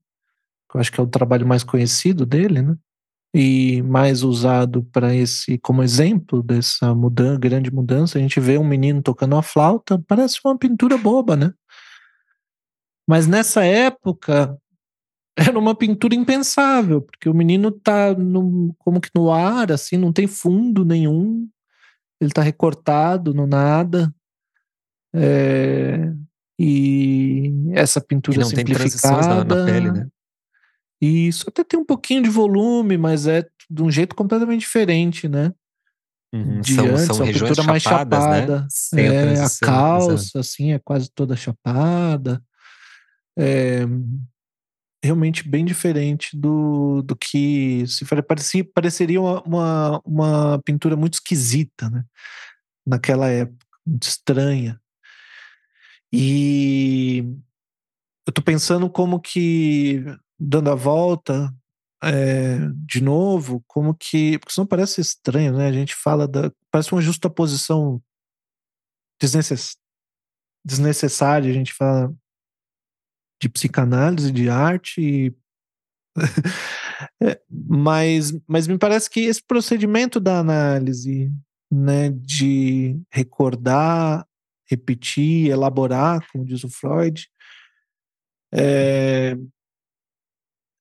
que 0.70 0.76
eu 0.76 0.80
acho 0.80 0.92
que 0.92 1.00
é 1.00 1.02
o 1.02 1.06
trabalho 1.06 1.46
mais 1.46 1.64
conhecido 1.64 2.26
dele, 2.26 2.60
né, 2.60 2.76
e 3.34 3.80
mais 3.82 4.22
usado 4.22 4.84
para 4.92 5.14
esse 5.14 5.56
como 5.58 5.82
exemplo 5.82 6.42
dessa 6.42 6.94
mudança, 6.94 7.38
grande 7.38 7.70
mudança, 7.70 8.18
a 8.18 8.20
gente 8.20 8.38
vê 8.38 8.58
um 8.58 8.64
menino 8.64 9.02
tocando 9.02 9.36
a 9.36 9.42
flauta, 9.42 9.98
parece 10.06 10.38
uma 10.44 10.58
pintura 10.58 10.98
boba, 10.98 11.36
né? 11.36 11.54
Mas 13.08 13.26
nessa 13.26 13.64
época 13.64 14.58
era 15.38 15.58
uma 15.58 15.74
pintura 15.74 16.14
impensável, 16.14 17.00
porque 17.00 17.28
o 17.30 17.34
menino 17.34 17.70
tá 17.70 18.14
no, 18.14 18.74
como 18.78 19.00
que 19.00 19.10
no 19.14 19.32
ar, 19.32 19.72
assim, 19.72 19.96
não 19.96 20.12
tem 20.12 20.26
fundo 20.26 20.84
nenhum, 20.84 21.48
ele 22.20 22.30
está 22.30 22.42
recortado 22.42 23.34
no 23.34 23.46
nada. 23.46 24.12
É, 25.14 26.12
e 26.58 27.52
essa 27.72 28.00
pintura 28.00 28.36
e 28.36 28.40
não 28.40 28.46
simplificada. 28.46 29.20
Tem 29.20 29.28
na, 29.28 29.44
na 29.44 29.64
pele, 29.64 29.92
né? 29.92 30.08
Isso 31.00 31.44
até 31.48 31.62
tem 31.62 31.78
um 31.78 31.84
pouquinho 31.84 32.22
de 32.22 32.30
volume, 32.30 32.96
mas 32.96 33.26
é 33.26 33.46
de 33.70 33.82
um 33.82 33.90
jeito 33.90 34.14
completamente 34.14 34.60
diferente, 34.60 35.28
né? 35.28 35.52
Uhum, 36.34 36.60
de 36.60 36.74
são, 36.74 36.86
antes, 36.86 37.02
são 37.02 37.16
uma 37.16 37.26
regiões 37.26 37.50
pintura 37.50 37.66
mais 37.66 37.82
chapadas, 37.82 38.18
chapada. 38.18 38.60
né? 38.60 38.66
Sem 38.70 39.06
É, 39.06 39.40
a 39.40 39.48
calça, 39.60 40.40
assim, 40.40 40.72
é 40.72 40.78
quase 40.78 41.10
toda 41.10 41.36
chapada. 41.36 42.42
É, 43.38 43.86
realmente 45.02 45.48
bem 45.48 45.64
diferente 45.64 46.36
do, 46.36 47.02
do 47.02 47.16
que 47.16 47.86
se 47.86 48.04
parecia, 48.22 48.64
pareceria 48.64 49.20
uma, 49.20 49.42
uma, 49.42 50.02
uma 50.04 50.62
pintura 50.64 50.96
muito 50.96 51.14
esquisita, 51.14 51.88
né? 51.90 52.04
Naquela 52.86 53.28
época, 53.28 53.66
muito 53.86 54.04
estranha. 54.04 54.80
E 56.12 57.24
eu 58.26 58.32
tô 58.32 58.42
pensando 58.42 58.88
como 58.90 59.20
que, 59.20 60.04
dando 60.38 60.70
a 60.70 60.74
volta, 60.74 61.52
é, 62.02 62.58
de 62.86 63.00
novo, 63.00 63.62
como 63.66 63.94
que. 63.94 64.38
Porque 64.38 64.54
senão 64.54 64.66
parece 64.66 65.00
estranho, 65.00 65.56
né? 65.56 65.68
A 65.68 65.72
gente 65.72 65.94
fala 65.94 66.26
da. 66.28 66.50
Parece 66.70 66.92
uma 66.92 67.00
justaposição 67.02 68.02
desnecess, 69.20 69.76
desnecessária, 70.64 71.50
a 71.50 71.54
gente 71.54 71.72
fala 71.72 72.14
de 73.40 73.48
psicanálise, 73.48 74.32
de 74.32 74.48
arte, 74.48 75.00
e 75.00 75.34
É, 77.22 77.38
mas, 77.50 78.32
mas 78.46 78.66
me 78.66 78.78
parece 78.78 79.10
que 79.10 79.20
esse 79.20 79.42
procedimento 79.42 80.18
da 80.18 80.38
análise, 80.38 81.30
né, 81.70 82.10
de 82.10 82.98
recordar, 83.10 84.26
repetir, 84.66 85.50
elaborar, 85.50 86.26
como 86.32 86.44
diz 86.44 86.64
o 86.64 86.70
Freud, 86.70 87.28
é, 88.52 89.36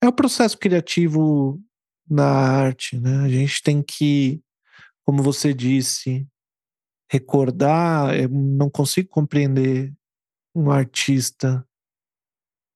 é 0.01 0.07
o 0.07 0.13
processo 0.13 0.57
criativo 0.57 1.61
na 2.09 2.25
arte, 2.25 2.99
né? 2.99 3.25
A 3.25 3.29
gente 3.29 3.61
tem 3.61 3.83
que, 3.83 4.41
como 5.05 5.21
você 5.21 5.53
disse, 5.53 6.25
recordar. 7.11 8.17
Eu 8.17 8.29
não 8.29 8.69
consigo 8.69 9.09
compreender 9.09 9.93
um 10.55 10.71
artista 10.71 11.67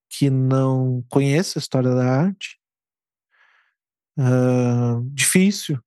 que 0.10 0.30
não 0.30 1.04
conheça 1.10 1.60
a 1.60 1.62
história 1.62 1.94
da 1.94 2.06
arte. 2.06 2.60
Uh, 4.18 5.02
difícil. 5.14 5.80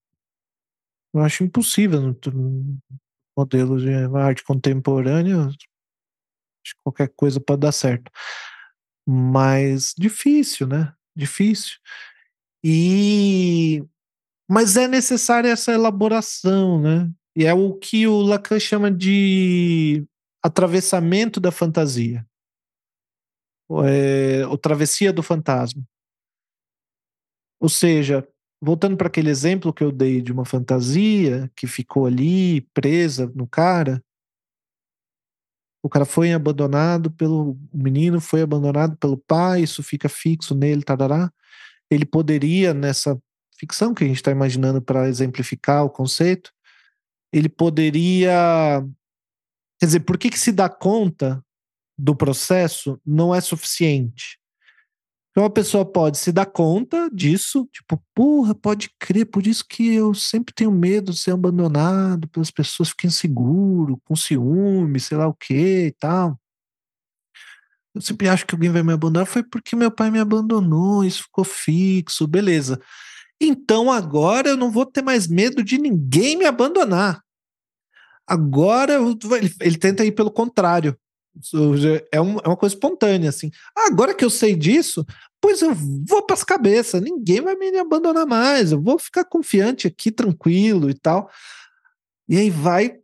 Eu 1.12 1.20
acho 1.20 1.44
impossível 1.44 2.00
no, 2.00 2.18
no 2.32 2.78
modelo 3.36 3.78
de 3.78 3.92
arte 4.16 4.42
contemporânea. 4.44 5.46
Acho 5.46 5.56
que 5.58 6.80
qualquer 6.82 7.08
coisa 7.14 7.40
pode 7.40 7.60
dar 7.60 7.72
certo. 7.72 8.10
Mas 9.06 9.94
difícil, 9.98 10.66
né? 10.66 10.94
Difícil. 11.14 11.78
E 12.64 13.82
mas 14.48 14.76
é 14.76 14.86
necessária 14.86 15.48
essa 15.48 15.72
elaboração, 15.72 16.80
né? 16.80 17.10
E 17.34 17.46
é 17.46 17.54
o 17.54 17.74
que 17.74 18.06
o 18.06 18.20
Lacan 18.20 18.60
chama 18.60 18.90
de 18.90 20.04
atravessamento 20.42 21.40
da 21.40 21.50
fantasia. 21.50 22.26
É, 23.84 24.46
ou 24.46 24.58
travessia 24.58 25.12
do 25.12 25.22
fantasma. 25.22 25.82
Ou 27.60 27.68
seja, 27.68 28.26
voltando 28.60 28.96
para 28.96 29.06
aquele 29.06 29.30
exemplo 29.30 29.72
que 29.72 29.82
eu 29.82 29.92
dei 29.92 30.20
de 30.20 30.32
uma 30.32 30.44
fantasia 30.44 31.50
que 31.56 31.66
ficou 31.66 32.06
ali 32.06 32.62
presa 32.74 33.30
no 33.34 33.46
cara, 33.46 34.02
o 35.82 35.88
cara 35.88 36.04
foi 36.04 36.32
abandonado 36.32 37.10
pelo 37.10 37.58
o 37.72 37.78
menino, 37.78 38.20
foi 38.20 38.42
abandonado 38.42 38.96
pelo 38.96 39.16
pai, 39.16 39.62
isso 39.62 39.82
fica 39.82 40.08
fixo 40.08 40.54
nele, 40.54 40.82
tarará. 40.82 41.32
Ele 41.90 42.06
poderia, 42.06 42.72
nessa 42.72 43.20
ficção 43.58 43.92
que 43.92 44.04
a 44.04 44.06
gente 44.06 44.16
está 44.16 44.30
imaginando 44.30 44.80
para 44.80 45.08
exemplificar 45.08 45.84
o 45.84 45.90
conceito, 45.90 46.52
ele 47.32 47.48
poderia. 47.48 48.84
Quer 49.80 49.86
dizer, 49.86 50.00
por 50.00 50.16
que, 50.16 50.30
que 50.30 50.38
se 50.38 50.52
dá 50.52 50.68
conta 50.68 51.44
do 52.02 52.16
processo 52.16 53.00
não 53.06 53.32
é 53.32 53.40
suficiente? 53.40 54.40
Então 55.30 55.44
a 55.44 55.50
pessoa 55.50 55.84
pode 55.84 56.18
se 56.18 56.32
dar 56.32 56.44
conta 56.44 57.08
disso, 57.10 57.66
tipo, 57.72 58.02
porra, 58.14 58.54
pode 58.54 58.90
crer, 58.98 59.24
por 59.24 59.46
isso 59.46 59.64
que 59.66 59.94
eu 59.94 60.12
sempre 60.12 60.52
tenho 60.52 60.70
medo 60.70 61.12
de 61.12 61.18
ser 61.18 61.30
abandonado 61.30 62.28
pelas 62.28 62.50
pessoas, 62.50 62.90
fico 62.90 63.06
inseguro, 63.06 63.98
com 64.04 64.16
ciúme, 64.16 65.00
sei 65.00 65.16
lá 65.16 65.28
o 65.28 65.34
que 65.34 65.86
e 65.86 65.92
tal. 65.92 66.38
Eu 67.94 68.00
sempre 68.00 68.28
acho 68.28 68.44
que 68.44 68.54
alguém 68.54 68.70
vai 68.70 68.82
me 68.82 68.92
abandonar, 68.92 69.26
foi 69.26 69.42
porque 69.42 69.76
meu 69.76 69.90
pai 69.90 70.10
me 70.10 70.18
abandonou, 70.18 71.04
isso 71.04 71.22
ficou 71.22 71.44
fixo, 71.44 72.26
beleza. 72.26 72.80
Então 73.40 73.90
agora 73.90 74.50
eu 74.50 74.56
não 74.56 74.70
vou 74.70 74.84
ter 74.84 75.02
mais 75.02 75.28
medo 75.28 75.62
de 75.62 75.78
ninguém 75.78 76.36
me 76.36 76.46
abandonar. 76.46 77.22
Agora 78.26 78.94
ele, 78.94 79.54
ele 79.60 79.78
tenta 79.78 80.04
ir 80.04 80.12
pelo 80.12 80.30
contrário. 80.30 80.96
É, 82.12 82.20
um, 82.20 82.38
é 82.38 82.48
uma 82.48 82.56
coisa 82.56 82.74
espontânea, 82.74 83.30
assim. 83.30 83.50
Ah, 83.76 83.86
agora 83.86 84.14
que 84.14 84.24
eu 84.24 84.30
sei 84.30 84.54
disso, 84.54 85.04
pois 85.40 85.62
eu 85.62 85.74
vou 85.74 86.22
para 86.24 86.34
as 86.34 86.44
cabeças, 86.44 87.00
ninguém 87.00 87.40
vai 87.40 87.56
me 87.56 87.76
abandonar 87.78 88.26
mais, 88.26 88.72
eu 88.72 88.80
vou 88.80 88.98
ficar 88.98 89.24
confiante 89.24 89.86
aqui, 89.86 90.10
tranquilo 90.10 90.90
e 90.90 90.94
tal. 90.94 91.30
E 92.28 92.36
aí 92.36 92.50
vai. 92.50 92.98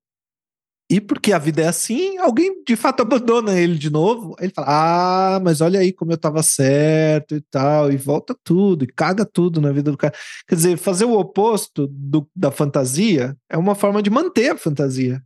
E 0.91 1.01
porque 1.03 1.33
a 1.35 1.39
vida 1.39 1.61
é 1.63 1.69
assim, 1.69 2.17
alguém 2.19 2.63
de 2.65 2.75
fato 2.75 3.03
abandona 3.03 3.59
ele 3.59 3.77
de 3.77 3.91
novo. 3.91 4.35
Ele 4.41 4.53
fala: 4.55 5.37
Ah, 5.37 5.41
mas 5.41 5.61
olha 5.61 5.81
aí 5.81 5.93
como 5.93 6.13
eu 6.13 6.17
estava 6.17 6.43
certo 6.43 7.35
e 7.35 7.41
tal. 7.51 7.93
E 7.93 7.97
volta 7.97 8.37
tudo, 8.45 8.85
e 8.85 8.87
caga 8.87 9.25
tudo 9.25 9.61
na 9.61 9.73
vida 9.73 9.91
do 9.91 9.99
cara. 9.99 10.15
Quer 10.47 10.55
dizer, 10.55 10.79
fazer 10.79 11.05
o 11.05 11.19
oposto 11.19 11.87
do, 11.89 12.29
da 12.35 12.51
fantasia 12.51 13.37
é 13.51 13.57
uma 13.59 13.75
forma 13.75 14.03
de 14.03 14.11
manter 14.11 14.51
a 14.51 14.57
fantasia 14.57 15.23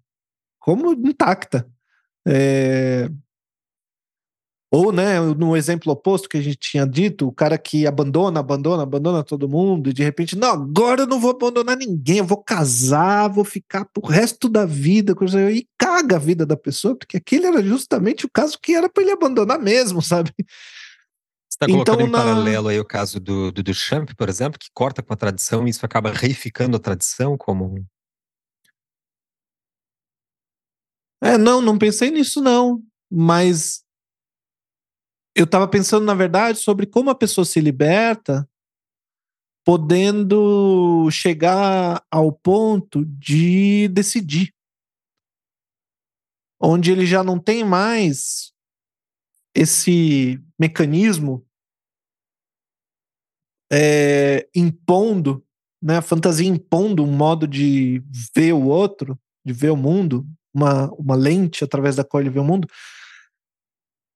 como 0.62 0.92
intacta. 0.92 1.66
É... 2.26 3.08
Ou, 4.74 4.90
né, 4.90 5.20
no 5.20 5.54
exemplo 5.54 5.92
oposto 5.92 6.26
que 6.26 6.38
a 6.38 6.40
gente 6.40 6.56
tinha 6.56 6.86
dito, 6.86 7.28
o 7.28 7.32
cara 7.32 7.58
que 7.58 7.86
abandona, 7.86 8.40
abandona, 8.40 8.82
abandona 8.84 9.22
todo 9.22 9.46
mundo, 9.46 9.90
e 9.90 9.92
de 9.92 10.02
repente, 10.02 10.34
não, 10.34 10.48
agora 10.48 11.02
eu 11.02 11.06
não 11.06 11.20
vou 11.20 11.32
abandonar 11.32 11.76
ninguém, 11.76 12.18
eu 12.18 12.24
vou 12.24 12.42
casar, 12.42 13.28
vou 13.28 13.44
ficar 13.44 13.84
pro 13.84 14.06
resto 14.06 14.48
da 14.48 14.64
vida, 14.64 15.14
e 15.54 15.68
caga 15.78 16.16
a 16.16 16.18
vida 16.18 16.46
da 16.46 16.56
pessoa, 16.56 16.96
porque 16.96 17.18
aquele 17.18 17.48
era 17.48 17.62
justamente 17.62 18.24
o 18.24 18.30
caso 18.32 18.58
que 18.62 18.74
era 18.74 18.88
para 18.88 19.02
ele 19.02 19.12
abandonar 19.12 19.58
mesmo, 19.58 20.00
sabe? 20.02 20.32
Você 20.38 20.46
está 21.50 21.66
colocando 21.66 21.96
então, 21.96 22.06
em 22.06 22.10
na... 22.10 22.18
paralelo 22.18 22.68
aí 22.68 22.80
o 22.80 22.84
caso 22.84 23.20
do, 23.20 23.52
do 23.52 23.62
Duchamp, 23.62 24.14
por 24.16 24.30
exemplo, 24.30 24.58
que 24.58 24.68
corta 24.72 25.02
com 25.02 25.12
a 25.12 25.16
tradição 25.16 25.66
e 25.66 25.70
isso 25.70 25.84
acaba 25.84 26.10
reificando 26.10 26.78
a 26.78 26.80
tradição 26.80 27.36
como 27.36 27.84
É, 31.22 31.38
não, 31.38 31.62
não 31.62 31.78
pensei 31.78 32.10
nisso 32.10 32.40
não, 32.40 32.82
mas 33.08 33.84
eu 35.36 35.44
estava 35.44 35.68
pensando 35.68 36.04
na 36.04 36.14
verdade 36.14 36.58
sobre 36.58 36.84
como 36.84 37.10
a 37.10 37.14
pessoa 37.14 37.44
se 37.44 37.60
liberta, 37.60 38.48
podendo 39.64 41.08
chegar 41.12 42.04
ao 42.10 42.32
ponto 42.32 43.04
de 43.04 43.86
decidir, 43.88 44.52
onde 46.60 46.90
ele 46.90 47.06
já 47.06 47.22
não 47.22 47.38
tem 47.38 47.62
mais 47.64 48.52
esse 49.54 50.42
mecanismo 50.58 51.46
é, 53.72 54.48
impondo, 54.56 55.46
né, 55.80 55.98
a 55.98 56.02
fantasia 56.02 56.48
impondo 56.48 57.04
um 57.04 57.16
modo 57.16 57.46
de 57.46 58.02
ver 58.34 58.52
o 58.54 58.66
outro, 58.66 59.16
de 59.44 59.52
ver 59.52 59.70
o 59.70 59.76
mundo, 59.76 60.26
uma, 60.52 60.90
uma 60.92 61.14
lente 61.14 61.64
através 61.64 61.96
da 61.96 62.04
qual 62.04 62.20
ele 62.20 62.30
vê 62.30 62.38
o 62.38 62.44
mundo, 62.44 62.68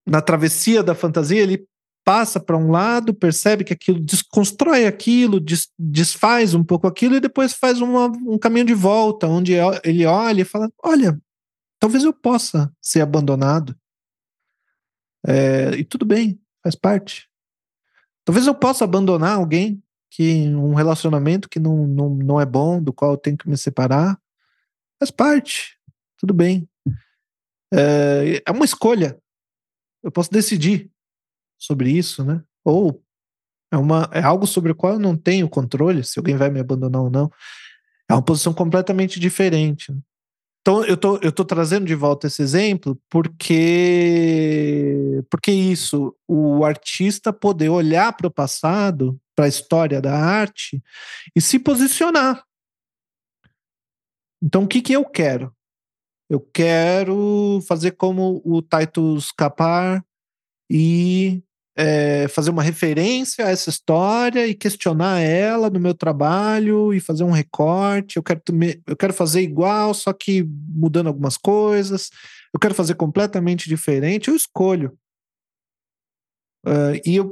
na 0.07 0.21
travessia 0.21 0.83
da 0.83 0.95
fantasia, 0.95 1.43
ele 1.43 1.67
passa 2.05 2.39
para 2.39 2.57
um 2.57 2.71
lado, 2.71 3.13
percebe 3.13 3.65
que 3.65 3.73
aquilo 3.73 3.99
desconstrói 3.99 4.87
aquilo, 4.87 5.41
des, 5.41 5.69
desfaz 5.77 6.55
um 6.55 6.63
pouco 6.63 6.87
aquilo 6.87 7.17
e 7.17 7.21
depois 7.21 7.53
faz 7.53 7.81
uma, 7.81 8.07
um 8.07 8.39
caminho 8.39 8.67
de 8.67 8.75
volta, 8.75 9.27
onde 9.27 9.55
ele 9.83 10.07
olha 10.07 10.43
e 10.43 10.45
fala: 10.45 10.71
Olha, 10.85 11.21
talvez 11.81 12.05
eu 12.05 12.13
possa 12.13 12.73
ser 12.81 13.01
abandonado. 13.01 13.77
É, 15.27 15.75
e 15.77 15.85
tudo 15.85 16.05
bem, 16.05 16.41
faz 16.63 16.77
parte. 16.77 17.29
Talvez 18.25 18.47
eu 18.47 18.55
possa 18.55 18.85
abandonar 18.85 19.37
alguém 19.37 19.83
que 20.09 20.47
um 20.55 20.75
relacionamento 20.75 21.49
que 21.49 21.59
não, 21.59 21.89
não, 21.89 22.11
não 22.11 22.41
é 22.41 22.47
bom, 22.47 22.81
do 22.81 22.93
qual 22.93 23.13
eu 23.13 23.17
tenho 23.17 23.37
que 23.37 23.49
me 23.49 23.57
separar. 23.57 24.17
Faz 25.01 25.11
parte 25.11 25.76
tudo 26.19 26.35
bem. 26.35 26.69
É, 27.73 28.43
é 28.47 28.51
uma 28.51 28.65
escolha. 28.65 29.19
Eu 30.03 30.11
posso 30.11 30.31
decidir 30.31 30.91
sobre 31.59 31.91
isso, 31.91 32.25
né? 32.25 32.43
Ou 32.65 33.03
é, 33.73 33.77
uma, 33.77 34.09
é 34.13 34.23
algo 34.23 34.47
sobre 34.47 34.73
o 34.73 34.75
qual 34.75 34.95
eu 34.95 34.99
não 34.99 35.17
tenho 35.17 35.49
controle, 35.49 36.05
se 36.05 36.19
alguém 36.19 36.37
vai 36.37 36.51
me 36.51 36.61
abandonar 36.61 37.03
ou 37.03 37.11
não. 37.11 37.31
É 38.09 38.15
uma 38.15 38.23
posição 38.25 38.55
completamente 38.55 39.19
diferente. 39.19 39.93
Então, 40.61 40.85
eu 40.85 40.97
tô, 40.97 41.17
eu 41.19 41.31
tô 41.31 41.45
trazendo 41.45 41.87
de 41.87 41.95
volta 41.95 42.27
esse 42.27 42.43
exemplo 42.43 43.01
porque, 43.09 43.63
porque 45.31 45.53
isso, 45.53 46.13
o 46.27 46.65
artista 46.65 47.33
poder 47.33 47.69
olhar 47.69 48.13
para 48.17 48.27
o 48.27 48.33
passado, 48.33 49.17
para 49.37 49.45
a 49.45 49.49
história 49.49 50.01
da 50.01 50.19
arte 50.19 50.83
e 51.37 51.41
se 51.41 51.61
posicionar 51.61 52.43
Então, 54.43 54.65
o 54.65 54.67
que, 54.67 54.83
que 54.83 54.93
eu 54.93 55.05
quero? 55.05 55.55
Eu 56.29 56.41
quero 56.41 57.61
fazer 57.69 57.93
como 57.93 58.43
o 58.45 58.61
Titus 58.61 59.31
Capar 59.31 60.05
e 60.69 61.43
é, 61.77 62.27
fazer 62.29 62.51
uma 62.51 62.63
referência 62.63 63.45
a 63.45 63.51
essa 63.51 63.71
história 63.71 64.47
e 64.47 64.55
questionar 64.55 65.21
ela 65.21 65.71
no 65.71 65.79
meu 65.79 65.95
trabalho 65.95 66.93
e 66.93 66.99
fazer 66.99 67.23
um 67.23 67.31
recorte. 67.31 68.17
Eu 68.17 68.23
quero, 68.23 68.43
eu 68.87 68.97
quero 68.97 69.13
fazer 69.13 69.43
igual, 69.43 69.95
só 69.95 70.13
que 70.13 70.43
mudando 70.43 71.09
algumas 71.09 71.37
coisas. 71.37 72.11
Eu 72.53 72.59
quero 72.59 72.75
fazer 72.75 72.95
completamente 72.95 73.69
diferente. 73.69 74.29
Eu 74.29 74.35
escolho. 74.35 74.99
Uh, 76.67 76.99
e 77.05 77.15
eu, 77.15 77.31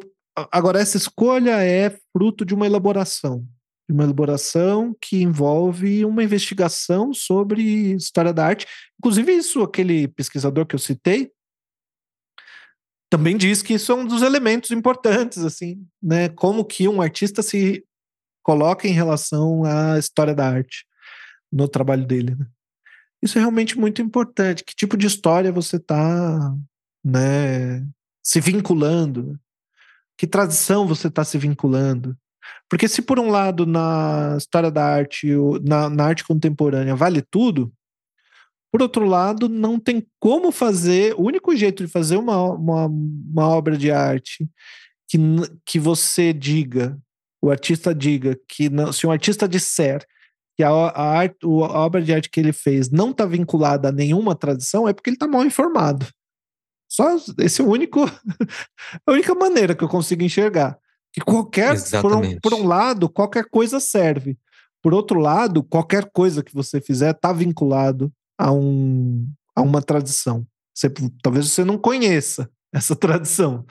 agora, 0.53 0.79
essa 0.79 0.97
escolha 0.97 1.63
é 1.63 1.99
fruto 2.13 2.45
de 2.45 2.55
uma 2.55 2.67
elaboração 2.67 3.45
uma 3.89 4.05
elaboração 4.05 4.97
que 5.01 5.23
envolve 5.23 6.05
uma 6.05 6.23
investigação 6.23 7.13
sobre 7.13 7.63
história 7.95 8.33
da 8.33 8.47
arte. 8.47 8.67
Inclusive, 8.99 9.33
isso, 9.33 9.63
aquele 9.63 10.09
pesquisador 10.09 10.67
que 10.67 10.75
eu 10.75 10.79
citei, 10.79 11.31
também 13.11 13.37
diz 13.37 13.63
que 13.63 13.75
isso 13.75 13.93
é 13.93 13.95
um 13.95 14.07
dos 14.07 14.23
elementos 14.23 14.71
importantes, 14.71 15.39
assim, 15.39 15.87
né? 16.03 16.29
Como 16.31 16.65
que 16.65 16.89
um 16.89 17.01
artista 17.01 17.43
se 17.43 17.85
coloca 18.43 18.89
em 18.89 18.93
relação 18.93 19.65
à 19.65 19.99
história 19.99 20.35
da 20.35 20.49
arte 20.49 20.85
no 21.53 21.69
trabalho 21.69 22.07
dele, 22.07 22.35
né? 22.35 22.47
Isso 23.23 23.39
é 23.39 23.41
realmente 23.41 23.79
muito 23.79 24.03
importante. 24.03 24.65
Que 24.65 24.75
tipo 24.75 24.97
de 24.97 25.07
história 25.07 25.53
você 25.53 25.77
está, 25.77 26.55
né, 27.03 27.87
se 28.23 28.41
vinculando? 28.41 29.39
Que 30.19 30.27
tradição 30.27 30.87
você 30.87 31.09
está 31.09 31.25
se 31.25 31.39
vinculando? 31.39 32.17
Porque 32.69 32.89
se 32.89 33.03
por 33.03 33.19
um 33.19 33.31
lado 33.31 33.67
na 33.67 34.35
história 34.37 34.71
da 34.71 34.85
arte, 34.85 35.29
na, 35.63 35.89
na 35.89 36.05
arte 36.05 36.25
contemporânea 36.25 36.95
vale 36.95 37.23
tudo, 37.23 37.73
por 38.75 38.83
outro 38.83 39.05
lado, 39.05 39.49
não 39.49 39.79
tem 39.79 40.05
como 40.19 40.51
fazer. 40.51 41.15
O 41.15 41.23
único 41.23 41.55
jeito 41.55 41.85
de 41.85 41.93
fazer 41.93 42.17
uma, 42.17 42.43
uma, 42.55 42.87
uma, 42.87 43.49
obra 43.49 43.77
de 43.77 43.93
arte 43.93 44.51
que, 45.09 45.17
que 45.65 45.79
você 45.79 46.33
diga, 46.33 46.99
o 47.41 47.53
artista 47.53 47.95
diga, 47.95 48.37
que 48.49 48.69
não, 48.69 48.93
se 48.93 49.07
um 49.07 49.13
artista 49.13 49.47
disser 49.47 50.05
que 50.57 50.65
a, 50.65 50.71
a, 50.71 51.19
arte, 51.19 51.37
a 51.45 51.47
obra 51.47 52.03
de 52.03 52.13
arte 52.13 52.29
que 52.29 52.41
ele 52.41 52.53
fez 52.53 52.91
não 52.91 53.11
está 53.11 53.25
vinculada 53.25 53.91
a 53.91 53.93
nenhuma 53.93 54.35
tradição, 54.35 54.89
é 54.89 54.93
porque 54.93 55.11
ele 55.11 55.17
está 55.17 55.29
mal 55.29 55.45
informado. 55.45 56.09
Só 56.89 57.17
esse 57.39 57.61
é 57.61 57.65
o 57.65 57.69
único, 57.69 58.01
a 59.07 59.13
única 59.13 59.37
maneira 59.37 59.77
que 59.77 59.85
eu 59.85 59.89
consigo 59.89 60.25
enxergar. 60.25 60.77
Que 61.15 61.21
qualquer, 61.21 61.77
por 62.03 62.13
um, 62.13 62.41
por 62.41 62.55
um, 62.55 62.67
lado, 62.67 63.09
qualquer 63.09 63.45
coisa 63.49 63.79
serve. 63.79 64.37
Por 64.83 64.93
outro 64.93 65.21
lado, 65.21 65.63
qualquer 65.63 66.11
coisa 66.13 66.43
que 66.43 66.53
você 66.53 66.81
fizer 66.81 67.13
está 67.13 67.33
vinculado 67.33 68.13
a, 68.37 68.51
um, 68.51 69.27
a 69.55 69.63
uma 69.63 69.81
tradição. 69.81 70.45
Você, 70.75 70.93
talvez 71.23 71.49
você 71.49 71.65
não 71.65 71.79
conheça 71.79 72.51
essa 72.75 72.97
tradição, 72.97 73.65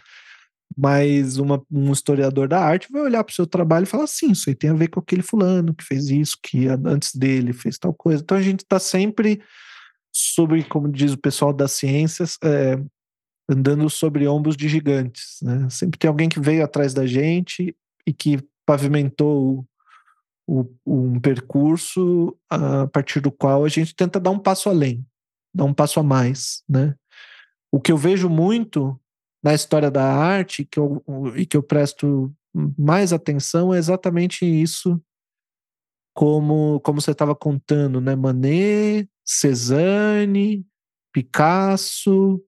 mas 0.76 1.38
uma, 1.38 1.62
um 1.70 1.92
historiador 1.92 2.48
da 2.48 2.62
arte 2.62 2.88
vai 2.90 3.02
olhar 3.02 3.24
para 3.26 3.32
o 3.32 3.36
seu 3.36 3.46
trabalho 3.46 3.84
e 3.84 3.88
falar 3.88 4.06
assim, 4.06 4.32
isso 4.32 4.50
aí 4.50 4.56
tem 4.56 4.70
a 4.70 4.74
ver 4.74 4.88
com 4.88 5.02
aquele 5.02 5.22
fulano 5.22 5.76
que 5.76 5.84
fez 5.84 6.10
isso, 6.10 6.38
que 6.42 6.68
antes 6.68 7.14
dele 7.14 7.52
fez 7.52 7.78
tal 7.78 7.94
coisa. 7.94 8.24
Então 8.24 8.38
a 8.38 8.42
gente 8.42 8.62
está 8.62 8.80
sempre 8.80 9.42
sobre, 10.16 10.64
como 10.64 10.90
diz 10.90 11.12
o 11.12 11.18
pessoal 11.18 11.52
das 11.52 11.74
ciências, 11.74 12.38
é, 12.42 12.80
andando 13.50 13.90
sobre 13.90 14.28
ombros 14.28 14.56
de 14.56 14.68
gigantes. 14.68 15.40
Né? 15.42 15.70
Sempre 15.70 16.00
tem 16.00 16.08
alguém 16.08 16.30
que 16.30 16.40
veio 16.40 16.64
atrás 16.64 16.94
da 16.94 17.06
gente 17.06 17.76
e 18.06 18.14
que 18.14 18.40
pavimentou 18.66 19.66
o, 20.48 20.66
um 20.86 21.20
percurso 21.20 22.38
a 22.50 22.88
partir 22.88 23.20
do 23.20 23.32
qual 23.32 23.66
a 23.66 23.70
gente 23.70 23.96
tenta 23.96 24.20
dar 24.20 24.32
um 24.32 24.40
passo 24.40 24.70
além, 24.70 25.06
dar 25.54 25.66
um 25.66 25.74
passo 25.74 26.00
a 26.00 26.04
mais. 26.04 26.64
Né? 26.68 26.96
O 27.72 27.80
que 27.80 27.92
eu 27.92 27.98
vejo 27.98 28.30
muito 28.30 29.00
na 29.44 29.54
história 29.54 29.92
da 29.92 30.06
arte 30.06 30.64
que 30.64 30.80
eu, 30.80 31.04
e 31.36 31.46
que 31.46 31.58
eu 31.58 31.64
presto 31.64 32.34
mais 32.78 33.12
atenção 33.12 33.74
é 33.74 33.78
exatamente 33.78 34.46
isso 34.46 35.02
como, 36.14 36.80
como 36.82 37.02
você 37.02 37.12
estava 37.12 37.36
contando, 37.36 38.00
né? 38.00 38.16
Manet, 38.16 39.10
Cezanne, 39.26 40.66
Picasso, 41.12 42.42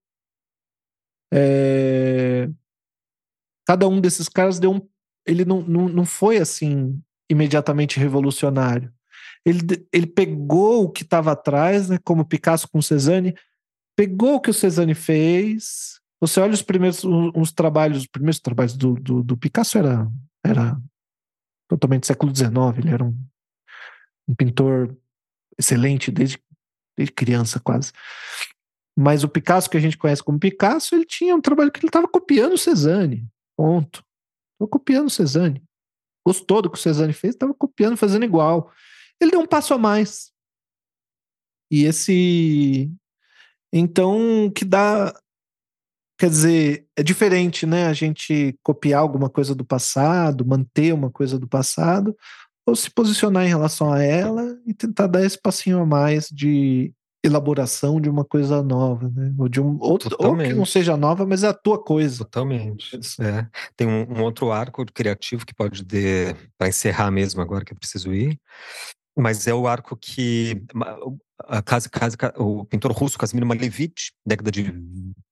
é... 1.36 2.50
Cada 3.68 3.88
um 3.88 4.00
desses 4.00 4.30
caras 4.30 4.60
deu 4.60 4.72
um. 4.72 4.82
Ele 5.26 5.44
não, 5.44 5.62
não, 5.62 5.90
não 5.90 6.06
foi 6.06 6.38
assim 6.38 7.02
imediatamente 7.30 8.00
revolucionário. 8.00 8.94
Ele, 9.46 9.60
ele 9.92 10.08
pegou 10.08 10.86
o 10.86 10.90
que 10.90 11.04
estava 11.04 11.32
atrás, 11.32 11.90
né, 11.90 11.98
como 12.04 12.26
Picasso 12.26 12.68
com 12.68 12.82
Cezanne, 12.82 13.36
pegou 13.96 14.36
o 14.36 14.42
que 14.42 14.50
o 14.50 14.54
Cezanne 14.54 14.96
fez. 14.96 16.00
Você 16.22 16.40
olha 16.40 16.54
os 16.54 16.62
primeiros 16.62 17.04
uns 17.04 17.52
trabalhos, 17.52 18.00
os 18.00 18.08
primeiros 18.08 18.40
trabalhos 18.40 18.76
do, 18.76 18.94
do, 18.96 19.24
do 19.24 19.38
Picasso 19.38 19.78
era, 19.78 20.08
era 20.44 20.80
totalmente 21.68 22.08
século 22.08 22.36
XIX, 22.36 22.54
ele 22.78 22.90
era 22.90 23.04
um, 23.04 23.16
um 24.28 24.36
pintor 24.36 24.96
excelente 25.58 26.12
desde, 26.12 26.40
desde 26.98 27.14
criança 27.14 27.60
quase. 27.60 27.92
Mas 28.98 29.24
o 29.24 29.30
Picasso 29.30 29.70
que 29.70 29.78
a 29.78 29.80
gente 29.80 29.98
conhece 29.98 30.24
como 30.24 30.40
Picasso, 30.40 30.96
ele 30.96 31.06
tinha 31.06 31.36
um 31.36 31.42
trabalho 31.42 31.72
que 31.72 31.80
ele 31.80 31.88
estava 31.88 32.08
copiando 32.08 32.58
Cezanne. 32.58 33.28
Ponto. 33.58 34.04
Estava 34.54 34.70
copiando 34.70 35.10
Cezanne. 35.10 35.64
Gostou 36.26 36.62
do 36.62 36.70
que 36.70 36.78
o 36.78 36.82
Cezanne 36.82 37.14
fez, 37.14 37.36
estava 37.36 37.54
copiando, 37.54 37.98
fazendo 37.98 38.24
igual. 38.24 38.72
Ele 39.20 39.32
deu 39.32 39.42
um 39.42 39.46
passo 39.46 39.74
a 39.74 39.78
mais. 39.78 40.32
E 41.70 41.84
esse. 41.84 42.90
Então, 43.74 44.52
que 44.56 44.64
dá. 44.64 45.14
Quer 46.18 46.30
dizer, 46.30 46.88
é 46.96 47.04
diferente, 47.04 47.66
né? 47.66 47.88
A 47.88 47.94
gente 47.94 48.58
copiar 48.64 49.02
alguma 49.02 49.30
coisa 49.30 49.54
do 49.54 49.66
passado, 49.66 50.46
manter 50.46 50.94
uma 50.94 51.12
coisa 51.12 51.38
do 51.38 51.46
passado, 51.46 52.16
ou 52.66 52.74
se 52.74 52.90
posicionar 52.90 53.46
em 53.46 53.50
relação 53.50 53.92
a 53.92 54.02
ela 54.02 54.58
e 54.66 54.74
tentar 54.74 55.08
dar 55.08 55.26
esse 55.26 55.40
passinho 55.40 55.82
a 55.82 55.86
mais 55.86 56.30
de 56.30 56.94
elaboração 57.26 58.00
de 58.00 58.10
uma 58.10 58.24
coisa 58.24 58.62
nova, 58.62 59.10
né? 59.10 59.34
Ou 59.38 59.50
de 59.50 59.62
um 59.62 59.78
outro, 59.80 60.16
ou 60.20 60.38
que 60.38 60.54
não 60.54 60.66
seja 60.66 60.96
nova, 60.96 61.26
mas 61.26 61.44
é 61.44 61.48
a 61.48 61.54
tua 61.54 61.82
coisa. 61.82 62.20
Totalmente. 62.20 63.00
É. 63.20 63.48
Tem 63.76 63.88
um, 63.88 64.18
um, 64.18 64.24
outro 64.24 64.52
arco 64.52 64.86
criativo 64.86 65.46
que 65.46 65.54
pode 65.54 65.84
ter 65.84 66.36
para 66.58 66.68
encerrar 66.68 67.12
mesmo 67.12 67.42
agora 67.42 67.64
que 67.64 67.74
eu 67.74 67.78
preciso 67.78 68.14
ir, 68.14 68.40
mas 69.18 69.48
é 69.48 69.54
o 69.54 69.68
arco 69.68 69.96
que 69.96 70.62
a 71.48 71.62
casa, 71.62 71.90
casa, 71.90 72.18
o 72.38 72.66
pintor 72.66 72.92
russo 72.92 73.18
Casimir 73.18 73.46
Malevich, 73.46 74.12
década 74.26 74.52
de 74.52 74.74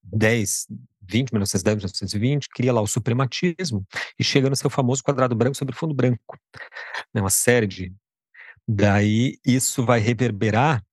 10, 0.04 0.68
20, 1.02 1.32
1910, 1.32 1.76
1920, 1.78 2.50
cria 2.50 2.74
lá 2.74 2.82
o 2.82 2.88
suprematismo 2.88 3.86
e 4.20 4.24
chega 4.24 4.50
no 4.50 4.56
seu 4.56 4.70
famoso 4.70 5.04
quadrado 5.04 5.36
branco 5.36 5.58
sobre 5.58 5.76
fundo 5.76 5.94
branco. 5.94 6.38
É 7.14 7.20
uma 7.20 7.30
série 7.30 7.68
de 7.68 7.94
Daí 8.68 9.38
isso 9.46 9.86
vai 9.86 10.00
reverberar 10.00 10.84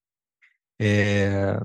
é, 0.80 1.60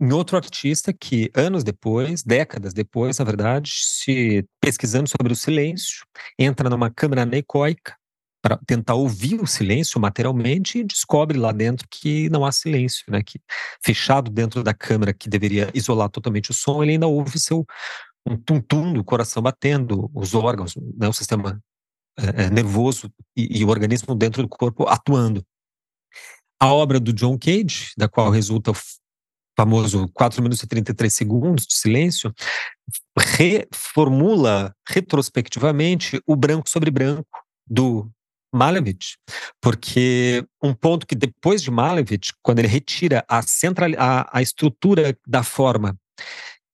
em 0.00 0.12
outro 0.12 0.36
artista 0.36 0.92
que, 0.92 1.30
anos 1.34 1.64
depois, 1.64 2.22
décadas 2.22 2.72
depois, 2.72 3.18
na 3.18 3.24
verdade, 3.24 3.72
se 3.74 4.44
pesquisando 4.60 5.08
sobre 5.08 5.32
o 5.32 5.36
silêncio, 5.36 6.04
entra 6.38 6.70
numa 6.70 6.90
câmara 6.90 7.22
anecoica 7.22 7.96
para 8.42 8.58
tentar 8.66 8.94
ouvir 8.94 9.40
o 9.40 9.46
silêncio 9.46 9.98
materialmente 9.98 10.78
e 10.78 10.84
descobre 10.84 11.38
lá 11.38 11.50
dentro 11.50 11.88
que 11.90 12.28
não 12.28 12.44
há 12.44 12.52
silêncio, 12.52 13.04
né? 13.08 13.22
Que 13.22 13.40
fechado 13.82 14.30
dentro 14.30 14.62
da 14.62 14.74
câmara 14.74 15.14
que 15.14 15.30
deveria 15.30 15.70
isolar 15.72 16.10
totalmente 16.10 16.50
o 16.50 16.54
som, 16.54 16.82
ele 16.82 16.92
ainda 16.92 17.06
ouve 17.06 17.38
seu 17.38 17.66
um 18.26 18.36
tum-tum 18.36 18.92
do 18.92 19.04
coração 19.04 19.42
batendo, 19.42 20.10
os 20.14 20.34
órgãos, 20.34 20.74
né, 20.96 21.08
o 21.08 21.12
sistema 21.12 21.60
é, 22.16 22.48
nervoso 22.50 23.10
e, 23.36 23.60
e 23.60 23.64
o 23.64 23.68
organismo 23.68 24.14
dentro 24.14 24.42
do 24.42 24.48
corpo 24.48 24.88
atuando. 24.88 25.44
A 26.60 26.72
obra 26.72 26.98
do 26.98 27.12
John 27.12 27.38
Cage, 27.38 27.92
da 27.96 28.08
qual 28.08 28.30
resulta 28.30 28.70
o 28.70 28.76
famoso 29.56 30.08
4 30.12 30.42
minutos 30.42 30.62
e 30.62 30.66
33 30.66 31.12
segundos 31.12 31.66
de 31.66 31.74
silêncio, 31.74 32.32
reformula 33.18 34.74
retrospectivamente 34.88 36.20
o 36.26 36.36
branco 36.36 36.68
sobre 36.68 36.90
branco 36.90 37.26
do 37.66 38.10
Malevich, 38.54 39.16
porque 39.60 40.46
um 40.62 40.72
ponto 40.72 41.06
que 41.06 41.16
depois 41.16 41.60
de 41.60 41.70
Malevich, 41.70 42.32
quando 42.42 42.60
ele 42.60 42.68
retira 42.68 43.24
a, 43.28 43.42
central, 43.42 43.90
a, 43.98 44.38
a 44.38 44.42
estrutura 44.42 45.16
da 45.26 45.42
forma, 45.42 45.96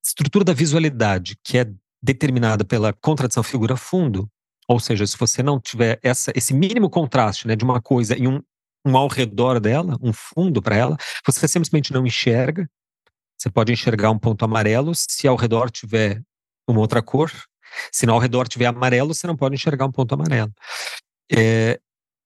estrutura 0.04 0.44
da 0.44 0.52
visualidade, 0.52 1.36
que 1.42 1.58
é 1.58 1.66
determinada 2.02 2.64
pela 2.64 2.92
contradição 2.92 3.42
figura-fundo, 3.42 4.28
ou 4.68 4.78
seja, 4.78 5.06
se 5.06 5.16
você 5.16 5.42
não 5.42 5.58
tiver 5.58 5.98
essa, 6.02 6.32
esse 6.34 6.54
mínimo 6.54 6.88
contraste 6.88 7.46
né, 7.46 7.56
de 7.56 7.64
uma 7.64 7.80
coisa 7.80 8.14
em 8.16 8.28
um 8.28 8.40
um 8.84 8.96
ao 8.96 9.08
redor 9.08 9.60
dela, 9.60 9.98
um 10.00 10.12
fundo 10.12 10.62
para 10.62 10.76
ela, 10.76 10.96
você 11.24 11.46
simplesmente 11.46 11.92
não 11.92 12.06
enxerga. 12.06 12.68
Você 13.38 13.50
pode 13.50 13.72
enxergar 13.72 14.10
um 14.10 14.18
ponto 14.18 14.44
amarelo 14.44 14.92
se 14.94 15.26
ao 15.26 15.36
redor 15.36 15.70
tiver 15.70 16.22
uma 16.68 16.80
outra 16.80 17.02
cor. 17.02 17.32
Se 17.92 18.08
ao 18.08 18.18
redor 18.18 18.48
tiver 18.48 18.66
amarelo, 18.66 19.14
você 19.14 19.26
não 19.26 19.36
pode 19.36 19.54
enxergar 19.54 19.86
um 19.86 19.92
ponto 19.92 20.14
amarelo. 20.14 20.52
É, 21.32 21.80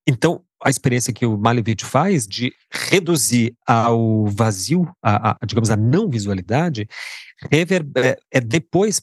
então, 0.07 0.45
a 0.63 0.71
experiência 0.71 1.13
que 1.13 1.27
o 1.27 1.37
Malevich 1.37 1.85
faz 1.85 2.27
de 2.27 2.53
reduzir 2.71 3.55
ao 3.67 4.27
vazio, 4.27 4.91
a, 5.03 5.33
a 5.33 5.47
digamos, 5.47 5.71
a 5.71 5.77
não 5.77 6.09
visualidade, 6.09 6.89
é, 7.51 8.17
é 8.31 8.41
depois, 8.41 9.03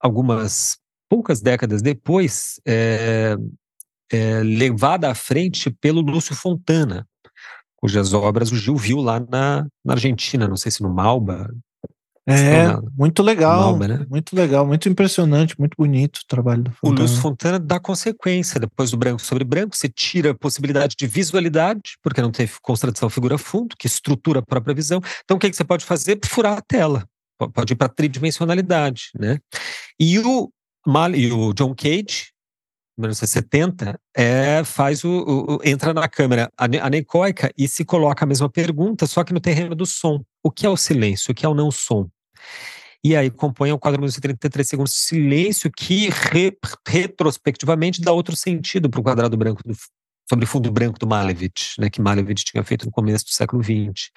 algumas 0.00 0.78
poucas 1.08 1.40
décadas 1.40 1.82
depois, 1.82 2.60
é, 2.66 3.36
é, 4.12 4.40
levada 4.42 5.10
à 5.10 5.14
frente 5.14 5.70
pelo 5.70 6.00
Lúcio 6.00 6.34
Fontana, 6.34 7.06
cujas 7.76 8.12
obras 8.12 8.50
o 8.50 8.56
Gil 8.56 8.76
viu 8.76 8.98
lá 8.98 9.20
na, 9.20 9.66
na 9.84 9.94
Argentina, 9.94 10.48
não 10.48 10.56
sei 10.56 10.72
se 10.72 10.82
no 10.82 10.92
Malba, 10.92 11.48
é, 12.30 12.66
muito 12.94 13.22
legal, 13.22 13.58
Malba, 13.58 13.88
né? 13.88 14.06
muito 14.10 14.36
legal, 14.36 14.66
muito 14.66 14.86
impressionante, 14.86 15.58
muito 15.58 15.74
bonito 15.78 16.18
o 16.18 16.26
trabalho 16.28 16.62
do 16.62 16.70
Fontana. 16.72 16.98
O 16.98 17.02
Lúcio 17.02 17.22
Fontana 17.22 17.58
dá 17.58 17.80
consequência, 17.80 18.60
depois 18.60 18.90
do 18.90 18.98
branco 18.98 19.22
sobre 19.22 19.44
branco, 19.44 19.74
você 19.74 19.88
tira 19.88 20.32
a 20.32 20.34
possibilidade 20.34 20.94
de 20.94 21.06
visualidade, 21.06 21.96
porque 22.02 22.20
não 22.20 22.30
tem 22.30 22.46
constatação 22.60 23.08
figura-fundo, 23.08 23.74
que 23.78 23.86
estrutura 23.86 24.40
a 24.40 24.42
própria 24.42 24.74
visão. 24.74 25.00
Então 25.24 25.38
o 25.38 25.40
que, 25.40 25.48
que 25.48 25.56
você 25.56 25.64
pode 25.64 25.86
fazer? 25.86 26.18
Furar 26.26 26.58
a 26.58 26.60
tela, 26.60 27.08
pode 27.54 27.72
ir 27.72 27.76
para 27.76 27.88
tridimensionalidade, 27.88 29.04
né? 29.18 29.38
E 29.98 30.18
o, 30.18 30.52
e 31.14 31.32
o 31.32 31.54
John 31.54 31.74
Cage, 31.74 32.30
1970, 32.98 33.98
é, 34.16 34.62
faz 34.64 35.04
o, 35.04 35.10
o, 35.10 35.58
entra 35.64 35.94
na 35.94 36.08
câmera 36.08 36.50
anecoica 36.56 37.52
e 37.56 37.68
se 37.68 37.84
coloca 37.84 38.24
a 38.24 38.28
mesma 38.28 38.50
pergunta, 38.50 39.06
só 39.06 39.22
que 39.22 39.32
no 39.32 39.40
terreno 39.40 39.74
do 39.74 39.86
som. 39.86 40.22
O 40.42 40.50
que 40.50 40.66
é 40.66 40.68
o 40.68 40.76
silêncio? 40.76 41.32
O 41.32 41.34
que 41.34 41.46
é 41.46 41.48
o 41.48 41.54
não 41.54 41.70
som? 41.70 42.08
E 43.02 43.14
aí 43.14 43.30
compõe 43.30 43.70
o 43.70 43.78
quadro 43.78 44.04
33 44.04 44.68
segundos 44.68 44.92
de 44.92 44.98
silêncio 44.98 45.70
que 45.70 46.08
re, 46.10 46.56
retrospectivamente 46.86 48.00
dá 48.00 48.12
outro 48.12 48.34
sentido 48.34 48.90
para 48.90 49.00
o 49.00 49.02
quadrado 49.04 49.36
branco 49.36 49.62
do, 49.64 49.74
sobre 50.28 50.44
fundo 50.46 50.70
branco 50.70 50.98
do 50.98 51.06
Malevich, 51.06 51.80
né, 51.80 51.88
que 51.88 52.00
Malevich 52.00 52.44
tinha 52.44 52.62
feito 52.62 52.86
no 52.86 52.92
começo 52.92 53.24
do 53.24 53.30
século 53.30 53.62
XX. 53.62 54.10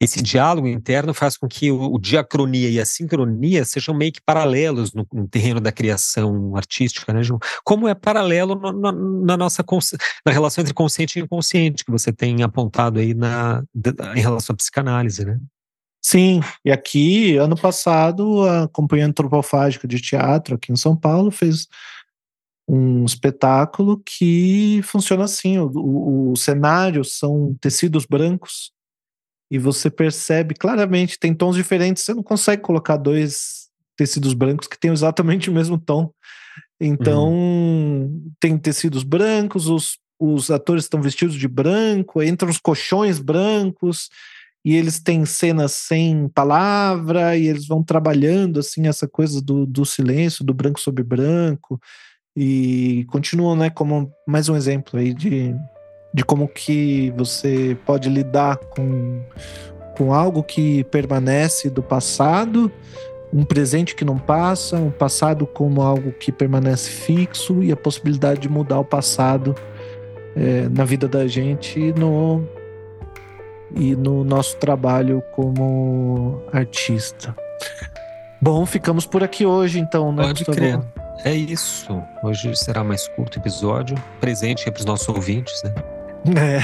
Esse 0.00 0.22
diálogo 0.22 0.66
interno 0.66 1.12
faz 1.12 1.36
com 1.36 1.46
que 1.46 1.70
o, 1.70 1.94
o 1.94 1.98
diacronia 1.98 2.70
e 2.70 2.80
a 2.80 2.86
sincronia 2.86 3.66
sejam 3.66 3.94
meio 3.94 4.10
que 4.10 4.20
paralelos 4.24 4.94
no, 4.94 5.06
no 5.12 5.28
terreno 5.28 5.60
da 5.60 5.70
criação 5.70 6.56
artística, 6.56 7.12
né, 7.12 7.22
João? 7.22 7.38
Como 7.62 7.86
é 7.86 7.94
paralelo 7.94 8.54
no, 8.54 8.72
no, 8.72 9.24
na 9.26 9.36
nossa 9.36 9.62
na 10.24 10.32
relação 10.32 10.62
entre 10.62 10.72
consciente 10.72 11.18
e 11.18 11.22
inconsciente 11.22 11.84
que 11.84 11.90
você 11.90 12.10
tem 12.10 12.42
apontado 12.42 12.98
aí 12.98 13.12
na, 13.12 13.62
em 14.16 14.20
relação 14.20 14.54
à 14.54 14.56
psicanálise, 14.56 15.24
né? 15.24 15.38
Sim, 16.02 16.40
e 16.64 16.72
aqui, 16.72 17.36
ano 17.36 17.54
passado, 17.54 18.42
a 18.48 18.66
Companhia 18.68 19.04
Antropofágica 19.04 19.86
de 19.86 20.00
Teatro, 20.00 20.54
aqui 20.54 20.72
em 20.72 20.76
São 20.76 20.96
Paulo, 20.96 21.30
fez 21.30 21.68
um 22.66 23.04
espetáculo 23.04 24.00
que 24.02 24.80
funciona 24.82 25.24
assim: 25.24 25.58
o, 25.58 25.70
o, 25.74 26.32
o 26.32 26.36
cenário 26.36 27.04
são 27.04 27.54
tecidos 27.60 28.06
brancos 28.06 28.72
e 29.50 29.58
você 29.58 29.90
percebe 29.90 30.54
claramente, 30.54 31.18
tem 31.18 31.34
tons 31.34 31.56
diferentes, 31.56 32.04
você 32.04 32.14
não 32.14 32.22
consegue 32.22 32.62
colocar 32.62 32.96
dois 32.96 33.68
tecidos 33.96 34.32
brancos 34.32 34.68
que 34.68 34.78
tenham 34.78 34.94
exatamente 34.94 35.50
o 35.50 35.52
mesmo 35.52 35.76
tom. 35.76 36.12
Então, 36.80 37.32
uhum. 37.32 38.32
tem 38.38 38.56
tecidos 38.56 39.02
brancos, 39.02 39.66
os, 39.66 39.98
os 40.18 40.50
atores 40.50 40.84
estão 40.84 41.02
vestidos 41.02 41.34
de 41.34 41.46
branco, 41.48 42.22
entram 42.22 42.48
os 42.48 42.58
colchões 42.58 43.18
brancos, 43.18 44.08
e 44.64 44.76
eles 44.76 45.00
têm 45.00 45.26
cenas 45.26 45.72
sem 45.72 46.28
palavra, 46.28 47.36
e 47.36 47.46
eles 47.46 47.66
vão 47.66 47.82
trabalhando 47.82 48.60
assim 48.60 48.86
essa 48.86 49.08
coisa 49.08 49.42
do, 49.42 49.66
do 49.66 49.84
silêncio, 49.84 50.44
do 50.44 50.54
branco 50.54 50.80
sobre 50.80 51.02
branco, 51.02 51.80
e 52.36 53.04
continuam, 53.08 53.56
né, 53.56 53.68
como 53.68 54.10
mais 54.26 54.48
um 54.48 54.56
exemplo 54.56 54.98
aí 54.98 55.12
de, 55.12 55.54
de 56.12 56.24
como 56.24 56.48
que 56.48 57.12
você 57.16 57.76
pode 57.86 58.08
lidar 58.08 58.56
com, 58.56 59.20
com 59.96 60.12
algo 60.12 60.42
que 60.42 60.84
permanece 60.84 61.70
do 61.70 61.82
passado, 61.82 62.70
um 63.32 63.44
presente 63.44 63.94
que 63.94 64.04
não 64.04 64.18
passa, 64.18 64.76
um 64.76 64.90
passado 64.90 65.46
como 65.46 65.82
algo 65.82 66.12
que 66.12 66.32
permanece 66.32 66.90
fixo 66.90 67.62
e 67.62 67.70
a 67.70 67.76
possibilidade 67.76 68.40
de 68.40 68.48
mudar 68.48 68.80
o 68.80 68.84
passado 68.84 69.54
é, 70.36 70.68
na 70.68 70.84
vida 70.84 71.06
da 71.06 71.26
gente 71.28 71.92
no, 71.92 72.44
e 73.74 73.94
no 73.94 74.24
nosso 74.24 74.56
trabalho 74.56 75.22
como 75.32 76.42
artista. 76.52 77.34
Bom, 78.40 78.64
ficamos 78.66 79.06
por 79.06 79.22
aqui 79.22 79.46
hoje, 79.46 79.78
então, 79.78 80.12
né? 80.12 80.24
Pode 80.24 80.44
crer. 80.44 80.80
É 81.24 81.34
isso. 81.34 82.02
Hoje 82.22 82.56
será 82.56 82.82
mais 82.82 83.06
curto 83.08 83.38
episódio. 83.38 83.96
Presente 84.18 84.70
para 84.70 84.80
os 84.80 84.86
nossos 84.86 85.08
ouvintes, 85.08 85.62
né? 85.62 85.74
É. 86.36 86.60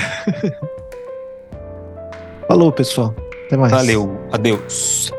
Falou, 2.46 2.70
pessoal. 2.72 3.14
Até 3.46 3.56
mais. 3.56 3.72
Valeu. 3.72 4.16
Adeus. 4.32 5.12